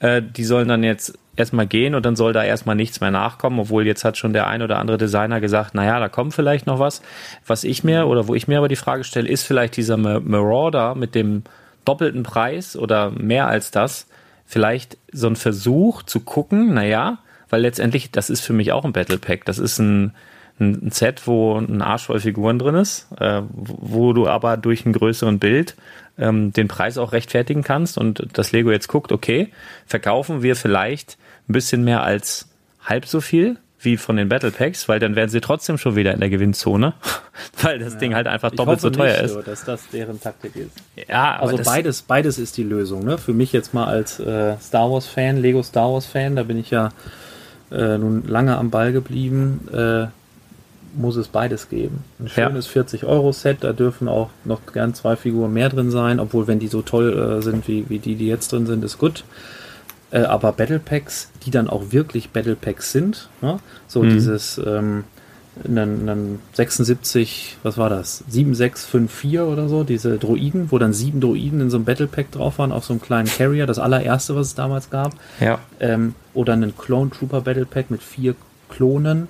Äh, 0.00 0.22
die 0.22 0.44
sollen 0.44 0.68
dann 0.68 0.82
jetzt 0.82 1.18
erstmal 1.36 1.66
gehen 1.66 1.94
und 1.94 2.04
dann 2.04 2.16
soll 2.16 2.32
da 2.32 2.44
erstmal 2.44 2.76
nichts 2.76 3.00
mehr 3.00 3.10
nachkommen, 3.10 3.60
obwohl 3.60 3.86
jetzt 3.86 4.04
hat 4.04 4.16
schon 4.16 4.32
der 4.32 4.46
ein 4.46 4.62
oder 4.62 4.78
andere 4.78 4.98
Designer 4.98 5.40
gesagt, 5.40 5.74
naja, 5.74 5.98
da 6.00 6.08
kommt 6.08 6.34
vielleicht 6.34 6.66
noch 6.66 6.78
was. 6.78 7.02
Was 7.46 7.64
ich 7.64 7.84
mir 7.84 8.06
oder 8.06 8.28
wo 8.28 8.34
ich 8.34 8.48
mir 8.48 8.58
aber 8.58 8.68
die 8.68 8.76
Frage 8.76 9.04
stelle, 9.04 9.28
ist 9.28 9.44
vielleicht 9.44 9.76
dieser 9.76 9.96
Ma- 9.96 10.20
Marauder 10.20 10.94
mit 10.94 11.14
dem 11.14 11.44
doppelten 11.84 12.22
Preis 12.24 12.76
oder 12.76 13.10
mehr 13.10 13.46
als 13.46 13.70
das 13.70 14.06
vielleicht 14.44 14.98
so 15.12 15.28
ein 15.28 15.36
Versuch 15.36 16.02
zu 16.02 16.20
gucken, 16.20 16.74
naja, 16.74 17.18
weil 17.48 17.62
letztendlich, 17.62 18.10
das 18.10 18.30
ist 18.30 18.40
für 18.40 18.52
mich 18.52 18.72
auch 18.72 18.84
ein 18.84 18.92
Battle 18.92 19.18
Pack. 19.18 19.44
Das 19.44 19.58
ist 19.58 19.78
ein, 19.78 20.14
ein 20.58 20.86
ein 20.86 20.90
Set, 20.90 21.26
wo 21.26 21.56
ein 21.56 21.80
Arsch 21.80 22.06
voll 22.06 22.20
Figuren 22.20 22.58
drin 22.58 22.74
ist, 22.74 23.08
äh, 23.18 23.42
wo 23.52 24.12
du 24.12 24.26
aber 24.28 24.56
durch 24.56 24.84
einen 24.84 24.92
größeren 24.92 25.38
Bild 25.38 25.74
ähm, 26.18 26.52
den 26.52 26.68
Preis 26.68 26.98
auch 26.98 27.12
rechtfertigen 27.12 27.62
kannst 27.62 27.96
und 27.96 28.26
das 28.34 28.52
Lego 28.52 28.70
jetzt 28.70 28.88
guckt, 28.88 29.10
okay, 29.10 29.48
verkaufen 29.86 30.42
wir 30.42 30.54
vielleicht 30.54 31.16
ein 31.50 31.52
bisschen 31.52 31.84
mehr 31.84 32.02
als 32.02 32.46
halb 32.84 33.04
so 33.06 33.20
viel 33.20 33.56
wie 33.82 33.96
von 33.96 34.16
den 34.16 34.28
Battle 34.28 34.50
Packs, 34.50 34.88
weil 34.90 34.98
dann 35.00 35.16
wären 35.16 35.30
sie 35.30 35.40
trotzdem 35.40 35.78
schon 35.78 35.96
wieder 35.96 36.12
in 36.12 36.20
der 36.20 36.28
Gewinnzone, 36.28 36.92
weil 37.62 37.78
das 37.78 37.96
Ding 37.96 38.14
halt 38.14 38.26
einfach 38.26 38.50
doppelt 38.50 38.78
so 38.80 38.90
teuer 38.90 39.12
nicht, 39.14 39.22
ist. 39.24 39.32
so, 39.32 39.42
dass 39.42 39.64
das 39.64 39.88
deren 39.90 40.20
Taktik 40.20 40.54
ist. 40.54 40.70
Ja, 41.08 41.38
Also 41.38 41.56
beides, 41.64 42.02
beides 42.02 42.38
ist 42.38 42.56
die 42.58 42.62
Lösung. 42.62 43.04
Ne? 43.04 43.16
Für 43.16 43.32
mich 43.32 43.52
jetzt 43.52 43.72
mal 43.72 43.86
als 43.86 44.20
äh, 44.20 44.56
Star 44.60 44.90
Wars 44.90 45.06
Fan, 45.06 45.38
Lego 45.38 45.62
Star 45.62 45.90
Wars 45.92 46.04
Fan, 46.06 46.36
da 46.36 46.42
bin 46.42 46.58
ich 46.58 46.70
ja 46.70 46.90
äh, 47.70 47.96
nun 47.96 48.24
lange 48.28 48.56
am 48.58 48.68
Ball 48.70 48.92
geblieben. 48.92 49.66
Äh, 49.72 50.06
muss 50.92 51.16
es 51.16 51.28
beides 51.28 51.68
geben. 51.70 52.02
Ein 52.18 52.26
Ja. 52.26 52.48
schönes 52.48 52.66
40 52.66 53.04
Euro 53.04 53.30
Set, 53.32 53.58
da 53.62 53.72
dürfen 53.72 54.08
auch 54.08 54.28
noch 54.44 54.60
gern 54.74 54.92
zwei 54.92 55.14
Figuren 55.16 55.52
mehr 55.54 55.68
drin 55.68 55.90
sein, 55.90 56.18
obwohl 56.20 56.48
wenn 56.48 56.58
die 56.58 56.66
so 56.66 56.82
toll 56.82 57.38
äh, 57.38 57.42
sind 57.42 57.66
wie, 57.68 57.88
wie 57.88 58.00
die, 58.00 58.16
die 58.16 58.26
jetzt 58.26 58.52
drin 58.52 58.66
sind, 58.66 58.84
ist 58.84 58.98
gut. 58.98 59.24
Äh, 60.10 60.20
aber 60.20 60.52
Battle 60.52 60.78
Packs, 60.78 61.30
die 61.44 61.50
dann 61.50 61.68
auch 61.68 61.92
wirklich 61.92 62.30
Battle 62.30 62.56
Packs 62.56 62.92
sind, 62.92 63.28
ne? 63.42 63.60
so 63.86 64.02
dieses 64.02 64.58
ähm, 64.58 65.04
einen, 65.64 66.08
einen 66.08 66.38
76, 66.52 67.58
was 67.62 67.76
war 67.76 67.90
das? 67.90 68.24
7654 68.28 69.40
oder 69.40 69.68
so, 69.68 69.84
diese 69.84 70.18
Droiden, 70.18 70.70
wo 70.70 70.78
dann 70.78 70.92
sieben 70.92 71.20
Droiden 71.20 71.60
in 71.60 71.70
so 71.70 71.76
einem 71.76 71.84
Battle 71.84 72.06
Pack 72.06 72.30
drauf 72.32 72.58
waren, 72.58 72.72
auf 72.72 72.84
so 72.84 72.92
einem 72.92 73.02
kleinen 73.02 73.28
Carrier, 73.28 73.66
das 73.66 73.78
allererste, 73.78 74.34
was 74.36 74.48
es 74.48 74.54
damals 74.54 74.90
gab. 74.90 75.14
ja. 75.40 75.58
Ähm, 75.80 76.14
oder 76.32 76.52
einen 76.52 76.76
Clone 76.76 77.10
Trooper 77.10 77.40
Battle 77.40 77.66
Pack 77.66 77.90
mit 77.90 78.02
vier 78.02 78.36
Klonen. 78.68 79.28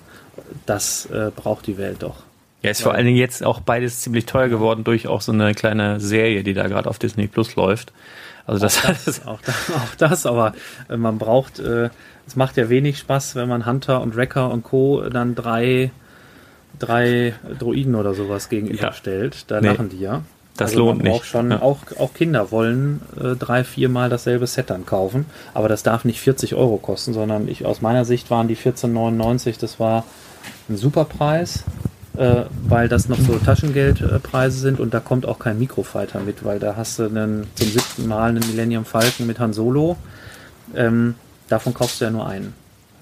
Das 0.67 1.07
äh, 1.07 1.31
braucht 1.35 1.67
die 1.67 1.79
Welt 1.79 2.03
doch. 2.03 2.17
Ja, 2.63 2.71
ist 2.71 2.83
vor 2.83 2.95
allen 2.95 3.07
Dingen 3.07 3.17
jetzt 3.17 3.43
auch 3.43 3.61
beides 3.61 4.01
ziemlich 4.01 4.27
teuer 4.27 4.49
geworden 4.49 4.85
durch 4.85 5.09
auch 5.09 5.23
so 5.23 5.33
eine 5.33 5.55
kleine 5.55 5.99
Serie, 5.99 6.43
die 6.43 6.53
da 6.53 6.69
gerade 6.69 6.91
auf 6.91 6.99
Disney 6.99 7.27
Plus 7.27 7.57
läuft. 7.57 7.93
Also 8.47 8.61
das, 8.61 8.81
Das, 9.05 9.27
auch, 9.27 9.41
das, 9.43 9.71
auch 9.71 9.95
das, 9.99 10.27
aber 10.27 10.55
äh, 10.89 10.97
man 10.97 11.19
braucht, 11.19 11.59
äh, 11.59 11.91
es 12.27 12.37
macht 12.37 12.57
ja 12.57 12.69
wenig 12.69 12.99
Spaß, 12.99 13.35
wenn 13.37 13.49
man 13.49 13.67
Hunter 13.67 14.01
und 14.01 14.17
Wrecker 14.17 14.51
und 14.51 14.63
Co. 14.65 15.03
dann 15.09 15.35
drei, 15.35 15.91
drei 16.79 17.35
Droiden 17.59 17.95
oder 17.95 18.15
sowas 18.15 18.49
gegenüberstellt. 18.49 19.45
Da 19.49 19.61
Nee. 19.61 19.69
lachen 19.69 19.89
die 19.89 20.01
ja. 20.01 20.23
Das 20.57 20.73
also 20.73 20.87
lohnt 20.87 21.03
nicht. 21.03 21.25
Schon, 21.25 21.53
Ja. 21.53 21.63
auch, 21.63 21.79
auch 21.99 22.13
Kinder 22.13 22.51
wollen 22.51 23.01
äh, 23.19 23.35
drei, 23.35 23.65
viermal 23.65 24.11
dasselbe 24.11 24.47
Set 24.47 24.69
dann 24.71 24.85
kaufen. 24.85 25.25
Aber 25.55 25.69
das 25.69 25.83
darf 25.83 26.05
nicht 26.05 26.21
40 26.21 26.55
Euro 26.55 26.77
kosten, 26.77 27.15
sondern 27.15 27.49
ich, 27.49 27.65
aus 27.65 27.81
meiner 27.81 28.05
Sicht 28.05 28.31
waren 28.31 28.47
die 28.49 28.57
14,99, 28.57 29.59
das 29.59 29.81
war 29.81 30.05
ein 30.69 30.77
super 30.77 31.05
Preis, 31.07 31.65
äh, 32.17 32.45
weil 32.69 32.89
das 32.89 33.09
noch 33.09 33.19
so 33.19 33.39
Taschengeldpreise 33.39 34.59
sind 34.59 34.81
und 34.81 34.95
da 34.95 35.01
kommt 35.01 35.27
auch 35.27 35.39
kein 35.39 35.59
Mikrofighter 35.59 36.21
mit, 36.21 36.45
weil 36.45 36.59
da 36.59 36.77
hast 36.77 36.99
du 36.99 37.05
einen, 37.05 37.47
zum 37.55 37.69
siebten 37.69 38.09
Mal 38.09 38.31
einen 38.31 38.47
Millennium 38.47 38.85
Falcon 38.85 39.27
mit 39.27 39.39
Han 39.39 39.53
Solo. 39.53 39.97
Ähm, 40.75 41.15
davon 41.49 41.75
kaufst 41.75 42.01
du 42.01 42.05
ja 42.05 42.11
nur 42.11 42.27
einen. 42.27 42.55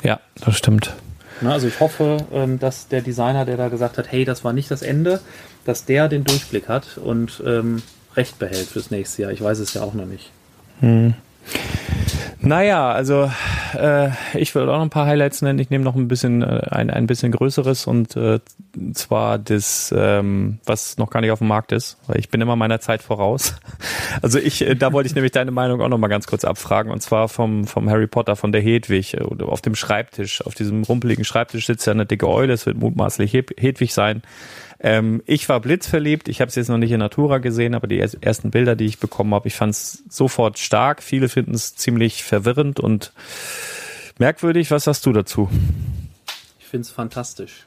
ja, 0.02 0.20
das 0.44 0.56
stimmt. 0.56 0.94
Na, 1.40 1.52
also 1.52 1.68
ich 1.68 1.78
hoffe, 1.80 2.18
ähm, 2.32 2.58
dass 2.58 2.88
der 2.88 3.00
Designer, 3.00 3.44
der 3.44 3.56
da 3.56 3.68
gesagt 3.68 3.98
hat, 3.98 4.10
hey, 4.10 4.24
das 4.24 4.44
war 4.44 4.52
nicht 4.52 4.70
das 4.70 4.82
Ende, 4.82 5.20
dass 5.64 5.84
der 5.84 6.08
den 6.08 6.24
Durchblick 6.24 6.68
hat 6.68 6.98
und 6.98 7.42
ähm, 7.46 7.82
Recht 8.16 8.38
behält 8.38 8.66
fürs 8.66 8.90
nächste 8.90 9.22
Jahr. 9.22 9.30
Ich 9.30 9.40
weiß 9.40 9.60
es 9.60 9.74
ja 9.74 9.82
auch 9.82 9.94
noch 9.94 10.06
nicht. 10.06 10.32
Naja, 12.40 12.92
also 12.92 13.30
äh, 13.76 14.10
ich 14.34 14.54
will 14.54 14.62
auch 14.68 14.76
noch 14.76 14.82
ein 14.82 14.90
paar 14.90 15.06
Highlights 15.06 15.42
nennen. 15.42 15.58
Ich 15.58 15.70
nehme 15.70 15.82
noch 15.82 15.96
ein 15.96 16.06
bisschen 16.06 16.42
äh, 16.42 16.62
ein, 16.70 16.88
ein 16.88 17.08
bisschen 17.08 17.32
größeres 17.32 17.86
und 17.88 18.16
äh, 18.16 18.38
zwar 18.94 19.38
das, 19.40 19.92
ähm, 19.96 20.58
was 20.64 20.98
noch 20.98 21.10
gar 21.10 21.20
nicht 21.20 21.32
auf 21.32 21.40
dem 21.40 21.48
Markt 21.48 21.72
ist, 21.72 21.98
weil 22.06 22.18
ich 22.20 22.28
bin 22.28 22.40
immer 22.40 22.54
meiner 22.54 22.80
Zeit 22.80 23.02
voraus. 23.02 23.54
Also 24.22 24.38
ich, 24.38 24.62
äh, 24.66 24.74
da 24.74 24.92
wollte 24.92 25.06
ich 25.08 25.14
nämlich 25.14 25.32
deine 25.32 25.50
Meinung 25.50 25.80
auch 25.80 25.88
noch 25.88 25.98
mal 25.98 26.08
ganz 26.08 26.26
kurz 26.26 26.44
abfragen 26.44 26.90
und 26.90 27.00
zwar 27.02 27.28
vom 27.28 27.66
vom 27.66 27.88
Harry 27.90 28.06
Potter 28.06 28.34
von 28.36 28.50
der 28.52 28.62
Hedwig 28.62 29.14
äh, 29.14 29.20
auf 29.44 29.60
dem 29.60 29.74
Schreibtisch, 29.74 30.44
auf 30.44 30.54
diesem 30.54 30.82
rumpeligen 30.82 31.24
Schreibtisch 31.24 31.66
sitzt 31.66 31.86
ja 31.86 31.92
eine 31.92 32.06
dicke 32.06 32.26
Eule. 32.28 32.52
Es 32.54 32.66
wird 32.66 32.78
mutmaßlich 32.78 33.32
Hed- 33.32 33.54
Hedwig 33.58 33.92
sein. 33.94 34.22
Ähm, 34.80 35.22
ich 35.26 35.48
war 35.48 35.60
blitzverliebt. 35.60 36.28
Ich 36.28 36.40
habe 36.40 36.48
es 36.50 36.54
jetzt 36.54 36.68
noch 36.68 36.78
nicht 36.78 36.92
in 36.92 37.00
Natura 37.00 37.38
gesehen, 37.38 37.74
aber 37.74 37.86
die 37.88 37.98
er- 37.98 38.10
ersten 38.20 38.50
Bilder, 38.50 38.76
die 38.76 38.86
ich 38.86 38.98
bekommen 38.98 39.34
habe, 39.34 39.48
ich 39.48 39.54
fand 39.54 39.72
es 39.72 40.04
sofort 40.08 40.58
stark. 40.58 41.02
Viele 41.02 41.28
finden 41.28 41.54
es 41.54 41.74
ziemlich 41.74 42.22
verwirrend 42.22 42.78
und 42.78 43.12
merkwürdig. 44.18 44.70
Was 44.70 44.86
hast 44.86 45.04
du 45.06 45.12
dazu? 45.12 45.48
Ich 46.60 46.66
finde 46.66 46.82
es 46.82 46.90
fantastisch. 46.90 47.66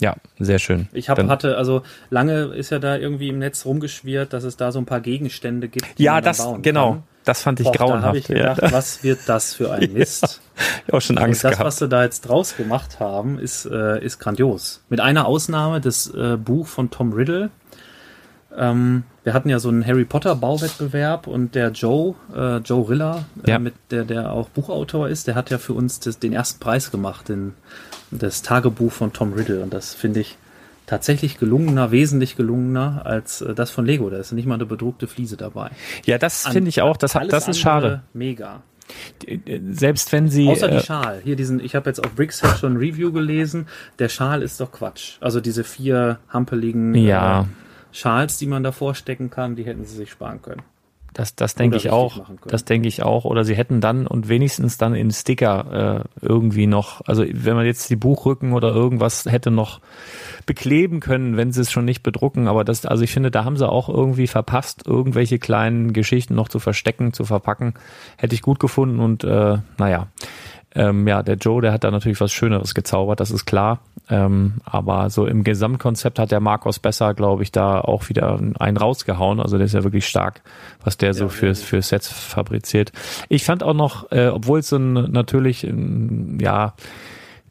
Ja, 0.00 0.16
sehr 0.38 0.58
schön. 0.58 0.88
Ich 0.92 1.08
hab, 1.08 1.16
Dann- 1.16 1.30
hatte, 1.30 1.56
also 1.56 1.82
lange 2.10 2.44
ist 2.54 2.70
ja 2.70 2.78
da 2.78 2.96
irgendwie 2.96 3.28
im 3.28 3.38
Netz 3.38 3.64
rumgeschwirrt, 3.64 4.32
dass 4.32 4.42
es 4.44 4.56
da 4.56 4.72
so 4.72 4.78
ein 4.80 4.86
paar 4.86 5.00
Gegenstände 5.00 5.68
gibt. 5.68 5.86
die 5.98 6.02
ja, 6.04 6.14
man 6.14 6.24
das 6.24 6.38
bauen 6.38 6.62
genau. 6.62 6.90
Kann. 6.92 7.02
Das 7.24 7.42
fand 7.42 7.60
ich 7.60 7.66
Och, 7.66 7.72
da 7.72 7.78
habe 7.80 7.90
grauenhaft. 7.92 8.16
ich 8.16 8.26
gedacht, 8.26 8.62
ja. 8.62 8.72
was 8.72 9.02
wird 9.04 9.20
das 9.26 9.54
für 9.54 9.70
ein 9.72 9.92
Mist? 9.94 10.40
Ich 10.86 10.92
auch 10.92 11.00
schon 11.00 11.16
Und 11.18 11.22
Angst 11.24 11.44
das, 11.44 11.52
gehabt. 11.52 11.66
was 11.66 11.76
sie 11.78 11.88
da 11.88 12.02
jetzt 12.02 12.22
draus 12.22 12.56
gemacht 12.56 12.98
haben, 13.00 13.38
ist, 13.38 13.64
äh, 13.66 14.04
ist 14.04 14.18
grandios. 14.18 14.82
Mit 14.88 15.00
einer 15.00 15.26
Ausnahme, 15.26 15.80
das 15.80 16.08
äh, 16.14 16.36
Buch 16.36 16.66
von 16.66 16.90
Tom 16.90 17.12
Riddle. 17.12 17.50
Ähm, 18.56 19.04
wir 19.24 19.32
hatten 19.34 19.48
ja 19.48 19.58
so 19.60 19.68
einen 19.68 19.86
Harry 19.86 20.04
Potter 20.04 20.34
Bauwettbewerb 20.34 21.26
und 21.26 21.54
der 21.54 21.70
Joe, 21.70 22.14
äh, 22.34 22.56
Joe 22.58 22.88
Riller, 22.88 23.24
äh, 23.46 23.50
Ja. 23.52 23.58
mit 23.58 23.74
der, 23.90 24.04
der 24.04 24.32
auch 24.32 24.48
Buchautor 24.50 25.08
ist, 25.08 25.26
der 25.26 25.34
hat 25.36 25.48
ja 25.50 25.58
für 25.58 25.72
uns 25.72 26.00
das, 26.00 26.18
den 26.18 26.32
ersten 26.32 26.60
Preis 26.60 26.90
gemacht, 26.90 27.28
den, 27.28 27.54
das 28.10 28.42
Tagebuch 28.42 28.92
von 28.92 29.12
Tom 29.12 29.32
Riddle. 29.32 29.62
Und 29.62 29.72
das 29.72 29.94
finde 29.94 30.20
ich 30.20 30.36
tatsächlich 30.86 31.38
gelungener, 31.38 31.90
wesentlich 31.90 32.36
gelungener 32.36 33.02
als 33.04 33.40
äh, 33.40 33.54
das 33.54 33.70
von 33.70 33.86
Lego. 33.86 34.10
Da 34.10 34.16
ist 34.18 34.32
nicht 34.32 34.46
mal 34.46 34.54
eine 34.54 34.66
bedruckte 34.66 35.06
Fliese 35.06 35.36
dabei. 35.36 35.70
Ja, 36.04 36.18
das 36.18 36.46
finde 36.48 36.68
ich 36.68 36.82
auch. 36.82 36.96
Das, 36.96 37.14
hat- 37.14 37.32
das 37.32 37.48
ist 37.48 37.60
schade. 37.60 38.02
Mega. 38.12 38.62
Selbst 39.70 40.12
wenn 40.12 40.28
sie. 40.28 40.48
Außer 40.48 40.68
die 40.68 40.76
äh, 40.76 40.80
Schal. 40.82 41.20
Hier 41.24 41.36
diesen, 41.36 41.60
ich 41.60 41.74
habe 41.74 41.88
jetzt 41.88 42.04
auf 42.04 42.12
Brickset 42.14 42.58
schon 42.58 42.74
ein 42.74 42.76
Review 42.76 43.12
gelesen. 43.12 43.66
Der 43.98 44.08
Schal 44.08 44.42
ist 44.42 44.60
doch 44.60 44.72
Quatsch. 44.72 45.16
Also 45.20 45.40
diese 45.40 45.64
vier 45.64 46.18
hampeligen 46.28 46.94
Ja. 46.94 47.42
äh, 47.42 47.44
Schals, 47.92 48.38
die 48.38 48.46
man 48.46 48.62
davor 48.62 48.94
stecken 48.94 49.30
kann, 49.30 49.54
die 49.56 49.64
hätten 49.64 49.84
sie 49.84 49.96
sich 49.96 50.10
sparen 50.10 50.42
können. 50.42 50.62
Das, 51.12 51.34
das 51.34 51.54
denke 51.54 51.76
ich 51.76 51.90
auch. 51.90 52.24
Das 52.46 52.64
denke 52.64 52.88
ich 52.88 53.02
auch. 53.02 53.24
Oder 53.24 53.44
sie 53.44 53.54
hätten 53.54 53.80
dann 53.80 54.06
und 54.06 54.28
wenigstens 54.28 54.78
dann 54.78 54.94
in 54.94 55.10
Sticker 55.10 56.04
äh, 56.22 56.26
irgendwie 56.26 56.66
noch, 56.66 57.02
also 57.06 57.24
wenn 57.28 57.54
man 57.54 57.66
jetzt 57.66 57.90
die 57.90 57.96
Buchrücken 57.96 58.52
oder 58.52 58.74
irgendwas 58.74 59.26
hätte 59.26 59.50
noch 59.50 59.80
bekleben 60.46 61.00
können, 61.00 61.36
wenn 61.36 61.52
sie 61.52 61.60
es 61.60 61.70
schon 61.70 61.84
nicht 61.84 62.02
bedrucken. 62.02 62.48
Aber 62.48 62.64
das, 62.64 62.86
also 62.86 63.04
ich 63.04 63.12
finde, 63.12 63.30
da 63.30 63.44
haben 63.44 63.56
sie 63.56 63.68
auch 63.68 63.88
irgendwie 63.88 64.26
verpasst, 64.26 64.86
irgendwelche 64.86 65.38
kleinen 65.38 65.92
Geschichten 65.92 66.34
noch 66.34 66.48
zu 66.48 66.58
verstecken, 66.58 67.12
zu 67.12 67.24
verpacken. 67.24 67.74
Hätte 68.16 68.34
ich 68.34 68.42
gut 68.42 68.58
gefunden 68.58 69.00
und 69.00 69.24
äh, 69.24 69.58
naja. 69.78 70.08
Ähm, 70.74 71.06
ja, 71.06 71.22
der 71.22 71.36
Joe, 71.36 71.60
der 71.60 71.72
hat 71.72 71.84
da 71.84 71.90
natürlich 71.90 72.20
was 72.20 72.32
Schöneres 72.32 72.74
gezaubert, 72.74 73.20
das 73.20 73.30
ist 73.30 73.44
klar. 73.44 73.80
Ähm, 74.10 74.54
aber 74.64 75.10
so 75.10 75.26
im 75.26 75.44
Gesamtkonzept 75.44 76.18
hat 76.18 76.30
der 76.30 76.40
Marcos 76.40 76.78
besser, 76.78 77.14
glaube 77.14 77.42
ich, 77.42 77.52
da 77.52 77.80
auch 77.80 78.08
wieder 78.08 78.40
einen 78.58 78.76
rausgehauen. 78.76 79.40
Also 79.40 79.58
der 79.58 79.66
ist 79.66 79.74
ja 79.74 79.84
wirklich 79.84 80.06
stark, 80.06 80.42
was 80.84 80.96
der 80.96 81.14
so 81.14 81.28
für, 81.28 81.54
für 81.54 81.80
Sets 81.82 82.08
fabriziert. 82.08 82.92
Ich 83.28 83.44
fand 83.44 83.62
auch 83.62 83.74
noch, 83.74 84.10
äh, 84.10 84.28
obwohl 84.28 84.60
es 84.60 84.68
so 84.68 84.76
ein, 84.76 84.92
natürlich, 85.12 85.64
ein, 85.64 86.38
ja, 86.40 86.74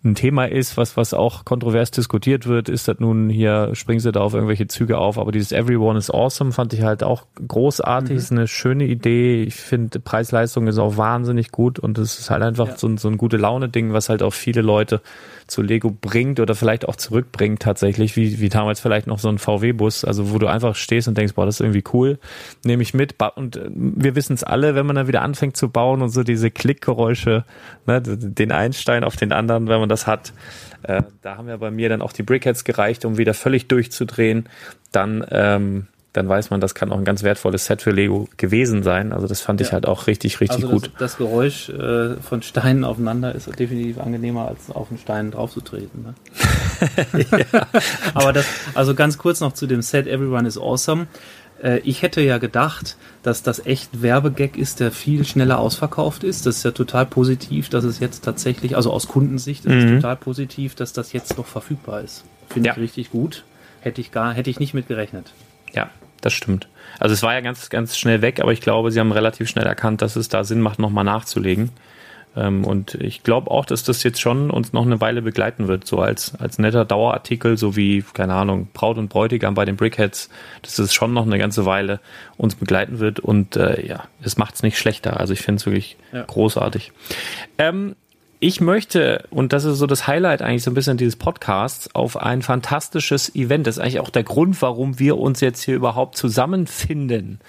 ein 0.03 0.15
Thema 0.15 0.45
ist, 0.45 0.77
was, 0.77 0.97
was 0.97 1.13
auch 1.13 1.45
kontrovers 1.45 1.91
diskutiert 1.91 2.47
wird, 2.47 2.69
ist 2.69 2.87
das 2.87 2.99
nun 2.99 3.29
hier, 3.29 3.69
springen 3.73 3.99
sie 3.99 4.11
da 4.11 4.21
auf 4.21 4.33
irgendwelche 4.33 4.67
Züge 4.67 4.97
auf, 4.97 5.19
aber 5.19 5.31
dieses 5.31 5.51
Everyone 5.51 5.97
is 5.99 6.09
Awesome 6.09 6.51
fand 6.51 6.73
ich 6.73 6.81
halt 6.81 7.03
auch 7.03 7.27
großartig, 7.47 8.15
ist 8.15 8.31
eine 8.31 8.47
schöne 8.47 8.85
Idee. 8.85 9.43
Ich 9.43 9.55
finde, 9.55 9.99
Preis-Leistung 9.99 10.65
ist 10.67 10.79
auch 10.79 10.97
wahnsinnig 10.97 11.51
gut 11.51 11.77
und 11.77 11.99
es 11.99 12.17
ist 12.17 12.31
halt 12.31 12.41
einfach 12.41 12.67
Ja. 12.69 12.77
so, 12.77 12.87
ein- 12.87 12.97
so 12.97 13.09
ein 13.09 13.17
gute 13.17 13.37
Laune-Ding, 13.37 13.93
was 13.93 14.09
halt 14.09 14.23
auch 14.23 14.33
viele 14.33 14.61
Leute 14.61 15.01
zu 15.45 15.61
Lego 15.61 15.91
bringt 15.91 16.39
oder 16.39 16.55
vielleicht 16.55 16.87
auch 16.87 16.95
zurückbringt 16.95 17.61
tatsächlich, 17.61 18.15
wie, 18.15 18.39
wie 18.39 18.49
damals 18.49 18.79
vielleicht 18.79 19.05
noch 19.05 19.19
so 19.19 19.29
ein 19.29 19.37
VW-Bus, 19.37 20.03
also 20.05 20.31
wo 20.33 20.39
du 20.39 20.47
einfach 20.47 20.75
stehst 20.75 21.09
und 21.09 21.17
denkst, 21.17 21.33
boah, 21.35 21.45
das 21.45 21.55
ist 21.55 21.59
irgendwie 21.61 21.83
cool, 21.93 22.17
nehme 22.63 22.81
ich 22.81 22.93
mit. 22.95 23.15
Und 23.35 23.57
äh, 23.57 23.69
wir 23.73 24.15
wissen 24.15 24.33
es 24.33 24.43
alle, 24.43 24.73
wenn 24.73 24.85
man 24.87 24.95
dann 24.95 25.07
wieder 25.07 25.21
anfängt 25.21 25.57
zu 25.57 25.69
bauen 25.69 26.01
und 26.01 26.09
so 26.09 26.23
diese 26.23 26.49
Klickgeräusche, 26.49 27.45
ne, 27.85 28.01
den 28.01 28.51
einen 28.51 28.73
Stein 28.73 29.03
auf 29.03 29.15
den 29.17 29.31
anderen, 29.31 29.67
wenn 29.67 29.79
man 29.79 29.89
das 29.91 30.07
hat, 30.07 30.33
äh, 30.83 31.03
da 31.21 31.37
haben 31.37 31.47
ja 31.47 31.57
bei 31.57 31.69
mir 31.69 31.89
dann 31.89 32.01
auch 32.01 32.13
die 32.13 32.23
Brickheads 32.23 32.63
gereicht, 32.63 33.05
um 33.05 33.17
wieder 33.17 33.33
völlig 33.33 33.67
durchzudrehen. 33.67 34.49
Dann, 34.91 35.23
ähm, 35.29 35.87
dann 36.13 36.27
weiß 36.27 36.49
man, 36.49 36.59
das 36.59 36.75
kann 36.75 36.91
auch 36.91 36.97
ein 36.97 37.05
ganz 37.05 37.23
wertvolles 37.23 37.65
Set 37.65 37.81
für 37.81 37.91
Lego 37.91 38.27
gewesen 38.35 38.83
sein. 38.83 39.13
Also 39.13 39.27
das 39.27 39.39
fand 39.39 39.61
ich 39.61 39.67
Ja. 39.67 39.73
halt 39.73 39.85
auch 39.85 40.07
richtig, 40.07 40.41
richtig 40.41 40.63
also 40.65 40.69
gut. 40.69 40.85
Das, 40.93 41.13
das 41.13 41.17
Geräusch 41.17 41.69
äh, 41.69 42.15
von 42.15 42.41
Steinen 42.41 42.83
aufeinander 42.83 43.33
ist 43.33 43.47
definitiv 43.57 43.97
angenehmer, 43.99 44.47
als 44.49 44.69
auf 44.71 44.89
einen 44.89 44.97
Stein 44.99 45.31
draufzutreten. 45.31 46.03
Ne? 46.03 46.13
Aber 48.13 48.33
das, 48.33 48.45
also 48.73 48.93
ganz 48.95 49.17
kurz 49.17 49.39
noch 49.39 49.53
zu 49.53 49.67
dem 49.67 49.81
Set 49.81 50.07
Everyone 50.07 50.47
is 50.47 50.57
Awesome. 50.57 51.07
Äh, 51.63 51.79
ich 51.79 52.01
hätte 52.01 52.21
ja 52.21 52.37
gedacht, 52.37 52.97
dass 53.23 53.43
das 53.43 53.65
echt 53.65 54.01
Werbegag 54.01 54.57
ist, 54.57 54.79
der 54.79 54.91
viel 54.91 55.25
schneller 55.25 55.59
ausverkauft 55.59 56.23
ist. 56.23 56.45
Das 56.45 56.57
ist 56.57 56.63
ja 56.63 56.71
total 56.71 57.05
positiv, 57.05 57.69
dass 57.69 57.83
es 57.83 57.99
jetzt 57.99 58.23
tatsächlich, 58.23 58.75
also 58.75 58.91
aus 58.91 59.07
Kundensicht 59.07 59.65
ist 59.65 59.73
es 59.73 59.83
Mhm. 59.85 59.95
total 60.01 60.15
positiv, 60.15 60.75
dass 60.75 60.93
das 60.93 61.13
jetzt 61.13 61.37
noch 61.37 61.45
verfügbar 61.45 62.01
ist. 62.01 62.23
Finde 62.49 62.67
Ja. 62.67 62.73
ich 62.73 62.81
richtig 62.81 63.11
gut. 63.11 63.43
Hätte 63.81 64.01
ich 64.01 64.11
gar, 64.11 64.33
hätte 64.33 64.49
ich 64.49 64.59
nicht 64.59 64.73
mit 64.73 64.87
gerechnet. 64.87 65.31
Ja, 65.73 65.89
das 66.21 66.33
stimmt. 66.33 66.67
Also 66.99 67.13
es 67.13 67.23
war 67.23 67.33
ja 67.33 67.41
ganz, 67.41 67.69
ganz 67.69 67.97
schnell 67.97 68.21
weg, 68.21 68.39
aber 68.39 68.51
ich 68.53 68.61
glaube, 68.61 68.91
sie 68.91 68.99
haben 68.99 69.11
relativ 69.11 69.49
schnell 69.49 69.65
erkannt, 69.65 70.01
dass 70.01 70.15
es 70.15 70.29
da 70.29 70.43
Sinn 70.43 70.61
macht, 70.61 70.77
nochmal 70.79 71.03
nachzulegen. 71.03 71.69
Ähm, 72.35 72.63
und 72.63 72.95
ich 72.95 73.23
glaube 73.23 73.51
auch, 73.51 73.65
dass 73.65 73.83
das 73.83 74.03
jetzt 74.03 74.21
schon 74.21 74.51
uns 74.51 74.71
noch 74.71 74.85
eine 74.85 75.01
Weile 75.01 75.21
begleiten 75.21 75.67
wird, 75.67 75.85
so 75.85 75.99
als, 75.99 76.33
als 76.35 76.59
netter 76.59 76.85
Dauerartikel, 76.85 77.57
so 77.57 77.75
wie, 77.75 78.03
keine 78.13 78.33
Ahnung, 78.35 78.69
Braut 78.73 78.97
und 78.97 79.09
Bräutigam 79.09 79.53
bei 79.53 79.65
den 79.65 79.75
Brickheads, 79.75 80.29
dass 80.61 80.79
es 80.79 80.93
schon 80.93 81.13
noch 81.13 81.25
eine 81.25 81.37
ganze 81.37 81.65
Weile 81.65 81.99
uns 82.37 82.55
begleiten 82.55 82.99
wird. 82.99 83.19
Und 83.19 83.55
äh, 83.57 83.85
ja, 83.85 84.05
es 84.21 84.37
macht 84.37 84.55
es 84.55 84.63
nicht 84.63 84.77
schlechter. 84.77 85.19
Also 85.19 85.33
ich 85.33 85.41
finde 85.41 85.59
es 85.59 85.65
wirklich 85.65 85.97
Ja. 86.13 86.23
großartig. 86.23 86.91
Ähm, 87.57 87.95
ich 88.43 88.59
möchte, 88.59 89.25
und 89.29 89.53
das 89.53 89.65
ist 89.65 89.77
so 89.77 89.85
das 89.85 90.07
Highlight 90.07 90.41
eigentlich 90.41 90.63
so 90.63 90.71
ein 90.71 90.73
bisschen 90.73 90.97
dieses 90.97 91.15
Podcasts, 91.15 91.93
auf 91.93 92.17
ein 92.17 92.41
fantastisches 92.41 93.35
Event. 93.35 93.67
Das 93.67 93.77
ist 93.77 93.83
eigentlich 93.83 93.99
auch 93.99 94.09
der 94.09 94.23
Grund, 94.23 94.59
warum 94.63 94.97
wir 94.97 95.17
uns 95.19 95.41
jetzt 95.41 95.61
hier 95.61 95.75
überhaupt 95.75 96.17
zusammenfinden. 96.17 97.39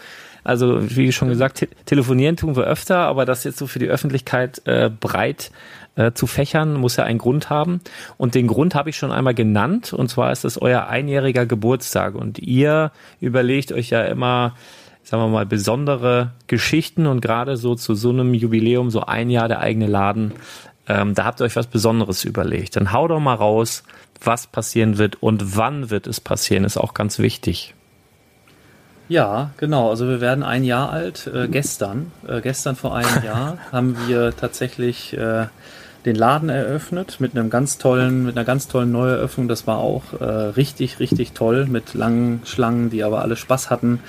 Also, 0.44 0.78
wie 0.96 1.12
schon 1.12 1.28
gesagt, 1.28 1.58
te 1.58 1.68
telefonieren 1.86 2.36
tun 2.36 2.56
wir 2.56 2.64
öfter, 2.64 2.98
aber 2.98 3.24
das 3.24 3.44
jetzt 3.44 3.58
so 3.58 3.66
für 3.66 3.78
die 3.78 3.88
Öffentlichkeit 3.88 4.62
äh, 4.64 4.90
breit 4.90 5.52
äh, 5.94 6.12
zu 6.12 6.26
fächern, 6.26 6.74
muss 6.74 6.96
ja 6.96 7.04
einen 7.04 7.18
Grund 7.18 7.50
haben. 7.50 7.80
Und 8.16 8.34
den 8.34 8.46
Grund 8.46 8.74
habe 8.74 8.90
ich 8.90 8.96
schon 8.96 9.12
einmal 9.12 9.34
genannt, 9.34 9.92
und 9.92 10.08
zwar 10.08 10.32
ist 10.32 10.44
es 10.44 10.60
euer 10.60 10.86
einjähriger 10.88 11.46
Geburtstag. 11.46 12.14
Und 12.14 12.38
ihr 12.38 12.92
überlegt 13.20 13.72
euch 13.72 13.90
ja 13.90 14.02
immer, 14.02 14.54
sagen 15.02 15.22
wir 15.22 15.28
mal, 15.28 15.46
besondere 15.46 16.32
Geschichten 16.46 17.06
und 17.06 17.20
gerade 17.20 17.56
so 17.56 17.74
zu 17.74 17.94
so 17.94 18.10
einem 18.10 18.34
Jubiläum, 18.34 18.90
so 18.90 19.02
ein 19.02 19.30
Jahr 19.30 19.48
der 19.48 19.60
eigene 19.60 19.86
Laden, 19.86 20.32
ähm, 20.88 21.14
da 21.14 21.24
habt 21.24 21.40
ihr 21.40 21.44
euch 21.44 21.56
was 21.56 21.68
Besonderes 21.68 22.24
überlegt. 22.24 22.76
Dann 22.76 22.92
hau 22.92 23.06
doch 23.06 23.20
mal 23.20 23.34
raus, 23.34 23.84
was 24.24 24.46
passieren 24.46 24.98
wird 24.98 25.22
und 25.22 25.56
wann 25.56 25.90
wird 25.90 26.06
es 26.06 26.20
passieren, 26.20 26.64
ist 26.64 26.76
auch 26.76 26.94
ganz 26.94 27.18
wichtig. 27.18 27.74
Ja, 29.12 29.50
genau. 29.58 29.90
Also 29.90 30.08
wir 30.08 30.22
werden 30.22 30.42
ein 30.42 30.64
Jahr 30.64 30.90
alt. 30.90 31.26
Äh, 31.26 31.46
gestern, 31.46 32.10
äh, 32.26 32.40
gestern 32.40 32.76
vor 32.76 32.96
einem 32.96 33.22
Jahr 33.24 33.58
haben 33.70 33.94
wir 34.06 34.34
tatsächlich 34.34 35.12
äh, 35.12 35.48
den 36.06 36.16
Laden 36.16 36.48
eröffnet 36.48 37.18
mit 37.20 37.36
einem 37.36 37.50
ganz 37.50 37.76
tollen, 37.76 38.24
mit 38.24 38.38
einer 38.38 38.46
ganz 38.46 38.68
tollen 38.68 38.90
Neueröffnung. 38.90 39.48
Das 39.48 39.66
war 39.66 39.76
auch 39.80 40.18
äh, 40.18 40.24
richtig, 40.24 40.98
richtig 40.98 41.32
toll 41.32 41.66
mit 41.66 41.92
langen 41.92 42.40
Schlangen, 42.46 42.88
die 42.88 43.04
aber 43.04 43.20
alle 43.20 43.36
Spaß 43.36 43.68
hatten. 43.68 44.00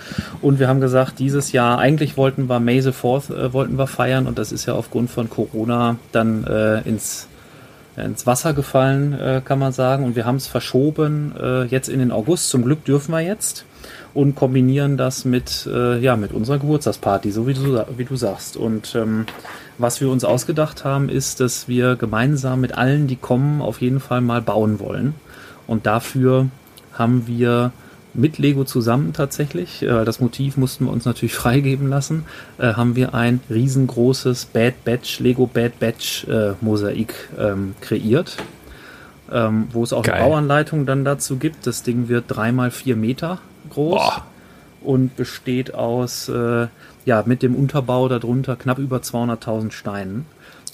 Und 0.42 0.60
wir 0.60 0.70
haben 0.70 0.80
gesagt, 0.80 1.20
dieses 1.20 1.52
Jahr 1.52 1.80
eigentlich 1.80 2.16
wollten 2.16 2.48
wir 2.48 2.62
May 2.62 2.80
the 2.80 2.94
Fourth 2.94 3.30
äh, 3.30 3.52
wollten 3.52 3.78
wir 3.78 3.88
feiern 3.88 4.26
und 4.26 4.40
das 4.40 4.54
ist 4.54 4.68
ja 4.68 4.74
aufgrund 4.74 5.12
von 5.12 5.30
Corona 5.30 5.98
dann 6.14 6.48
äh, 6.48 6.80
ins 6.88 7.28
ja, 7.98 8.04
ins 8.04 8.26
Wasser 8.26 8.54
gefallen, 8.54 9.20
äh, 9.20 9.42
kann 9.44 9.60
man 9.60 9.74
sagen. 9.74 10.06
Und 10.06 10.16
wir 10.16 10.26
haben 10.26 10.38
es 10.38 10.48
verschoben 10.48 11.36
äh, 11.38 11.64
jetzt 11.66 11.90
in 11.90 12.00
den 12.00 12.14
August. 12.14 12.50
Zum 12.50 12.64
Glück 12.64 12.86
dürfen 12.86 13.12
wir 13.12 13.20
jetzt 13.20 13.66
und 14.14 14.36
kombinieren 14.36 14.98
das 14.98 15.26
mit, 15.26 15.68
äh, 15.72 16.00
ja, 16.00 16.16
mit 16.16 16.34
unserer 16.34 16.60
Geburtstagsparty, 16.60 17.32
so 17.32 17.48
wie 17.48 17.54
du, 17.54 17.84
wie 17.98 18.06
du 18.06 18.16
sagst. 18.16 18.58
Und 18.58 18.94
ähm, 18.96 19.26
was 19.78 20.02
wir 20.02 20.10
uns 20.10 20.24
ausgedacht 20.24 20.86
haben, 20.86 21.10
ist, 21.10 21.40
dass 21.40 21.68
wir 21.68 21.96
gemeinsam 21.96 22.62
mit 22.62 22.78
allen, 22.78 23.08
die 23.08 23.16
kommen, 23.16 23.62
auf 23.62 23.82
jeden 23.82 24.00
Fall 24.00 24.22
mal 24.22 24.42
bauen 24.42 24.80
wollen. 24.80 25.16
Und 25.66 25.86
dafür 25.86 26.48
haben 26.94 27.26
wir 27.26 27.72
mit 28.14 28.38
Lego 28.38 28.64
zusammen 28.64 29.14
tatsächlich, 29.14 29.82
äh, 29.82 30.06
das 30.06 30.20
Motiv 30.20 30.58
mussten 30.58 30.86
wir 30.86 30.92
uns 30.92 31.06
natürlich 31.06 31.34
freigeben 31.34 31.90
lassen, 31.90 32.26
äh, 32.60 32.74
haben 32.74 32.96
wir 32.96 33.16
ein 33.16 33.40
riesengroßes 33.50 34.46
Bad 34.46 34.84
Batch, 34.86 35.20
Lego 35.20 35.48
Bad 35.48 35.80
Batch 35.80 36.28
äh, 36.28 36.52
Mosaik 36.62 37.16
ähm, 37.40 37.74
kreiert, 37.82 38.38
ähm, 39.32 39.70
wo 39.72 39.84
es 39.84 39.92
auch 39.92 40.04
Geil. 40.04 40.16
eine 40.16 40.24
Bauanleitung 40.26 40.86
dann 40.86 41.04
dazu 41.04 41.38
gibt. 41.38 41.66
Das 41.66 41.82
Ding 41.82 42.10
wird 42.10 42.26
drei 42.28 42.52
mal 42.52 42.70
vier 42.70 42.96
Meter 42.96 43.40
groß 43.70 44.00
Boah. 44.02 44.26
und 44.82 45.16
besteht 45.16 45.74
aus, 45.74 46.30
äh, 46.30 46.68
ja, 47.06 47.24
mit 47.26 47.42
dem 47.44 47.56
Unterbau 47.56 48.08
darunter 48.10 48.56
knapp 48.56 48.80
über 48.80 48.98
200.000 48.98 49.72
Steinen. 49.72 50.26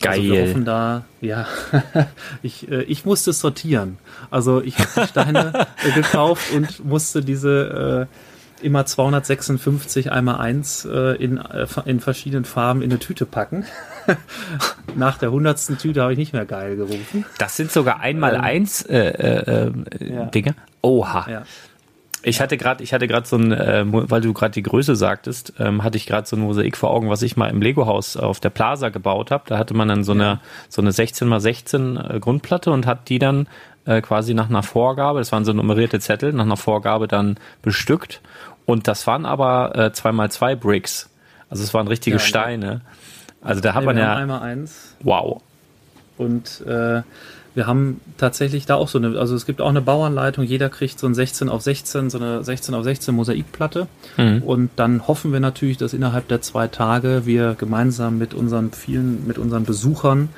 Also 0.06 0.24
wir 0.24 0.34
Geil. 0.36 0.48
hoffen 0.48 0.66
da, 0.66 1.04
ja, 1.20 1.46
ich, 2.42 2.72
äh, 2.72 2.84
ich 2.84 3.04
musste 3.06 3.34
sortieren. 3.34 3.98
Also 4.32 4.62
ich 4.62 4.80
habe 4.80 4.90
die 5.02 5.08
Steine 5.08 5.68
äh, 5.86 5.92
gekauft 5.92 6.54
und 6.54 6.86
musste 6.86 7.22
diese 7.22 8.08
äh, 8.08 8.66
immer 8.66 8.86
256 8.86 10.12
einmal 10.12 10.36
eins 10.40 10.86
äh, 10.86 11.16
in, 11.22 11.38
äh, 11.38 11.68
in 11.86 12.00
verschiedenen 12.00 12.46
Farben 12.46 12.82
in 12.82 12.92
eine 12.92 13.00
Tüte 13.00 13.26
packen. 13.26 13.66
Nach 14.96 15.18
der 15.18 15.32
hundertsten 15.32 15.78
Tüte 15.78 16.02
habe 16.02 16.14
ich 16.14 16.18
nicht 16.20 16.34
mehr 16.34 16.46
geil 16.46 16.76
gerufen. 16.76 17.26
Das 17.38 17.56
sind 17.58 17.72
sogar 17.72 18.00
einmal 18.00 18.36
eins 18.38 18.82
äh, 18.84 18.98
äh, 18.98 19.68
äh, 19.68 20.14
Ja. 20.14 20.26
Dinge. 20.26 20.56
Oha. 20.82 21.30
Ja. 21.30 21.44
Ich 22.22 22.42
hatte 22.42 22.58
gerade, 22.58 22.84
ich 22.84 22.94
hatte 22.94 23.08
gerade 23.08 23.26
so 23.26 23.38
ein, 23.38 23.52
äh, 23.54 23.84
weil 23.86 24.22
du 24.22 24.34
gerade 24.34 24.52
die 24.52 24.64
Größe 24.64 24.96
sagtest, 24.96 25.54
ähm, 25.58 25.84
hatte 25.84 25.98
ich 25.98 26.06
gerade 26.06 26.28
so 26.28 26.36
ein 26.36 26.42
Mosaik 26.42 26.76
vor 26.76 26.90
Augen, 26.92 27.10
was 27.10 27.22
ich 27.22 27.38
mal 27.38 27.48
im 27.48 27.62
Lego-Haus 27.62 28.18
auf 28.18 28.40
der 28.42 28.50
Plaza 28.50 28.90
gebaut 28.90 29.32
habe. 29.32 29.46
Da 29.48 29.58
hatte 29.58 29.74
man 29.74 29.88
dann 29.88 30.04
so 30.04 30.12
eine 30.12 30.40
so 30.68 30.82
eine 30.82 30.92
16 30.92 31.32
x 31.32 31.44
16 31.44 31.98
äh, 31.98 32.20
Grundplatte 32.20 32.72
und 32.72 32.86
hat 32.86 33.08
die 33.08 33.20
dann 33.20 33.48
äh, 33.86 34.02
quasi 34.02 34.34
nach 34.34 34.50
einer 34.50 34.64
Vorgabe, 34.64 35.20
das 35.20 35.32
waren 35.32 35.46
so 35.46 35.54
nummerierte 35.54 36.00
Zettel, 36.00 36.34
nach 36.34 36.44
einer 36.44 36.58
Vorgabe 36.58 37.08
dann 37.08 37.38
bestückt. 37.62 38.22
Und 38.66 38.88
das 38.88 39.08
waren 39.08 39.26
aber 39.26 39.76
äh, 39.76 39.88
2x2 39.88 40.56
Bricks. 40.56 41.10
Also 41.50 41.64
es 41.64 41.74
waren 41.74 41.88
richtige 41.88 42.18
Ja, 42.18 42.20
Steine. 42.20 42.82
Also 43.42 43.62
da 43.62 43.74
hat 43.74 43.82
Nee, 43.82 43.86
man 43.88 43.96
wir 43.96 44.04
ja, 44.04 44.16
einmal 44.16 44.42
eins 44.42 44.96
wow. 45.02 45.42
und 46.18 46.62
äh, 46.68 47.02
wir 47.56 47.68
haben 47.68 48.00
tatsächlich 48.18 48.66
da 48.66 48.76
auch 48.76 48.88
so 48.88 48.98
eine, 49.00 49.18
also 49.18 49.36
es 49.36 49.46
gibt 49.46 49.62
auch 49.62 49.70
eine 49.70 49.82
Bauanleitung, 49.82 50.44
jeder 50.44 50.70
kriegt 50.70 51.00
so 51.00 51.08
ein 51.08 51.14
16 51.14 51.50
auf 51.50 51.62
16, 51.62 52.10
so 52.10 52.20
eine 52.20 52.44
16 52.44 52.76
auf 52.76 52.84
16 52.84 53.14
Mosaikplatte. 53.16 53.88
Mhm. 54.18 54.44
Und 54.44 54.70
dann 54.76 55.08
hoffen 55.08 55.34
wir 55.34 55.40
natürlich, 55.40 55.78
dass 55.78 55.94
innerhalb 55.94 56.28
der 56.28 56.42
zwei 56.42 56.68
Tage 56.68 57.24
wir 57.26 57.56
gemeinsam 57.58 58.18
mit 58.18 58.34
unseren 58.34 58.72
vielen, 58.72 59.26
mit 59.28 59.38
unseren 59.38 59.66
Besuchern 59.66 60.30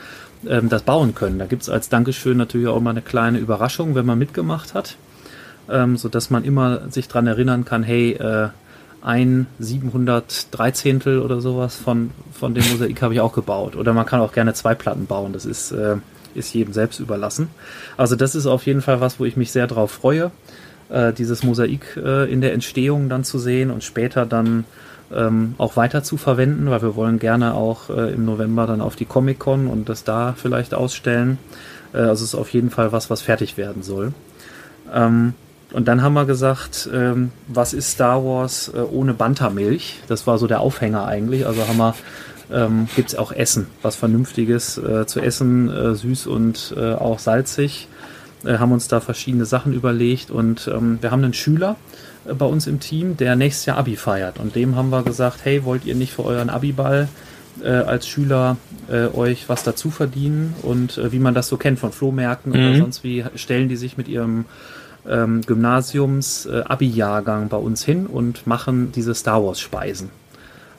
ähm, 0.48 0.70
das 0.70 0.84
bauen 0.84 1.14
können. 1.14 1.38
Da 1.40 1.46
gibt's 1.46 1.70
als 1.70 1.90
Dankeschön 1.90 2.38
natürlich 2.38 2.68
auch 2.68 2.80
mal 2.80 2.92
eine 2.92 3.02
kleine 3.02 3.40
Überraschung, 3.40 3.96
wenn 3.96 4.06
man 4.06 4.18
mitgemacht 4.18 4.74
hat. 4.74 4.96
Ähm, 5.70 5.98
so 5.98 6.10
dass 6.10 6.30
man 6.30 6.44
immer 6.44 6.90
sich 6.90 7.08
dran 7.08 7.28
erinnern 7.28 7.66
kann, 7.66 7.84
hey, 7.84 8.14
äh, 8.14 8.50
ein 9.04 9.48
713 9.60 11.02
oder 11.22 11.42
sowas 11.42 11.76
von, 11.76 12.12
von 12.32 12.54
dem 12.54 12.64
Mosaik 12.70 13.02
habe 13.02 13.14
ich 13.14 13.20
auch 13.20 13.34
gebaut. 13.34 13.76
Oder 13.76 13.94
man 13.94 14.06
kann 14.06 14.20
auch 14.20 14.32
gerne 14.32 14.54
zwei 14.54 14.76
Platten 14.76 15.08
bauen. 15.08 15.34
Das 15.34 15.46
ist, 15.46 15.72
äh, 15.72 15.98
ist 16.36 16.54
jedem 16.54 16.74
selbst 16.74 17.00
überlassen. 17.00 17.50
Also 17.98 18.16
das 18.16 18.36
ist 18.36 18.46
auf 18.46 18.66
jeden 18.66 18.82
Fall 18.82 19.02
was, 19.02 19.20
wo 19.20 19.26
ich 19.26 19.38
mich 19.38 19.52
sehr 19.52 19.68
drauf 19.68 19.92
freue, 19.92 20.32
äh, 20.90 21.14
dieses 21.14 21.44
Mosaik 21.44 21.98
äh, 21.98 22.32
in 22.32 22.42
der 22.42 22.54
Entstehung 22.54 23.10
dann 23.10 23.24
zu 23.24 23.40
sehen 23.40 23.72
und 23.72 23.84
später 23.84 24.26
dann 24.26 24.66
ähm, 25.14 25.56
auch 25.58 25.76
weiter 25.76 26.04
zu 26.04 26.18
verwenden, 26.18 26.70
weil 26.70 26.82
wir 26.82 26.96
wollen 26.96 27.20
gerne 27.20 27.54
auch 27.54 27.90
äh, 27.90 28.14
im 28.14 28.26
November 28.26 28.68
dann 28.68 28.82
auf 28.82 28.96
die 28.96 29.06
Comic-Con 29.06 29.68
und 29.68 29.90
das 29.90 30.04
da 30.04 30.34
vielleicht 30.38 30.74
ausstellen. 30.74 31.38
Äh, 31.94 31.98
also 31.98 32.24
es 32.24 32.34
ist 32.34 32.36
auf 32.36 32.50
jeden 32.50 32.70
Fall 32.70 32.92
was, 32.92 33.10
was 33.10 33.22
fertig 33.22 33.58
werden 33.58 33.84
soll. 33.84 34.14
Ähm, 34.94 35.34
und 35.74 35.88
dann 35.88 36.02
haben 36.02 36.14
wir 36.14 36.26
gesagt, 36.26 36.90
ähm, 36.94 37.32
was 37.48 37.74
ist 37.74 37.92
Star 37.92 38.24
Wars 38.26 38.72
äh, 38.76 38.80
ohne 38.80 39.14
Bantamilch? 39.14 40.02
Das 40.08 40.28
war 40.28 40.38
so 40.38 40.48
der 40.48 40.60
Aufhänger 40.60 41.06
eigentlich. 41.06 41.46
Also 41.48 41.66
haben 41.68 41.78
wir 41.78 41.96
ähm, 42.52 42.88
gibt 42.96 43.10
es 43.10 43.16
auch 43.16 43.32
Essen, 43.32 43.68
was 43.82 43.96
Vernünftiges 43.96 44.78
äh, 44.78 45.06
zu 45.06 45.20
essen, 45.20 45.70
äh, 45.70 45.96
süß 45.96 46.28
und 46.28 46.74
äh, 46.78 46.94
auch 46.94 47.20
salzig. 47.20 47.88
Äh, 48.46 48.58
haben 48.58 48.72
uns 48.72 48.88
da 48.88 49.00
verschiedene 49.00 49.46
Sachen 49.46 49.74
überlegt 49.74 50.32
und 50.32 50.70
ähm, 50.74 50.98
wir 51.02 51.12
haben 51.12 51.24
einen 51.24 51.34
Schüler 51.34 51.76
äh, 52.26 52.34
bei 52.34 52.46
uns 52.46 52.68
im 52.68 52.80
Team, 52.80 53.18
der 53.18 53.36
nächstes 53.36 53.66
Jahr 53.66 53.78
Abi 53.78 53.96
feiert 53.96 54.40
und 54.40 54.56
dem 54.56 54.76
haben 54.76 54.90
wir 54.90 55.04
gesagt, 55.04 55.40
hey, 55.44 55.64
wollt 55.64 55.86
ihr 55.86 55.96
nicht 55.96 56.14
für 56.14 56.26
euren 56.26 56.50
Abiball 56.50 57.08
äh, 57.64 57.70
als 57.70 58.08
Schüler 58.08 58.58
euch 59.14 59.48
was 59.48 59.64
dazu 59.64 59.90
verdienen 59.90 60.54
und 60.64 61.00
wie 61.14 61.20
man 61.20 61.34
das 61.34 61.48
so 61.48 61.56
kennt 61.56 61.80
von 61.80 61.94
Flohmärkten 61.94 62.52
mhm. 62.52 62.58
oder 62.58 62.78
sonst 62.78 63.06
wie 63.06 63.24
stellen 63.36 63.70
die 63.70 63.78
sich 63.78 63.96
mit 63.96 64.10
ihrem 64.10 64.46
ähm, 65.08 65.42
Gymnasiums 65.42 66.46
äh, 66.46 66.64
Abi-Jahrgang 66.66 67.50
bei 67.50 67.58
uns 67.58 67.84
hin 67.84 68.06
und 68.06 68.48
machen 68.48 68.92
diese 68.92 69.16
Star 69.16 69.44
Wars 69.44 69.60
Speisen. 69.60 70.10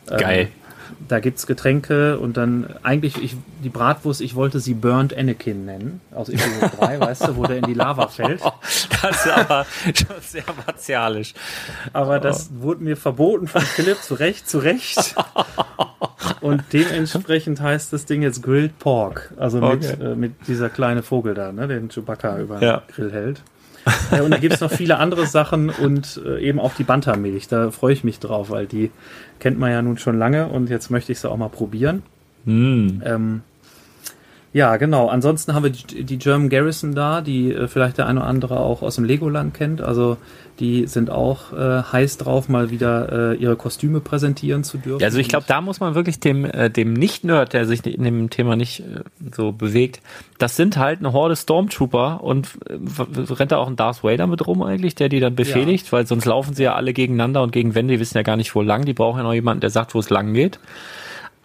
Geil. 0.06 0.40
Ähm, 0.40 0.61
da 1.08 1.20
gibt's 1.20 1.46
Getränke 1.46 2.18
und 2.18 2.36
dann 2.36 2.66
eigentlich 2.82 3.22
ich, 3.22 3.36
die 3.62 3.68
Bratwurst, 3.68 4.20
ich 4.20 4.34
wollte 4.34 4.60
sie 4.60 4.74
Burnt 4.74 5.16
Anakin 5.16 5.64
nennen, 5.64 6.00
aus 6.14 6.28
Episode 6.28 6.70
3, 6.78 7.00
weißt 7.00 7.28
du, 7.28 7.36
wo 7.36 7.44
der 7.44 7.58
in 7.58 7.64
die 7.64 7.74
Lava 7.74 8.08
fällt. 8.08 8.40
Das 9.02 9.26
ist 9.26 9.32
aber 9.32 9.66
schon 9.94 10.20
sehr 10.20 10.44
martialisch. 10.66 11.34
Aber 11.92 12.20
das 12.20 12.50
oh. 12.50 12.62
wurde 12.62 12.84
mir 12.84 12.96
verboten 12.96 13.48
von 13.48 13.62
Philipp, 13.62 14.02
zu 14.02 14.14
Recht, 14.14 14.48
zu 14.48 14.58
Recht. 14.58 15.14
Und 16.40 16.62
dementsprechend 16.72 17.60
heißt 17.60 17.92
das 17.92 18.04
Ding 18.04 18.22
jetzt 18.22 18.42
Grilled 18.42 18.78
Pork, 18.78 19.32
also 19.36 19.60
mit, 19.60 19.84
okay. 19.84 20.02
äh, 20.02 20.14
mit 20.14 20.46
dieser 20.46 20.68
kleine 20.68 21.02
Vogel 21.02 21.34
da, 21.34 21.52
ne, 21.52 21.68
den 21.68 21.88
Chewbacca 21.88 22.38
über 22.38 22.58
den 22.58 22.68
ja. 22.68 22.82
Grill 22.88 23.12
hält. 23.12 23.42
Äh, 24.10 24.20
und 24.20 24.30
da 24.30 24.38
gibt's 24.38 24.60
noch 24.60 24.70
viele 24.70 24.98
andere 24.98 25.26
Sachen 25.26 25.70
und 25.70 26.20
äh, 26.24 26.40
eben 26.40 26.60
auch 26.60 26.74
die 26.74 26.84
Bantermilch. 26.84 27.48
Da 27.48 27.70
freue 27.70 27.92
ich 27.92 28.04
mich 28.04 28.20
drauf, 28.20 28.50
weil 28.50 28.66
die 28.66 28.90
kennt 29.40 29.58
man 29.58 29.70
ja 29.70 29.82
nun 29.82 29.98
schon 29.98 30.18
lange 30.18 30.48
und 30.48 30.70
jetzt 30.70 30.90
möchte 30.90 31.12
ich 31.12 31.20
sie 31.20 31.30
auch 31.30 31.36
mal 31.36 31.48
probieren. 31.48 32.02
Mm. 32.44 33.02
Ähm, 33.04 33.40
ja, 34.52 34.76
genau. 34.76 35.08
Ansonsten 35.08 35.54
haben 35.54 35.64
wir 35.64 35.70
die, 35.70 36.04
die 36.04 36.18
German 36.18 36.50
Garrison 36.50 36.94
da, 36.94 37.22
die 37.22 37.52
äh, 37.52 37.68
vielleicht 37.68 37.98
der 37.98 38.06
eine 38.06 38.20
oder 38.20 38.28
andere 38.28 38.60
auch 38.60 38.82
aus 38.82 38.96
dem 38.96 39.04
Legoland 39.04 39.54
kennt. 39.54 39.80
Also 39.80 40.18
die 40.60 40.86
sind 40.86 41.10
auch 41.10 41.54
äh, 41.54 41.82
heiß 41.82 42.18
drauf, 42.18 42.50
mal 42.50 42.70
wieder 42.70 43.32
äh, 43.32 43.36
ihre 43.36 43.56
Kostüme 43.56 44.00
präsentieren 44.00 44.62
zu 44.62 44.76
dürfen. 44.76 45.02
Also 45.02 45.18
ich 45.18 45.28
glaube, 45.28 45.46
da 45.48 45.62
muss 45.62 45.80
man 45.80 45.94
wirklich 45.94 46.20
dem, 46.20 46.44
äh, 46.44 46.70
dem 46.70 46.92
Nicht-Nerd, 46.92 47.54
der 47.54 47.64
sich 47.64 47.84
in 47.86 48.04
dem 48.04 48.28
Thema 48.28 48.54
nicht 48.54 48.80
äh, 48.80 49.00
so 49.34 49.52
bewegt, 49.52 50.02
das 50.36 50.54
sind 50.56 50.76
halt 50.76 50.98
eine 50.98 51.14
Horde 51.14 51.34
Stormtrooper 51.34 52.22
und 52.22 52.50
äh, 52.68 52.74
rennt 53.32 53.52
da 53.52 53.56
auch 53.56 53.68
ein 53.68 53.76
Darth 53.76 54.04
Vader 54.04 54.26
mit 54.26 54.46
rum 54.46 54.62
eigentlich, 54.62 54.94
der 54.94 55.08
die 55.08 55.20
dann 55.20 55.34
befehligt, 55.34 55.86
ja. 55.86 55.92
weil 55.92 56.06
sonst 56.06 56.26
laufen 56.26 56.54
sie 56.54 56.64
ja 56.64 56.74
alle 56.74 56.92
gegeneinander 56.92 57.42
und 57.42 57.52
gegen 57.52 57.74
Wände, 57.74 57.94
die 57.94 58.00
wissen 58.00 58.18
ja 58.18 58.22
gar 58.22 58.36
nicht, 58.36 58.54
wo 58.54 58.60
lang. 58.60 58.84
Die 58.84 58.92
brauchen 58.92 59.18
ja 59.18 59.24
noch 59.24 59.34
jemanden, 59.34 59.62
der 59.62 59.70
sagt, 59.70 59.94
wo 59.94 59.98
es 59.98 60.10
lang 60.10 60.34
geht. 60.34 60.58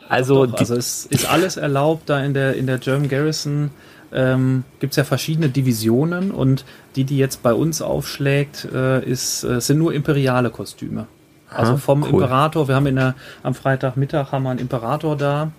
Also, 0.08 0.46
doch, 0.46 0.54
doch, 0.54 0.60
also 0.60 0.76
es 0.76 1.06
ist 1.06 1.30
alles 1.30 1.58
erlaubt 1.58 2.10
da 2.10 2.24
in 2.24 2.34
der, 2.34 2.56
in 2.56 2.68
der 2.68 2.78
German 2.78 3.10
Garrison. 3.10 3.72
Ähm, 4.14 4.64
gibt 4.80 4.92
es 4.94 4.98
ja 4.98 5.04
verschiedene 5.04 5.50
Divisionen 5.50 6.32
und 6.32 6.64
die, 6.96 7.04
die 7.04 7.18
jetzt 7.18 7.44
bei 7.44 7.54
uns 7.54 7.82
aufschlägt, 7.82 8.66
äh, 8.74 9.04
ist, 9.04 9.44
äh, 9.44 9.60
sind 9.60 9.80
nur 9.80 9.94
imperiale 9.94 10.50
Kostüme. 10.50 11.08
Also 11.50 11.78
vom 11.78 12.04
cool. 12.04 12.10
Imperator, 12.10 12.68
wir 12.70 12.76
haben 12.76 12.88
in 12.88 12.96
der, 12.96 13.16
am 13.44 13.54
Freitagmittag 13.54 14.32
haben 14.32 14.44
wir 14.44 14.52
einen 14.52 14.60
Imperator 14.60 15.18
da, 15.18 15.52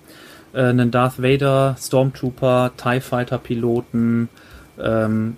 äh, 0.55 0.63
einen 0.63 0.91
Darth 0.91 1.23
Vader, 1.23 1.77
Stormtrooper, 1.79 2.73
TIE 2.77 3.01
Fighter 3.01 3.37
Piloten, 3.37 4.31
ähm, 4.81 5.37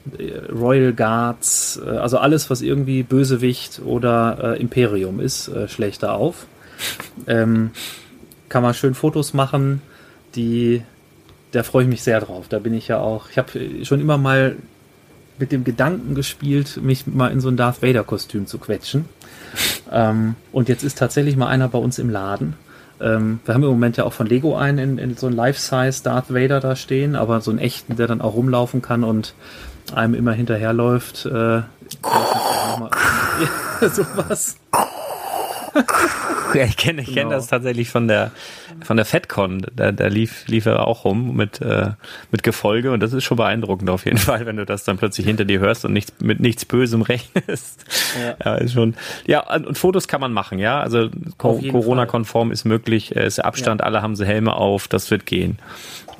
Royal 0.52 0.92
Guards, 0.92 1.80
äh, 1.84 1.90
also 1.90 2.18
alles, 2.18 2.50
was 2.50 2.62
irgendwie 2.62 3.02
Bösewicht 3.02 3.80
oder 3.84 4.54
äh, 4.54 4.60
Imperium 4.60 5.20
ist, 5.20 5.48
äh, 5.48 5.68
schlägt 5.68 6.02
da 6.02 6.12
auf. 6.12 6.46
Ähm, 7.26 7.72
kann 8.50 8.62
man 8.62 8.74
schön 8.74 8.92
Fotos 8.94 9.32
machen, 9.32 9.80
die, 10.34 10.82
da 11.52 11.62
freue 11.62 11.84
ich 11.84 11.88
mich 11.88 12.02
sehr 12.02 12.20
drauf. 12.20 12.46
Da 12.48 12.58
bin 12.58 12.74
ich 12.74 12.88
ja 12.88 12.98
auch, 12.98 13.30
ich 13.30 13.38
habe 13.38 13.84
schon 13.84 14.00
immer 14.00 14.18
mal 14.18 14.56
mit 15.38 15.52
dem 15.52 15.64
Gedanken 15.64 16.14
gespielt, 16.14 16.78
mich 16.82 17.06
mal 17.06 17.32
in 17.32 17.40
so 17.40 17.48
ein 17.48 17.56
Darth 17.56 17.82
Vader 17.82 18.04
Kostüm 18.04 18.46
zu 18.46 18.58
quetschen. 18.58 19.06
Ähm, 19.92 20.36
und 20.52 20.68
jetzt 20.68 20.84
ist 20.84 20.98
tatsächlich 20.98 21.36
mal 21.36 21.48
einer 21.48 21.66
bei 21.66 21.78
uns 21.78 21.98
im 21.98 22.08
Laden. 22.08 22.54
Ähm, 23.00 23.40
wir 23.44 23.54
haben 23.54 23.64
im 23.64 23.70
Moment 23.70 23.96
ja 23.96 24.04
auch 24.04 24.12
von 24.12 24.28
Lego 24.28 24.54
einen 24.54 24.78
in, 24.78 24.98
in 24.98 25.16
so 25.16 25.26
ein 25.26 25.32
Life-Size 25.32 26.04
Darth 26.04 26.32
Vader 26.32 26.60
da 26.60 26.76
stehen, 26.76 27.16
aber 27.16 27.40
so 27.40 27.50
einen 27.50 27.58
echten, 27.58 27.96
der 27.96 28.06
dann 28.06 28.20
auch 28.20 28.34
rumlaufen 28.34 28.82
kann 28.82 29.02
und 29.02 29.34
einem 29.92 30.14
immer 30.14 30.32
hinterherläuft. 30.32 31.26
Äh, 31.26 31.30
sowas. 33.90 34.56
ich 36.66 36.76
kenne 36.76 37.02
ich 37.02 37.08
kenn 37.08 37.24
genau. 37.24 37.30
das 37.30 37.48
tatsächlich 37.48 37.90
von 37.90 38.08
der 38.08 38.30
von 38.84 38.96
der 38.96 39.06
FedCon. 39.06 39.66
Da, 39.74 39.92
da 39.92 40.06
lief, 40.06 40.46
lief 40.48 40.66
er 40.66 40.86
auch 40.86 41.04
rum 41.04 41.36
mit, 41.36 41.60
äh, 41.60 41.90
mit 42.30 42.42
Gefolge 42.42 42.92
und 42.92 43.00
das 43.00 43.12
ist 43.12 43.24
schon 43.24 43.36
beeindruckend 43.36 43.90
auf 43.90 44.04
jeden 44.04 44.18
Fall, 44.18 44.46
wenn 44.46 44.56
du 44.56 44.66
das 44.66 44.84
dann 44.84 44.98
plötzlich 44.98 45.26
hinter 45.26 45.44
dir 45.44 45.60
hörst 45.60 45.84
und 45.84 45.92
nichts, 45.92 46.12
mit 46.20 46.40
nichts 46.40 46.64
Bösem 46.64 47.02
rechnest. 47.10 47.84
Ja. 48.20 48.36
ja, 48.44 48.54
ist 48.56 48.72
schon. 48.72 48.94
Ja, 49.26 49.54
und 49.54 49.76
Fotos 49.76 50.08
kann 50.08 50.20
man 50.20 50.32
machen, 50.32 50.58
ja. 50.58 50.80
Also 50.80 51.10
Corona-konform 51.38 52.52
ist 52.52 52.64
möglich, 52.64 53.16
es 53.16 53.38
ist 53.38 53.40
Abstand, 53.40 53.80
ja. 53.80 53.86
alle 53.86 54.02
haben 54.02 54.16
sie 54.16 54.26
Helme 54.26 54.54
auf, 54.54 54.88
das 54.88 55.10
wird 55.10 55.26
gehen. 55.26 55.58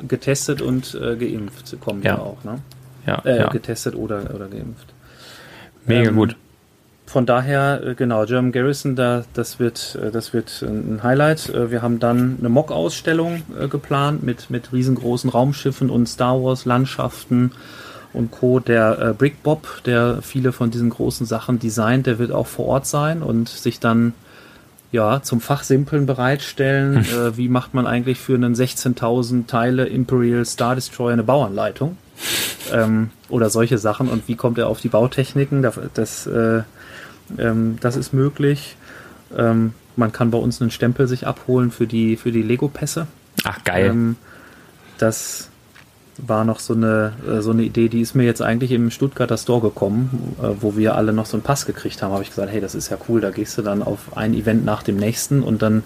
Getestet 0.07 0.63
und 0.63 0.95
äh, 0.95 1.17
geimpft 1.17 1.79
kommen 1.81 2.03
ja. 2.03 2.17
ja 2.17 2.19
auch, 2.19 2.43
ne? 2.45 2.61
Ja, 3.07 3.23
äh, 3.25 3.39
ja. 3.39 3.49
Getestet 3.49 3.95
oder, 3.95 4.35
oder 4.35 4.49
geimpft. 4.49 4.93
Mega 5.87 6.09
ähm, 6.09 6.17
gut 6.17 6.37
von 7.11 7.27
daher, 7.27 7.83
äh, 7.85 7.95
genau, 7.97 8.25
German 8.25 8.53
Garrison, 8.53 8.95
da, 8.95 9.25
das, 9.35 9.59
wird, 9.59 9.99
äh, 10.01 10.13
das 10.13 10.33
wird 10.33 10.63
ein 10.63 11.03
Highlight. 11.03 11.49
Äh, 11.49 11.73
wir 11.73 11.83
haben 11.83 11.99
dann 11.99 12.37
eine 12.39 12.49
Mock-Ausstellung 12.49 13.43
geplant 13.69 14.23
mit, 14.23 14.49
mit 14.49 14.73
riesengroßen 14.73 15.29
Raumschiffen 15.29 15.91
und 15.91 16.09
Star 16.09 16.41
Wars-Landschaften 16.41 17.51
und 18.13 18.31
Co. 18.31 18.61
Der 18.61 19.15
Brick 19.15 19.43
Bob, 19.43 19.83
der 19.87 20.19
viele 20.23 20.53
von 20.53 20.71
diesen 20.71 20.91
großen 20.91 21.27
Sachen 21.27 21.59
designt, 21.59 22.07
der 22.07 22.19
wird 22.21 22.31
auch 22.31 22.47
vor 22.47 22.67
Ort 22.67 22.87
sein 22.87 23.23
und 23.23 23.49
sich 23.49 23.81
dann 23.81 24.15
ja, 24.93 25.23
zum 25.23 25.41
Fachsimpeln 25.41 26.07
bereitstellen. 26.07 27.05
Hm. 27.05 27.37
wie 27.37 27.49
macht 27.49 27.75
man 27.75 27.87
eigentlich 27.87 28.19
für 28.19 28.35
einen 28.35 28.55
16.000 28.55 29.47
Teile 29.47 29.87
Imperial 29.87 30.45
Star 30.45 30.75
Destroyer 30.77 31.13
eine 31.13 31.25
Bauanleitung? 31.25 31.97
Ähm, 32.73 33.11
oder 33.31 33.51
solche 33.51 33.79
Sachen 33.79 34.07
und 34.07 34.29
wie 34.29 34.37
kommt 34.37 34.57
er 34.57 34.69
auf 34.69 34.81
die 34.81 34.91
Bautechniken? 34.91 35.63
Das, 35.63 35.81
das 35.95 36.27
äh, 36.29 36.63
ähm, 37.39 37.79
das 37.81 37.97
ist 37.97 38.13
möglich. 38.13 38.77
Ähm, 39.37 39.75
man 39.97 40.13
kann 40.13 40.31
bei 40.31 40.39
uns 40.39 40.61
einen 40.61 40.71
Stempel 40.71 41.07
sich 41.07 41.27
abholen 41.27 41.71
für 41.71 41.87
die, 41.87 42.17
für 42.17 42.33
die 42.33 42.43
Lego-Pässe. 42.43 43.07
Ach, 43.45 43.63
geil. 43.65 43.87
Ähm, 43.91 44.17
das 44.99 45.51
war 46.27 46.45
noch 46.45 46.59
so 46.59 46.75
eine, 46.75 47.13
äh, 47.27 47.41
so 47.41 47.51
eine 47.51 47.63
Idee, 47.63 47.89
die 47.89 48.01
ist 48.01 48.15
mir 48.15 48.25
jetzt 48.25 48.43
eigentlich 48.43 48.73
im 48.73 48.91
Stuttgarter 48.91 49.39
Store 49.39 49.61
gekommen, 49.61 50.37
äh, 50.43 50.49
wo 50.61 50.77
wir 50.77 50.95
alle 50.95 51.13
noch 51.13 51.27
so 51.27 51.37
einen 51.37 51.43
Pass 51.43 51.67
gekriegt 51.67 52.03
haben. 52.03 52.13
Habe 52.13 52.23
ich 52.23 52.31
gesagt, 52.31 52.51
hey, 52.51 52.61
das 52.61 52.75
ist 52.75 52.91
ja 52.91 52.99
cool, 53.09 53.21
da 53.21 53.31
gehst 53.31 53.57
du 53.59 53.63
dann 53.63 53.83
auf 53.83 54.17
ein 54.17 54.35
Event 54.35 54.65
nach 54.65 54.83
dem 54.83 54.97
nächsten 54.97 55.43
und 55.43 55.63
dann 55.63 55.83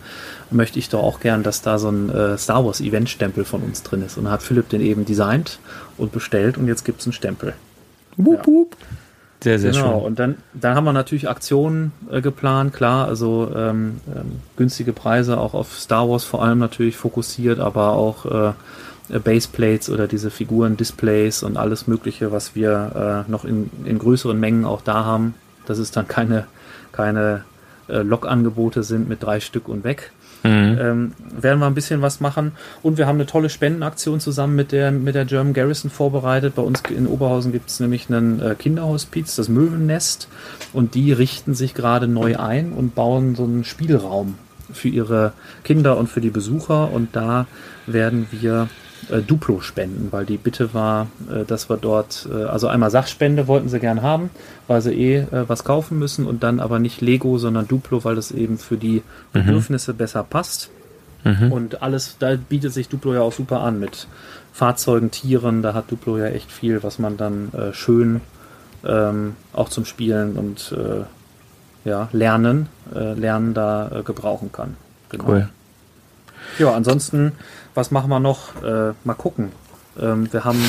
möchte 0.50 0.78
ich 0.78 0.88
doch 0.88 1.02
auch 1.02 1.20
gern, 1.20 1.42
dass 1.42 1.62
da 1.62 1.78
so 1.78 1.88
ein 1.90 2.10
äh, 2.10 2.38
Star 2.38 2.64
Wars 2.64 2.80
Event-Stempel 2.80 3.44
von 3.44 3.62
uns 3.62 3.82
drin 3.82 4.02
ist. 4.02 4.16
Und 4.16 4.24
dann 4.24 4.32
hat 4.32 4.42
Philipp 4.42 4.68
den 4.68 4.80
eben 4.80 5.04
designt 5.04 5.58
und 5.96 6.12
bestellt 6.12 6.58
und 6.58 6.66
jetzt 6.66 6.84
gibt 6.84 7.00
es 7.00 7.06
einen 7.06 7.12
Stempel. 7.12 7.54
Wup, 8.16 8.38
ja. 8.38 8.46
wup. 8.46 8.76
Sehr, 9.42 9.58
sehr 9.58 9.72
genau. 9.72 9.98
schön. 9.98 10.06
Und 10.06 10.18
dann, 10.18 10.36
dann 10.54 10.74
haben 10.74 10.84
wir 10.84 10.92
natürlich 10.92 11.28
Aktionen 11.28 11.92
äh, 12.10 12.20
geplant, 12.20 12.72
klar, 12.72 13.06
also 13.06 13.50
ähm, 13.54 14.00
ähm, 14.14 14.40
günstige 14.56 14.92
Preise 14.92 15.38
auch 15.38 15.54
auf 15.54 15.78
Star 15.78 16.08
Wars 16.08 16.24
vor 16.24 16.42
allem 16.42 16.58
natürlich 16.58 16.96
fokussiert, 16.96 17.60
aber 17.60 17.92
auch 17.92 18.24
äh, 18.24 18.52
Baseplates 19.18 19.90
oder 19.90 20.08
diese 20.08 20.30
Figuren-Displays 20.30 21.42
und 21.42 21.56
alles 21.56 21.86
Mögliche, 21.86 22.32
was 22.32 22.54
wir 22.54 23.24
äh, 23.28 23.30
noch 23.30 23.44
in, 23.44 23.70
in 23.84 23.98
größeren 23.98 24.38
Mengen 24.38 24.64
auch 24.64 24.80
da 24.80 25.04
haben. 25.04 25.34
Dass 25.66 25.78
es 25.78 25.90
dann 25.90 26.08
keine, 26.08 26.46
keine 26.92 27.44
äh, 27.88 27.98
Log-Angebote 28.02 28.82
sind 28.82 29.08
mit 29.08 29.22
drei 29.22 29.40
Stück 29.40 29.68
und 29.68 29.84
weg. 29.84 30.12
Ähm, 30.44 31.12
werden 31.40 31.58
wir 31.58 31.66
ein 31.66 31.74
bisschen 31.74 32.02
was 32.02 32.20
machen. 32.20 32.52
Und 32.82 32.98
wir 32.98 33.06
haben 33.06 33.16
eine 33.16 33.26
tolle 33.26 33.48
Spendenaktion 33.48 34.20
zusammen 34.20 34.54
mit 34.54 34.72
der, 34.72 34.92
mit 34.92 35.14
der 35.14 35.24
German 35.24 35.54
Garrison 35.54 35.90
vorbereitet. 35.90 36.54
Bei 36.54 36.62
uns 36.62 36.82
in 36.90 37.06
Oberhausen 37.06 37.52
gibt 37.52 37.70
es 37.70 37.80
nämlich 37.80 38.08
einen 38.08 38.40
äh, 38.40 38.54
Kinderhospiz, 38.54 39.36
das 39.36 39.48
Möwennest. 39.48 40.28
Und 40.72 40.94
die 40.94 41.12
richten 41.12 41.54
sich 41.54 41.74
gerade 41.74 42.08
neu 42.08 42.36
ein 42.36 42.72
und 42.72 42.94
bauen 42.94 43.34
so 43.34 43.44
einen 43.44 43.64
Spielraum 43.64 44.34
für 44.72 44.88
ihre 44.88 45.32
Kinder 45.62 45.96
und 45.96 46.08
für 46.08 46.20
die 46.20 46.30
Besucher. 46.30 46.92
Und 46.92 47.16
da 47.16 47.46
werden 47.86 48.26
wir 48.30 48.68
äh, 49.10 49.22
Duplo 49.22 49.60
spenden, 49.60 50.08
weil 50.10 50.26
die 50.26 50.36
Bitte 50.36 50.74
war, 50.74 51.08
äh, 51.30 51.44
dass 51.44 51.68
wir 51.68 51.76
dort, 51.76 52.28
äh, 52.32 52.44
also 52.44 52.68
einmal 52.68 52.90
Sachspende 52.90 53.46
wollten 53.46 53.68
sie 53.68 53.80
gern 53.80 54.02
haben, 54.02 54.30
weil 54.66 54.80
sie 54.80 54.92
eh 54.92 55.16
äh, 55.18 55.48
was 55.48 55.64
kaufen 55.64 55.98
müssen 55.98 56.26
und 56.26 56.42
dann 56.42 56.60
aber 56.60 56.78
nicht 56.78 57.00
Lego, 57.00 57.38
sondern 57.38 57.68
Duplo, 57.68 58.04
weil 58.04 58.16
das 58.16 58.30
eben 58.30 58.58
für 58.58 58.76
die 58.76 59.02
Bedürfnisse 59.32 59.94
besser 59.94 60.22
passt. 60.22 60.70
Und 61.50 61.80
alles, 61.80 62.16
da 62.18 62.36
bietet 62.36 62.74
sich 62.74 62.90
Duplo 62.90 63.14
ja 63.14 63.22
auch 63.22 63.32
super 63.32 63.60
an 63.60 63.80
mit 63.80 64.08
Fahrzeugen, 64.52 65.10
Tieren, 65.10 65.62
da 65.62 65.72
hat 65.72 65.90
Duplo 65.90 66.18
ja 66.18 66.26
echt 66.26 66.52
viel, 66.52 66.82
was 66.82 66.98
man 66.98 67.16
dann 67.16 67.50
äh, 67.54 67.72
schön 67.72 68.20
ähm, 68.84 69.34
auch 69.54 69.70
zum 69.70 69.86
Spielen 69.86 70.36
und 70.36 70.76
äh, 70.76 71.88
ja, 71.88 72.10
Lernen, 72.12 72.68
Lernen 72.92 73.54
da 73.54 74.02
gebrauchen 74.04 74.52
kann. 74.52 74.76
Genau. 75.08 75.24
Cool. 75.26 75.48
Ja, 76.58 76.72
ansonsten, 76.74 77.32
was 77.74 77.90
machen 77.90 78.10
wir 78.10 78.20
noch? 78.20 78.62
Äh, 78.62 78.92
mal 79.04 79.14
gucken. 79.14 79.52
Ähm, 80.00 80.32
wir 80.32 80.44
haben 80.44 80.62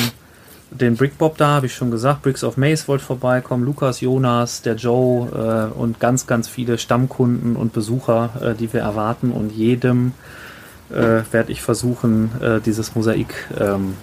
den 0.70 0.96
Brickbob 0.96 1.36
da, 1.36 1.48
habe 1.48 1.66
ich 1.66 1.74
schon 1.74 1.90
gesagt. 1.90 2.22
Bricks 2.22 2.42
of 2.44 2.56
Maze 2.56 2.88
wollte 2.88 3.04
vorbeikommen. 3.04 3.64
Lukas, 3.64 4.00
Jonas, 4.00 4.62
der 4.62 4.74
Joe 4.74 5.70
äh, 5.72 5.78
und 5.78 6.00
ganz, 6.00 6.26
ganz 6.26 6.48
viele 6.48 6.78
Stammkunden 6.78 7.56
und 7.56 7.72
Besucher, 7.72 8.30
äh, 8.40 8.54
die 8.54 8.72
wir 8.72 8.80
erwarten. 8.80 9.30
Und 9.30 9.52
jedem 9.52 10.12
äh, 10.90 11.22
werde 11.30 11.52
ich 11.52 11.62
versuchen, 11.62 12.30
äh, 12.40 12.60
dieses 12.60 12.94
Mosaik, 12.94 13.34
ähm, 13.58 13.94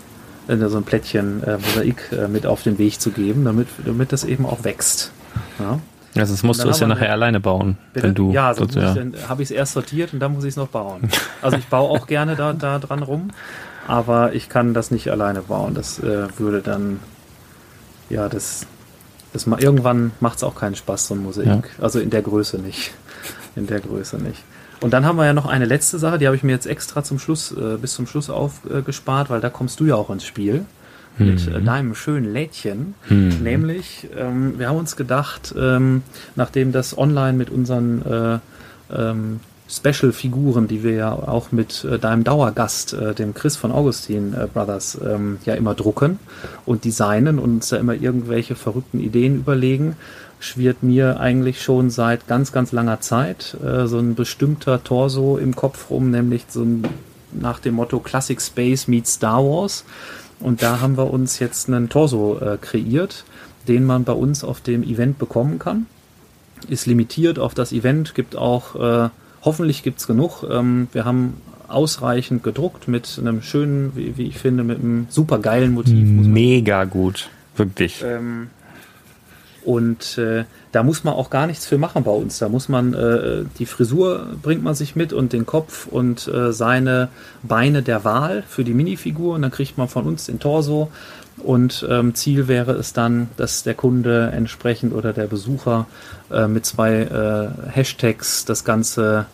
äh, 0.48 0.58
so 0.68 0.78
ein 0.78 0.84
Plättchen 0.84 1.44
äh, 1.44 1.58
Mosaik 1.58 2.12
mit 2.30 2.46
auf 2.46 2.64
den 2.64 2.78
Weg 2.78 3.00
zu 3.00 3.12
geben, 3.12 3.46
damit, 3.46 3.68
damit 3.86 4.12
das 4.12 4.24
eben 4.24 4.46
auch 4.46 4.64
wächst. 4.64 5.12
Ja. 5.60 5.80
Also 6.16 6.34
sonst 6.34 6.44
musst 6.44 6.64
du 6.64 6.70
es 6.70 6.80
ja 6.80 6.88
nachher 6.88 7.12
alleine 7.12 7.40
bauen, 7.40 7.78
Bitte? 7.94 8.08
wenn 8.08 8.16
du 8.16 8.32
ja, 8.32 8.54
so 8.54 8.68
so, 8.68 8.80
ja. 8.80 8.94
dann 8.94 9.14
habe 9.28 9.42
ich 9.42 9.50
es 9.50 9.56
erst 9.56 9.74
sortiert 9.74 10.14
und 10.14 10.20
dann 10.20 10.34
muss 10.34 10.44
ich 10.44 10.52
es 10.52 10.56
noch 10.58 10.68
bauen. 10.68 11.10
Also 11.42 11.58
ich 11.58 11.68
baue 11.68 11.90
auch 11.90 12.08
gerne 12.08 12.36
da, 12.38 12.54
da 12.54 12.80
dran 12.80 13.04
rum, 13.04 13.32
aber 13.86 14.34
ich 14.34 14.48
kann 14.48 14.74
das 14.74 14.92
nicht 14.92 15.10
alleine 15.12 15.42
bauen. 15.42 15.74
Das 15.74 16.00
äh, 16.00 16.28
würde 16.38 16.62
dann, 16.62 17.02
ja, 18.10 18.30
das, 18.30 18.66
das 19.34 19.46
ma 19.46 19.58
irgendwann 19.60 20.12
macht 20.22 20.38
es 20.38 20.44
auch 20.44 20.56
keinen 20.56 20.76
Spaß, 20.76 21.08
so 21.08 21.16
ein 21.16 21.24
Mosaik. 21.24 21.48
Ja. 21.48 21.84
Also 21.84 22.00
in 22.00 22.10
der 22.10 22.22
Größe 22.22 22.60
nicht. 22.60 22.94
In 23.56 23.68
der 23.68 23.82
Größe 23.82 24.18
nicht. 24.18 24.42
Und 24.80 24.92
dann 24.92 25.06
haben 25.06 25.18
wir 25.18 25.26
ja 25.26 25.34
noch 25.34 25.46
eine 25.46 25.66
letzte 25.66 25.98
Sache, 25.98 26.18
die 26.18 26.28
habe 26.28 26.36
ich 26.36 26.44
mir 26.44 26.52
jetzt 26.52 26.66
extra 26.66 27.04
zum 27.04 27.20
Schluss, 27.20 27.52
äh, 27.52 27.78
bis 27.78 27.94
zum 27.94 28.08
Schluss 28.08 28.30
aufgespart, 28.30 29.30
weil 29.30 29.42
da 29.42 29.50
kommst 29.50 29.80
du 29.80 29.86
ja 29.86 29.96
auch 29.96 30.10
ins 30.10 30.26
Spiel. 30.26 30.66
Mit 31.18 31.48
äh, 31.48 31.62
deinem 31.62 31.96
schönen 31.96 32.32
Lädchen. 32.32 32.96
Nämlich, 33.44 34.08
ähm, 34.18 34.58
wir 34.58 34.70
haben 34.70 34.78
uns 34.78 34.96
gedacht, 34.96 35.54
ähm, 35.58 36.02
nachdem 36.36 36.72
das 36.72 36.98
online 36.98 37.38
mit 37.38 37.50
unseren 37.50 38.02
äh, 38.02 38.40
ähm, 38.96 39.40
Special-Figuren, 39.70 40.68
die 40.68 40.84
wir 40.84 40.94
ja 40.94 41.14
auch 41.14 41.52
mit 41.52 41.84
äh, 41.84 41.98
deinem 41.98 42.24
Dauergast, 42.24 42.94
äh, 42.94 43.14
dem 43.14 43.34
Chris 43.34 43.56
von 43.56 43.72
Augustin 43.72 44.34
äh, 44.34 44.48
Brothers, 44.48 45.00
ähm, 45.04 45.40
ja 45.46 45.54
immer 45.56 45.74
drucken 45.74 46.20
und 46.66 46.86
designen 46.86 47.40
und 47.40 47.56
uns 47.56 47.72
ja 47.72 47.78
immer 47.78 47.94
irgendwelche 47.94 48.56
verrückten 48.56 49.00
Ideen 49.00 49.38
überlegen, 49.38 49.96
schwirrt 50.40 50.84
mir 50.84 51.20
eigentlich 51.20 51.62
schon 51.62 51.90
seit 51.90 52.28
ganz, 52.28 52.52
ganz 52.52 52.72
langer 52.72 53.00
Zeit 53.02 53.58
äh, 53.64 53.88
so 53.88 54.00
ein 54.00 54.16
bestimmter 54.16 54.84
Torso 54.84 55.38
im 55.38 55.56
Kopf 55.56 55.90
rum, 55.90 56.12
nämlich 56.12 56.46
so 56.50 56.64
ein, 56.64 56.84
nach 57.32 57.60
dem 57.60 57.76
Motto 57.76 58.00
Classic 58.00 58.40
Space 58.42 58.88
meets 58.88 59.14
Star 59.14 59.44
Wars. 59.44 59.86
Und 60.40 60.62
da 60.62 60.82
haben 60.82 60.98
wir 60.98 61.12
uns 61.12 61.40
jetzt 61.40 61.68
einen 61.68 61.90
Torso 61.90 62.40
äh, 62.40 62.58
kreiert, 62.60 63.24
den 63.68 63.86
man 63.86 64.04
bei 64.04 64.14
uns 64.14 64.44
auf 64.44 64.62
dem 64.62 64.84
Event 64.84 65.18
bekommen 65.20 65.60
kann 65.60 65.86
ist 66.70 66.86
limitiert 66.86 67.40
auf 67.40 67.54
das 67.54 67.72
Event, 67.72 68.16
gibt 68.16 68.36
auch, 68.36 68.76
äh, 68.76 69.10
hoffentlich 69.44 69.84
gibt's 69.84 70.08
genug. 70.08 70.44
Ähm, 70.50 70.88
wir 70.92 71.06
haben 71.06 71.36
ausreichend 71.68 72.44
gedruckt 72.44 72.88
mit 72.88 73.20
einem 73.20 73.42
schönen, 73.42 73.96
wie, 73.96 74.18
wie 74.18 74.28
ich 74.28 74.38
finde, 74.38 74.64
mit 74.64 74.80
einem 74.80 75.08
super 75.10 75.40
geilen 75.40 75.74
Motiv. 75.74 76.08
Mega 76.08 76.84
gut. 76.86 77.30
Wirklich. 77.56 78.04
ähm, 78.06 78.50
und 79.66 80.18
äh, 80.18 80.44
da 80.72 80.84
muss 80.84 81.04
man 81.04 81.14
auch 81.14 81.30
gar 81.30 81.48
nichts 81.48 81.66
für 81.66 81.78
machen 81.78 82.04
bei 82.04 82.12
uns. 82.12 82.40
Da 82.40 82.50
muss 82.50 82.68
man, 82.68 82.94
äh, 82.94 83.46
die 83.60 83.66
Frisur 83.66 84.28
bringt 84.42 84.64
man 84.64 84.76
sich 84.76 84.96
mit 84.96 85.14
und 85.14 85.34
den 85.34 85.46
Kopf 85.46 85.88
und 85.88 86.28
äh, 86.28 86.52
seine 86.52 87.10
Beine 87.44 87.82
der 87.82 88.04
Wahl 88.04 88.44
für 88.48 88.64
die 88.64 88.74
Minifigur. 88.74 89.36
Und 89.36 89.44
dann 89.44 89.52
kriegt 89.52 89.78
man 89.78 89.88
von 89.88 90.06
uns 90.06 90.26
den 90.26 90.40
Torso. 90.40 90.92
Und 91.38 91.86
ähm, 91.90 92.14
Ziel 92.14 92.48
wäre 92.48 92.74
es 92.74 92.94
dann, 92.94 93.30
dass 93.38 93.64
der 93.64 93.74
Kunde 93.74 94.32
entsprechend 94.34 94.94
oder 94.94 95.14
der 95.14 95.28
Besucher 95.28 95.88
äh, 96.32 96.48
mit 96.48 96.66
zwei 96.66 96.94
äh, 96.94 97.70
Hashtags 97.72 98.46
das 98.46 98.66
Ganze 98.66 99.26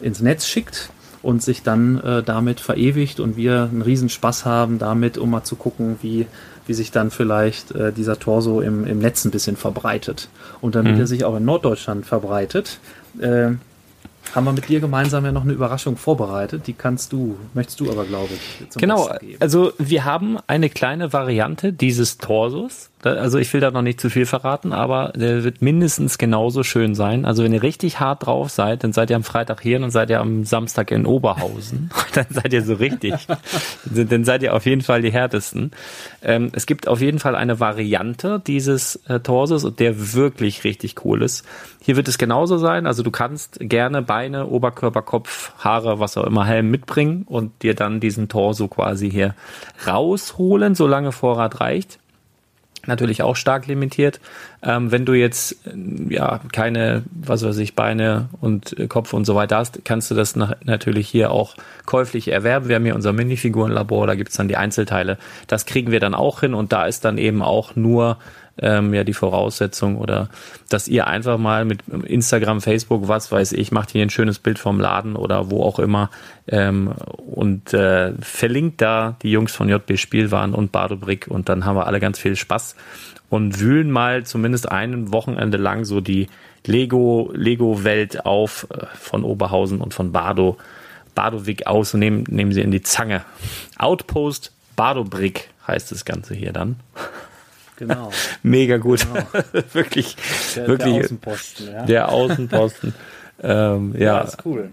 ins 0.00 0.20
Netz 0.20 0.46
schickt 0.46 0.90
und 1.22 1.42
sich 1.42 1.62
dann 1.62 1.98
äh, 2.00 2.22
damit 2.22 2.60
verewigt 2.60 3.20
und 3.20 3.36
wir 3.36 3.62
einen 3.62 3.82
riesen 3.82 4.08
Spaß 4.08 4.44
haben 4.44 4.78
damit, 4.78 5.18
um 5.18 5.30
mal 5.30 5.44
zu 5.44 5.56
gucken, 5.56 5.96
wie, 6.02 6.26
wie 6.66 6.74
sich 6.74 6.90
dann 6.90 7.10
vielleicht 7.10 7.72
äh, 7.72 7.92
dieser 7.92 8.18
Torso 8.18 8.60
im, 8.60 8.86
im 8.86 8.98
Netz 8.98 9.24
ein 9.24 9.30
bisschen 9.30 9.56
verbreitet. 9.56 10.28
Und 10.60 10.74
damit 10.74 10.98
er 10.98 11.06
sich 11.06 11.24
auch 11.24 11.36
in 11.36 11.44
Norddeutschland 11.44 12.06
verbreitet, 12.06 12.78
äh, 13.20 13.52
haben 14.34 14.44
wir 14.44 14.52
mit 14.52 14.68
dir 14.68 14.80
gemeinsam 14.80 15.24
ja 15.24 15.32
noch 15.32 15.44
eine 15.44 15.52
Überraschung 15.52 15.96
vorbereitet. 15.96 16.66
Die 16.66 16.72
kannst 16.72 17.12
du, 17.12 17.36
möchtest 17.54 17.80
du 17.80 17.90
aber, 17.90 18.04
glaube 18.04 18.30
ich, 18.34 18.70
zum 18.70 18.80
Genau, 18.80 19.08
also 19.40 19.72
wir 19.78 20.04
haben 20.04 20.38
eine 20.46 20.68
kleine 20.68 21.12
Variante 21.12 21.72
dieses 21.72 22.18
Torsos. 22.18 22.90
Also 23.02 23.38
ich 23.38 23.52
will 23.52 23.60
da 23.60 23.70
noch 23.70 23.82
nicht 23.82 24.00
zu 24.00 24.10
viel 24.10 24.26
verraten, 24.26 24.72
aber 24.72 25.12
der 25.14 25.44
wird 25.44 25.60
mindestens 25.60 26.18
genauso 26.18 26.62
schön 26.62 26.94
sein. 26.94 27.24
Also 27.24 27.44
wenn 27.44 27.52
ihr 27.52 27.62
richtig 27.62 28.00
hart 28.00 28.26
drauf 28.26 28.50
seid, 28.50 28.84
dann 28.84 28.92
seid 28.92 29.10
ihr 29.10 29.16
am 29.16 29.22
Freitag 29.22 29.60
hier 29.60 29.76
und 29.76 29.82
dann 29.82 29.90
seid 29.90 30.10
ihr 30.10 30.20
am 30.20 30.44
Samstag 30.44 30.90
in 30.90 31.06
Oberhausen. 31.06 31.90
dann 32.14 32.26
seid 32.30 32.52
ihr 32.52 32.62
so 32.62 32.74
richtig. 32.74 33.14
dann 33.84 34.24
seid 34.24 34.42
ihr 34.42 34.54
auf 34.54 34.64
jeden 34.66 34.80
Fall 34.80 35.02
die 35.02 35.12
härtesten. 35.12 35.72
Ähm, 36.22 36.50
es 36.52 36.66
gibt 36.66 36.88
auf 36.88 37.00
jeden 37.00 37.18
Fall 37.18 37.36
eine 37.36 37.60
Variante 37.60 38.42
dieses 38.44 38.96
äh, 39.08 39.20
Torsos 39.20 39.64
und 39.64 39.78
der 39.78 40.14
wirklich 40.14 40.64
richtig 40.64 41.04
cool 41.04 41.22
ist. 41.22 41.44
Hier 41.82 41.96
wird 41.96 42.08
es 42.08 42.18
genauso 42.18 42.56
sein. 42.56 42.86
Also 42.86 43.02
du 43.02 43.10
kannst 43.10 43.58
gerne 43.60 44.02
Beine, 44.02 44.46
Oberkörper, 44.46 45.02
Kopf, 45.02 45.52
Haare, 45.58 46.00
was 46.00 46.16
auch 46.16 46.24
immer, 46.24 46.44
Helm 46.46 46.70
mitbringen 46.70 47.24
und 47.28 47.62
dir 47.62 47.74
dann 47.74 48.00
diesen 48.00 48.28
Torso 48.28 48.68
quasi 48.68 49.10
hier 49.10 49.34
rausholen, 49.86 50.74
solange 50.74 51.12
Vorrat 51.12 51.60
reicht. 51.60 51.98
Natürlich 52.86 53.22
auch 53.22 53.36
stark 53.36 53.66
limitiert. 53.66 54.20
Ähm, 54.66 54.90
wenn 54.90 55.04
du 55.04 55.12
jetzt 55.12 55.64
äh, 55.66 56.14
ja 56.14 56.40
keine, 56.52 57.04
was 57.12 57.44
weiß 57.44 57.56
ich, 57.58 57.76
Beine 57.76 58.28
und 58.40 58.76
äh, 58.78 58.88
Kopf 58.88 59.12
und 59.12 59.24
so 59.24 59.36
weiter 59.36 59.58
hast, 59.58 59.84
kannst 59.84 60.10
du 60.10 60.16
das 60.16 60.34
nach, 60.34 60.56
natürlich 60.64 61.08
hier 61.08 61.30
auch 61.30 61.54
käuflich 61.86 62.28
erwerben. 62.28 62.68
Wir 62.68 62.76
haben 62.76 62.84
hier 62.84 62.96
unser 62.96 63.12
Minifigurenlabor, 63.12 64.08
da 64.08 64.16
gibt's 64.16 64.36
dann 64.36 64.48
die 64.48 64.56
Einzelteile. 64.56 65.18
Das 65.46 65.66
kriegen 65.66 65.92
wir 65.92 66.00
dann 66.00 66.14
auch 66.14 66.40
hin 66.40 66.52
und 66.52 66.72
da 66.72 66.86
ist 66.86 67.04
dann 67.04 67.16
eben 67.16 67.42
auch 67.42 67.76
nur 67.76 68.18
ähm, 68.58 68.92
ja 68.92 69.04
die 69.04 69.12
Voraussetzung 69.12 69.98
oder 69.98 70.30
dass 70.68 70.88
ihr 70.88 71.06
einfach 71.06 71.38
mal 71.38 71.64
mit 71.64 71.86
Instagram, 71.88 72.60
Facebook, 72.60 73.06
was 73.06 73.30
weiß 73.30 73.52
ich, 73.52 73.70
macht 73.70 73.90
hier 73.90 74.02
ein 74.02 74.10
schönes 74.10 74.40
Bild 74.40 74.58
vom 74.58 74.80
Laden 74.80 75.14
oder 75.14 75.50
wo 75.50 75.62
auch 75.62 75.78
immer 75.78 76.10
ähm, 76.48 76.92
und 77.16 77.72
äh, 77.72 78.14
verlinkt 78.20 78.80
da 78.80 79.16
die 79.22 79.30
Jungs 79.30 79.54
von 79.54 79.68
JB 79.68 79.96
Spielwaren 79.96 80.54
und 80.54 80.72
Bardo 80.72 80.96
Brick 80.96 81.28
und 81.28 81.48
dann 81.48 81.64
haben 81.64 81.76
wir 81.76 81.86
alle 81.86 82.00
ganz 82.00 82.18
viel 82.18 82.34
Spaß 82.34 82.74
und 83.28 83.60
wühlen 83.60 83.90
mal 83.90 84.24
zumindest 84.24 84.70
ein 84.70 85.12
Wochenende 85.12 85.56
lang 85.58 85.84
so 85.84 86.00
die 86.00 86.28
Lego 86.64 87.30
Lego 87.34 87.84
Welt 87.84 88.26
auf 88.26 88.66
äh, 88.70 88.86
von 88.94 89.24
Oberhausen 89.24 89.80
und 89.80 89.94
von 89.94 90.12
Bardo 90.12 90.56
Bardowick 91.14 91.66
aus 91.66 91.94
und 91.94 92.00
nehmen, 92.00 92.24
nehmen 92.28 92.52
sie 92.52 92.60
in 92.60 92.70
die 92.70 92.82
Zange. 92.82 93.24
Outpost 93.78 94.52
Bardo 94.76 95.02
Brick 95.04 95.48
heißt 95.66 95.90
das 95.90 96.04
Ganze 96.04 96.34
hier 96.34 96.52
dann. 96.52 96.76
Genau. 97.76 98.12
Mega 98.42 98.76
gut. 98.76 99.06
wirklich, 99.72 100.16
Der, 100.54 100.68
wirklich 100.68 100.94
der 100.94 101.04
Außenposten, 101.04 101.66
ja. 101.72 101.82
der 101.84 102.08
Außenposten. 102.10 102.94
ähm, 103.42 103.94
ja, 103.98 104.20
ist 104.20 104.44
cool. 104.44 104.70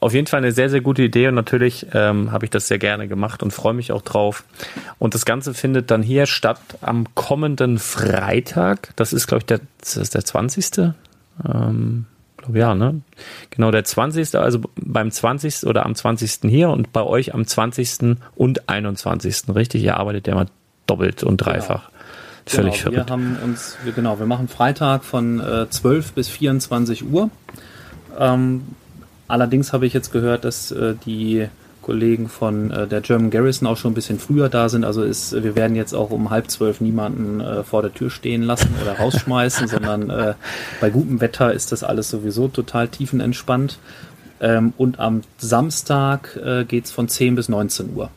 Auf 0.00 0.14
jeden 0.14 0.26
Fall 0.26 0.38
eine 0.38 0.52
sehr, 0.52 0.70
sehr 0.70 0.80
gute 0.80 1.02
Idee 1.02 1.28
und 1.28 1.34
natürlich 1.34 1.86
ähm, 1.92 2.32
habe 2.32 2.44
ich 2.44 2.50
das 2.50 2.68
sehr 2.68 2.78
gerne 2.78 3.08
gemacht 3.08 3.42
und 3.42 3.52
freue 3.52 3.74
mich 3.74 3.92
auch 3.92 4.02
drauf. 4.02 4.44
Und 4.98 5.14
das 5.14 5.24
Ganze 5.24 5.54
findet 5.54 5.90
dann 5.90 6.02
hier 6.02 6.26
statt 6.26 6.60
am 6.80 7.14
kommenden 7.14 7.78
Freitag. 7.78 8.92
Das 8.96 9.12
ist, 9.12 9.26
glaube 9.26 9.40
ich, 9.40 9.46
der, 9.46 9.60
das 9.80 9.96
ist 9.96 10.14
der 10.14 10.24
20. 10.24 10.92
Ähm, 11.44 12.06
glaube 12.36 12.58
ja, 12.58 12.74
ne? 12.74 13.00
Genau, 13.50 13.70
der 13.70 13.84
20. 13.84 14.34
Also 14.36 14.60
beim 14.76 15.10
20. 15.10 15.64
oder 15.64 15.84
am 15.86 15.94
20. 15.94 16.50
hier 16.50 16.70
und 16.70 16.92
bei 16.92 17.02
euch 17.02 17.34
am 17.34 17.46
20. 17.46 18.16
und 18.34 18.68
21. 18.68 19.54
Richtig? 19.54 19.84
Ihr 19.84 19.96
arbeitet 19.96 20.26
ja 20.26 20.34
mal 20.34 20.46
doppelt 20.86 21.22
und 21.22 21.38
dreifach. 21.38 21.88
Genau. 21.88 21.98
Völlig 22.46 22.74
genau, 22.74 22.82
verrückt. 22.82 23.08
Wir 23.08 23.12
haben 23.12 23.36
uns, 23.44 23.76
wir, 23.84 23.92
genau, 23.92 24.18
wir 24.18 24.26
machen 24.26 24.48
Freitag 24.48 25.04
von 25.04 25.40
äh, 25.40 25.68
12 25.68 26.12
bis 26.12 26.28
24 26.28 27.04
Uhr. 27.04 27.30
Ähm, 28.18 28.62
allerdings 29.28 29.72
habe 29.72 29.86
ich 29.86 29.92
jetzt 29.92 30.12
gehört, 30.12 30.44
dass 30.44 30.70
äh, 30.72 30.94
die 31.06 31.48
Kollegen 31.82 32.28
von 32.28 32.70
äh, 32.70 32.86
der 32.86 33.00
German 33.00 33.30
Garrison 33.30 33.66
auch 33.66 33.78
schon 33.78 33.92
ein 33.92 33.94
bisschen 33.94 34.18
früher 34.18 34.50
da 34.50 34.68
sind. 34.68 34.84
Also 34.84 35.02
ist, 35.02 35.32
wir 35.42 35.56
werden 35.56 35.74
jetzt 35.74 35.94
auch 35.94 36.10
um 36.10 36.28
halb 36.28 36.50
zwölf 36.50 36.82
niemanden 36.82 37.40
äh, 37.40 37.64
vor 37.64 37.80
der 37.80 37.94
Tür 37.94 38.10
stehen 38.10 38.42
lassen 38.42 38.74
oder 38.82 38.98
rausschmeißen, 38.98 39.68
sondern 39.68 40.10
äh, 40.10 40.34
bei 40.82 40.90
gutem 40.90 41.22
Wetter 41.22 41.52
ist 41.52 41.72
das 41.72 41.82
alles 41.82 42.10
sowieso 42.10 42.48
total 42.48 42.88
tiefenentspannt. 42.88 43.78
Ähm, 44.40 44.74
und 44.76 44.98
am 44.98 45.22
Samstag 45.38 46.36
äh, 46.36 46.64
geht 46.64 46.84
es 46.84 46.90
von 46.90 47.08
10 47.08 47.36
bis 47.36 47.48
19 47.48 47.94
Uhr. 47.96 48.10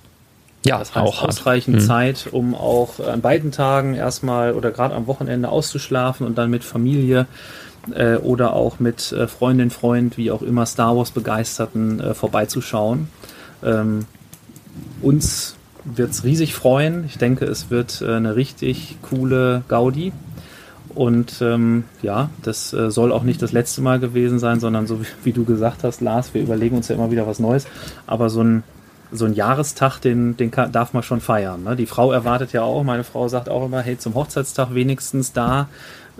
Ja, 0.65 0.77
das 0.77 0.93
heißt 0.93 1.07
auch 1.07 1.23
ausreichend. 1.23 1.77
Mhm. 1.77 1.79
Zeit, 1.79 2.27
um 2.31 2.53
auch 2.53 2.99
an 2.99 3.21
beiden 3.21 3.51
Tagen 3.51 3.95
erstmal 3.95 4.53
oder 4.53 4.71
gerade 4.71 4.93
am 4.93 5.07
Wochenende 5.07 5.47
auszuschlafen 5.47 6.27
und 6.27 6.37
dann 6.37 6.49
mit 6.49 6.65
Familie 6.65 7.25
äh, 7.93 8.15
oder 8.17 8.53
auch 8.53 8.79
mit 8.79 9.11
äh, 9.11 9.27
Freundin, 9.27 9.69
Freund, 9.69 10.17
wie 10.17 10.31
auch 10.31 10.41
immer 10.41 10.65
Star 10.65 10.95
Wars 10.95 11.11
Begeisterten 11.11 11.99
äh, 11.99 12.13
vorbeizuschauen. 12.13 13.07
Ähm, 13.63 14.05
uns 15.01 15.55
wird 15.83 16.11
es 16.11 16.23
riesig 16.23 16.53
freuen. 16.53 17.05
Ich 17.05 17.17
denke, 17.17 17.45
es 17.45 17.69
wird 17.69 18.01
äh, 18.01 18.15
eine 18.15 18.35
richtig 18.35 18.97
coole 19.01 19.63
Gaudi. 19.67 20.13
Und 20.93 21.41
ähm, 21.41 21.85
ja, 22.01 22.29
das 22.43 22.73
äh, 22.73 22.91
soll 22.91 23.11
auch 23.11 23.23
nicht 23.23 23.41
das 23.41 23.53
letzte 23.53 23.81
Mal 23.81 23.99
gewesen 23.99 24.39
sein, 24.39 24.59
sondern 24.59 24.87
so 24.87 25.01
wie, 25.01 25.05
wie, 25.23 25.33
du 25.33 25.45
gesagt 25.45 25.83
hast, 25.83 26.01
Lars, 26.01 26.33
wir 26.33 26.41
überlegen 26.41 26.75
uns 26.75 26.89
ja 26.89 26.95
immer 26.95 27.11
wieder 27.11 27.27
was 27.27 27.39
Neues. 27.39 27.65
Aber 28.07 28.29
so 28.29 28.43
ein 28.43 28.63
so 29.13 29.25
ein 29.25 29.33
Jahrestag, 29.33 29.99
den, 29.99 30.37
den 30.37 30.51
kann, 30.51 30.71
darf 30.71 30.93
man 30.93 31.03
schon 31.03 31.19
feiern. 31.19 31.63
Ne? 31.63 31.75
Die 31.75 31.85
Frau 31.85 32.11
erwartet 32.11 32.53
ja 32.53 32.61
auch, 32.61 32.83
meine 32.83 33.03
Frau 33.03 33.27
sagt 33.27 33.49
auch 33.49 33.65
immer, 33.65 33.81
hey, 33.81 33.97
zum 33.97 34.15
Hochzeitstag 34.15 34.73
wenigstens 34.73 35.33
da, 35.33 35.67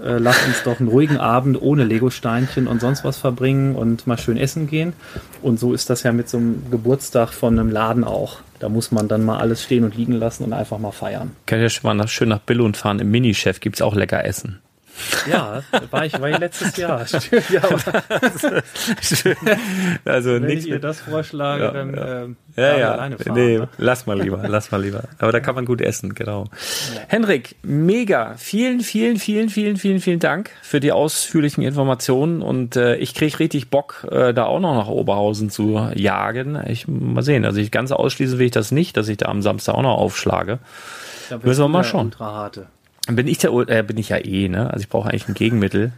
äh, 0.04 0.18
lasst 0.18 0.45
uns 0.47 0.64
doch 0.64 0.80
einen 0.80 0.89
ruhigen 0.89 1.18
Abend 1.18 1.62
ohne 1.62 1.84
Lego-Steinchen 1.84 2.68
und 2.68 2.82
sonst 2.82 3.04
was 3.04 3.18
verbringen 3.18 3.76
und 3.76 4.08
mal 4.08 4.18
schön 4.18 4.38
essen 4.38 4.68
gehen. 4.68 4.93
Und 5.41 5.60
so 5.60 5.74
ist 5.74 5.89
das 5.89 6.04
ja 6.04 6.12
mit 6.12 6.30
so 6.30 6.38
einem 6.38 6.64
Geburtstag 6.72 7.30
von 7.30 7.58
einem 7.58 7.70
Laden 7.70 8.04
auch. 8.04 8.39
Da 8.60 8.70
muss 8.70 8.91
man 8.91 9.08
dann 9.08 9.24
mal 9.24 9.39
alles 9.39 9.64
stehen 9.64 9.84
und 9.84 9.95
liegen 9.95 10.14
lassen 10.14 10.43
und 10.43 10.54
einfach 10.54 10.78
mal 10.78 10.91
feiern. 10.91 11.32
Kann 11.45 11.62
ja 11.62 11.70
schon 11.70 11.88
mal 11.88 11.93
nach, 11.93 12.10
schön 12.10 12.30
nach 12.30 12.39
Billund 12.39 12.78
fahren. 12.78 12.99
Im 12.99 13.12
Minichef 13.12 13.60
gibt 13.60 13.78
es 13.78 13.82
auch 13.82 13.95
lecker 13.95 14.24
Essen. 14.24 14.60
Ja, 15.29 15.61
war 15.89 16.05
ich, 16.05 16.19
war 16.19 16.29
ich 16.29 16.37
letztes 16.37 16.77
Jahr. 16.77 17.05
ja, 17.49 17.61
also 20.05 20.33
Wenn 20.33 20.49
ich 20.49 20.67
ihr 20.67 20.79
das 20.79 21.01
vorschlage, 21.01 21.63
ja, 21.63 21.71
dann 21.71 21.93
ja. 21.93 22.23
Ähm, 22.23 22.35
ja, 22.55 22.77
ja. 22.77 22.91
alleine 22.93 23.17
fahren. 23.17 23.33
Nee, 23.35 23.57
ne? 23.59 23.69
lass 23.77 24.05
mal 24.05 24.19
lieber, 24.19 24.43
lass 24.47 24.71
mal 24.71 24.81
lieber. 24.81 25.03
Aber 25.19 25.31
da 25.31 25.39
kann 25.39 25.55
man 25.55 25.65
gut 25.65 25.81
essen, 25.81 26.15
genau. 26.15 26.45
Ja. 26.95 27.01
Henrik, 27.07 27.55
mega. 27.63 28.35
Vielen, 28.37 28.81
vielen, 28.81 29.17
vielen, 29.17 29.49
vielen, 29.49 29.77
vielen, 29.77 29.99
vielen 29.99 30.19
Dank 30.19 30.51
für 30.61 30.79
die 30.79 30.91
ausführlichen 30.91 31.63
Informationen 31.63 32.41
und 32.41 32.75
äh, 32.75 32.95
ich 32.97 33.13
kriege 33.13 33.39
richtig 33.39 33.69
Bock, 33.69 34.07
äh, 34.09 34.33
da 34.33 34.45
auch 34.45 34.59
noch 34.59 34.75
nach 34.75 34.87
Oberhausen 34.87 35.49
zu 35.49 35.89
jagen. 35.95 36.61
Ich 36.67 36.87
mal 36.87 37.23
sehen. 37.23 37.45
Also 37.45 37.59
ich 37.59 37.71
ganz 37.71 37.91
ausschließen 37.91 38.39
will 38.39 38.47
ich 38.47 38.51
das 38.51 38.71
nicht, 38.71 38.97
dass 38.97 39.07
ich 39.07 39.17
da 39.17 39.27
am 39.27 39.41
Samstag 39.41 39.75
auch 39.75 39.83
noch 39.83 39.97
aufschlage. 39.97 40.59
Müssen 41.43 41.63
wir 41.63 41.67
mal 41.69 41.83
schauen. 41.83 42.07
Ultraharte. 42.07 42.67
Bin 43.08 43.28
ich 43.28 43.39
der, 43.39 43.52
äh, 43.52 43.82
bin 43.82 43.97
ich 43.97 44.10
ja 44.10 44.18
eh, 44.18 44.47
ne? 44.47 44.70
Also 44.72 44.84
ich 44.84 44.89
brauche 44.89 45.10
eigentlich 45.10 45.28
ein 45.28 45.34
Gegenmittel. 45.34 45.91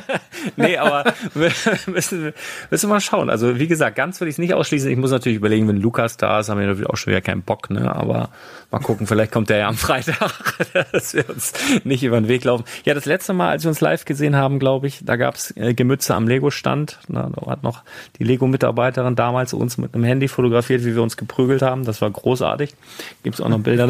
nee, 0.56 0.76
aber 0.76 1.14
müssen, 1.34 2.34
müssen 2.70 2.88
wir 2.88 2.88
mal 2.88 3.00
schauen. 3.00 3.30
Also 3.30 3.58
wie 3.58 3.66
gesagt, 3.66 3.96
ganz 3.96 4.20
will 4.20 4.28
ich 4.28 4.34
es 4.34 4.38
nicht 4.38 4.52
ausschließen. 4.52 4.90
Ich 4.90 4.98
muss 4.98 5.10
natürlich 5.10 5.38
überlegen, 5.38 5.66
wenn 5.66 5.78
Lukas 5.78 6.18
da 6.18 6.40
ist, 6.40 6.50
haben 6.50 6.60
wir 6.60 6.66
natürlich 6.66 6.90
auch 6.90 6.98
schon 6.98 7.12
wieder 7.12 7.22
keinen 7.22 7.40
Bock, 7.40 7.70
ne? 7.70 7.94
Aber 7.96 8.28
mal 8.70 8.80
gucken, 8.80 9.06
vielleicht 9.06 9.32
kommt 9.32 9.48
der 9.48 9.58
ja 9.58 9.68
am 9.68 9.76
Freitag, 9.76 10.58
dass 10.92 11.14
wir 11.14 11.28
uns 11.30 11.54
nicht 11.84 12.02
über 12.04 12.20
den 12.20 12.28
Weg 12.28 12.44
laufen. 12.44 12.64
Ja, 12.84 12.92
das 12.92 13.06
letzte 13.06 13.32
Mal, 13.32 13.48
als 13.48 13.64
wir 13.64 13.70
uns 13.70 13.80
live 13.80 14.04
gesehen 14.04 14.36
haben, 14.36 14.58
glaube 14.58 14.88
ich, 14.88 15.00
da 15.02 15.16
gab's 15.16 15.56
äh, 15.56 15.72
Gemütze 15.72 16.14
am 16.14 16.28
Lego-Stand. 16.28 16.98
Da 17.08 17.30
hat 17.46 17.62
noch 17.62 17.82
die 18.18 18.24
Lego-Mitarbeiterin 18.24 19.16
damals 19.16 19.54
uns 19.54 19.78
mit 19.78 19.94
einem 19.94 20.04
Handy 20.04 20.28
fotografiert, 20.28 20.84
wie 20.84 20.94
wir 20.94 21.02
uns 21.02 21.16
geprügelt 21.16 21.62
haben. 21.62 21.86
Das 21.86 22.02
war 22.02 22.10
großartig. 22.10 22.74
Gibt's 23.22 23.40
auch 23.40 23.48
noch 23.48 23.60
Bilder, 23.60 23.88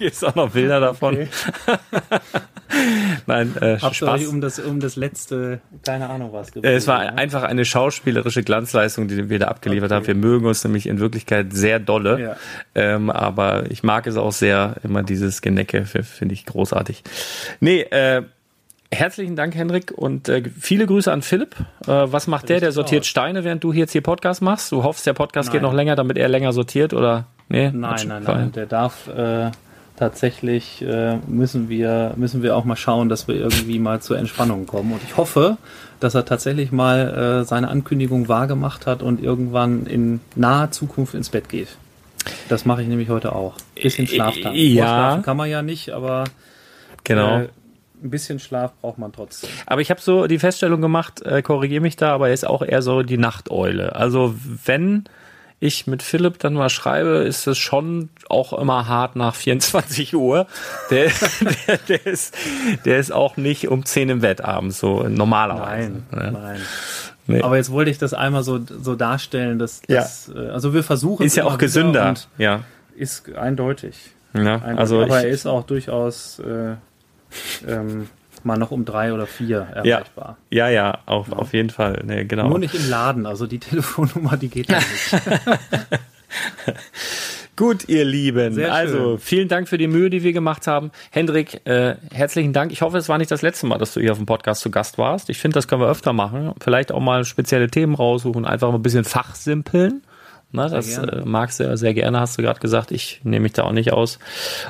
gibt's 0.00 0.24
auch 0.24 0.34
noch 0.34 0.50
Bilder 0.50 0.80
davon. 0.80 1.14
Okay. 1.14 1.28
Nein, 3.26 3.54
äh, 3.60 3.78
Habt 3.80 3.96
Spaß. 3.96 4.20
Euch 4.20 4.28
um 4.28 4.40
das, 4.40 4.58
um 4.58 4.80
das 4.80 4.96
letzte, 4.96 5.60
keine 5.84 6.08
Ahnung 6.08 6.32
was. 6.32 6.52
Gebrüllt, 6.52 6.74
es 6.74 6.86
war 6.86 7.00
ne? 7.00 7.18
einfach 7.18 7.42
eine 7.42 7.64
schauspielerische 7.64 8.42
Glanzleistung, 8.42 9.08
die 9.08 9.28
wir 9.28 9.38
da 9.38 9.48
abgeliefert 9.48 9.90
okay. 9.90 9.96
haben. 9.96 10.06
Wir 10.06 10.14
mögen 10.14 10.46
uns 10.46 10.62
nämlich 10.64 10.86
in 10.86 11.00
Wirklichkeit 11.00 11.52
sehr 11.52 11.78
dolle. 11.80 12.20
Ja. 12.20 12.36
Ähm, 12.74 13.10
aber 13.10 13.70
ich 13.70 13.82
mag 13.82 14.06
es 14.06 14.16
auch 14.16 14.32
sehr, 14.32 14.76
immer 14.84 15.02
dieses 15.02 15.42
Genecke, 15.42 15.84
finde 15.84 16.32
ich 16.32 16.46
großartig. 16.46 17.02
Nee, 17.60 17.80
äh, 17.82 18.22
Herzlichen 18.92 19.36
Dank, 19.36 19.54
Henrik, 19.54 19.92
und 19.92 20.28
äh, 20.28 20.42
viele 20.58 20.84
Grüße 20.84 21.12
an 21.12 21.22
Philipp. 21.22 21.54
Äh, 21.86 21.86
was 21.86 22.26
macht 22.26 22.48
der? 22.48 22.58
Der 22.58 22.72
sortiert 22.72 23.06
Steine, 23.06 23.44
während 23.44 23.62
du 23.62 23.72
jetzt 23.72 23.92
hier 23.92 24.00
Podcast 24.00 24.42
machst. 24.42 24.72
Du 24.72 24.82
hoffst, 24.82 25.06
der 25.06 25.12
Podcast 25.12 25.48
nein. 25.48 25.52
geht 25.52 25.62
noch 25.62 25.72
länger, 25.72 25.94
damit 25.94 26.18
er 26.18 26.28
länger 26.28 26.52
sortiert, 26.52 26.92
oder? 26.92 27.26
Nee, 27.48 27.70
nein, 27.70 28.08
nein, 28.08 28.22
nein. 28.24 28.52
Der 28.52 28.66
darf 28.66 29.06
äh, 29.06 29.52
tatsächlich 30.00 30.80
äh, 30.82 31.18
müssen 31.28 31.68
wir 31.68 32.14
müssen 32.16 32.42
wir 32.42 32.56
auch 32.56 32.64
mal 32.64 32.74
schauen, 32.74 33.10
dass 33.10 33.28
wir 33.28 33.34
irgendwie 33.34 33.78
mal 33.78 34.00
zur 34.00 34.18
Entspannung 34.18 34.66
kommen. 34.66 34.92
Und 34.92 35.02
ich 35.06 35.18
hoffe, 35.18 35.58
dass 36.00 36.14
er 36.14 36.24
tatsächlich 36.24 36.72
mal 36.72 37.42
äh, 37.42 37.44
seine 37.44 37.68
Ankündigung 37.68 38.26
wahrgemacht 38.26 38.86
hat 38.86 39.02
und 39.02 39.22
irgendwann 39.22 39.84
in 39.84 40.20
naher 40.34 40.70
Zukunft 40.70 41.14
ins 41.14 41.28
Bett 41.28 41.50
geht. 41.50 41.68
Das 42.48 42.64
mache 42.64 42.82
ich 42.82 42.88
nämlich 42.88 43.10
heute 43.10 43.34
auch. 43.34 43.56
Bisschen 43.74 44.06
Schlaf 44.06 44.34
dann. 44.42 44.54
Ja. 44.54 44.84
Schlafen 44.84 45.22
kann 45.22 45.36
man 45.36 45.50
ja 45.50 45.60
nicht, 45.60 45.90
aber 45.90 46.24
genau. 47.04 47.40
Äh, 47.40 47.48
ein 48.02 48.10
bisschen 48.10 48.38
Schlaf 48.38 48.72
braucht 48.80 48.96
man 48.96 49.12
trotzdem. 49.12 49.50
Aber 49.66 49.82
ich 49.82 49.90
habe 49.90 50.00
so 50.00 50.26
die 50.26 50.38
Feststellung 50.38 50.80
gemacht, 50.80 51.20
äh, 51.20 51.42
korrigiere 51.42 51.82
mich 51.82 51.96
da, 51.96 52.14
aber 52.14 52.28
er 52.28 52.34
ist 52.34 52.46
auch 52.46 52.62
eher 52.62 52.80
so 52.80 53.02
die 53.02 53.18
Nachteule. 53.18 53.94
Also 53.94 54.34
wenn 54.64 55.04
ich 55.60 55.86
mit 55.86 56.02
Philipp 56.02 56.38
dann 56.38 56.54
mal 56.54 56.70
schreibe, 56.70 57.18
ist 57.18 57.46
es 57.46 57.58
schon 57.58 58.08
auch 58.28 58.54
immer 58.54 58.88
hart 58.88 59.14
nach 59.14 59.34
24 59.34 60.14
Uhr. 60.16 60.46
Der, 60.90 61.10
der, 61.66 61.76
der, 61.76 62.06
ist, 62.06 62.34
der 62.86 62.98
ist 62.98 63.12
auch 63.12 63.36
nicht 63.36 63.68
um 63.68 63.84
10 63.84 64.08
im 64.08 64.20
Bett 64.20 64.40
abends, 64.40 64.80
so 64.80 65.06
normalerweise. 65.06 66.02
Nein, 66.10 66.24
ja. 66.24 66.30
nein. 66.30 66.60
Nee. 67.26 67.42
Aber 67.42 67.58
jetzt 67.58 67.70
wollte 67.70 67.90
ich 67.90 67.98
das 67.98 68.14
einmal 68.14 68.42
so, 68.42 68.58
so 68.66 68.96
darstellen, 68.96 69.58
dass, 69.58 69.82
dass 69.82 70.32
ja. 70.34 70.42
Äh, 70.42 70.48
also 70.48 70.74
wir 70.74 70.82
versuchen 70.82 71.24
ist 71.24 71.36
ja 71.36 71.44
auch 71.44 71.58
gesünder, 71.58 72.14
ja. 72.38 72.64
Ist 72.96 73.32
eindeutig. 73.34 74.10
Ja, 74.34 74.54
eindeutig. 74.54 74.78
also 74.78 75.02
aber 75.02 75.20
er 75.20 75.28
ist 75.28 75.46
auch 75.46 75.64
durchaus 75.64 76.40
äh, 76.40 76.74
ähm, 77.68 78.08
mal 78.44 78.58
noch 78.58 78.70
um 78.70 78.84
drei 78.84 79.12
oder 79.12 79.26
vier 79.26 79.60
erreichbar. 79.60 80.36
Ja, 80.50 80.68
ja, 80.68 80.90
ja 80.90 80.98
auf, 81.06 81.28
ja. 81.28 81.36
auf 81.36 81.52
jeden 81.52 81.70
Fall. 81.70 82.02
Nee, 82.04 82.24
genau. 82.24 82.48
Nur 82.48 82.58
nicht 82.58 82.74
im 82.74 82.88
Laden, 82.88 83.26
also 83.26 83.46
die 83.46 83.58
Telefonnummer, 83.60 84.36
die 84.36 84.48
geht 84.48 84.70
ja 84.70 84.78
nicht. 84.78 85.22
Gut, 87.56 87.88
ihr 87.90 88.06
Lieben. 88.06 88.58
Also, 88.64 89.18
vielen 89.18 89.48
Dank 89.48 89.68
für 89.68 89.76
die 89.76 89.86
Mühe, 89.86 90.08
die 90.08 90.22
wir 90.22 90.32
gemacht 90.32 90.66
haben. 90.66 90.90
Hendrik, 91.10 91.60
äh, 91.66 91.96
herzlichen 92.10 92.54
Dank. 92.54 92.72
Ich 92.72 92.80
hoffe, 92.80 92.96
es 92.96 93.10
war 93.10 93.18
nicht 93.18 93.30
das 93.30 93.42
letzte 93.42 93.66
Mal, 93.66 93.76
dass 93.76 93.92
du 93.92 94.00
hier 94.00 94.12
auf 94.12 94.18
dem 94.18 94.24
Podcast 94.24 94.62
zu 94.62 94.70
Gast 94.70 94.96
warst. 94.96 95.28
Ich 95.28 95.38
finde, 95.38 95.56
das 95.56 95.68
können 95.68 95.82
wir 95.82 95.88
öfter 95.88 96.14
machen. 96.14 96.54
Vielleicht 96.58 96.90
auch 96.90 97.00
mal 97.00 97.26
spezielle 97.26 97.68
Themen 97.68 97.94
raussuchen, 97.94 98.46
einfach 98.46 98.68
mal 98.70 98.76
ein 98.76 98.82
bisschen 98.82 99.04
fachsimpeln. 99.04 100.02
Na, 100.52 100.68
das 100.68 100.98
äh, 100.98 101.22
magst 101.24 101.60
du 101.60 101.64
ja 101.64 101.76
sehr 101.76 101.94
gerne, 101.94 102.18
hast 102.18 102.36
du 102.36 102.42
gerade 102.42 102.58
gesagt. 102.58 102.90
Ich 102.90 103.20
nehme 103.22 103.44
mich 103.44 103.52
da 103.52 103.62
auch 103.62 103.72
nicht 103.72 103.92
aus. 103.92 104.18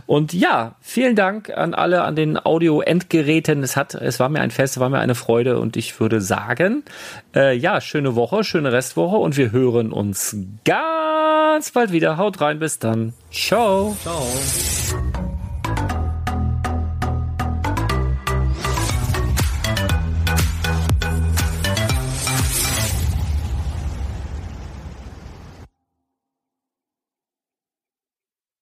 Und 0.07 0.35
ja, 0.35 0.75
vielen 0.81 1.17
Dank 1.17 1.51
an 1.51 1.73
alle 1.73 2.03
an 2.03 2.17
den 2.17 2.39
Audio-Endgeräten. 2.45 3.63
Es 3.63 3.77
hat, 3.77 3.95
es 3.95 4.21
war 4.21 4.29
mir 4.29 4.41
ein 4.41 4.51
Fest, 4.51 4.77
es 4.77 4.81
war 4.81 4.91
mir 4.91 4.99
eine 4.99 5.15
Freude 5.15 5.59
und 5.59 5.77
ich 5.77 5.99
würde 5.99 6.21
sagen, 6.21 6.85
äh, 7.35 7.57
ja, 7.57 7.81
schöne 7.81 8.15
Woche, 8.15 8.45
schöne 8.45 8.73
Restwoche 8.73 9.17
und 9.17 9.39
wir 9.39 9.53
hören 9.53 9.93
uns 9.93 10.37
ganz 10.65 11.71
bald 11.71 11.93
wieder. 11.93 12.19
Haut 12.19 12.41
rein, 12.41 12.59
bis 12.59 12.79
dann. 12.79 13.15
Ciao. 13.31 13.97
Ciao. 14.03 14.27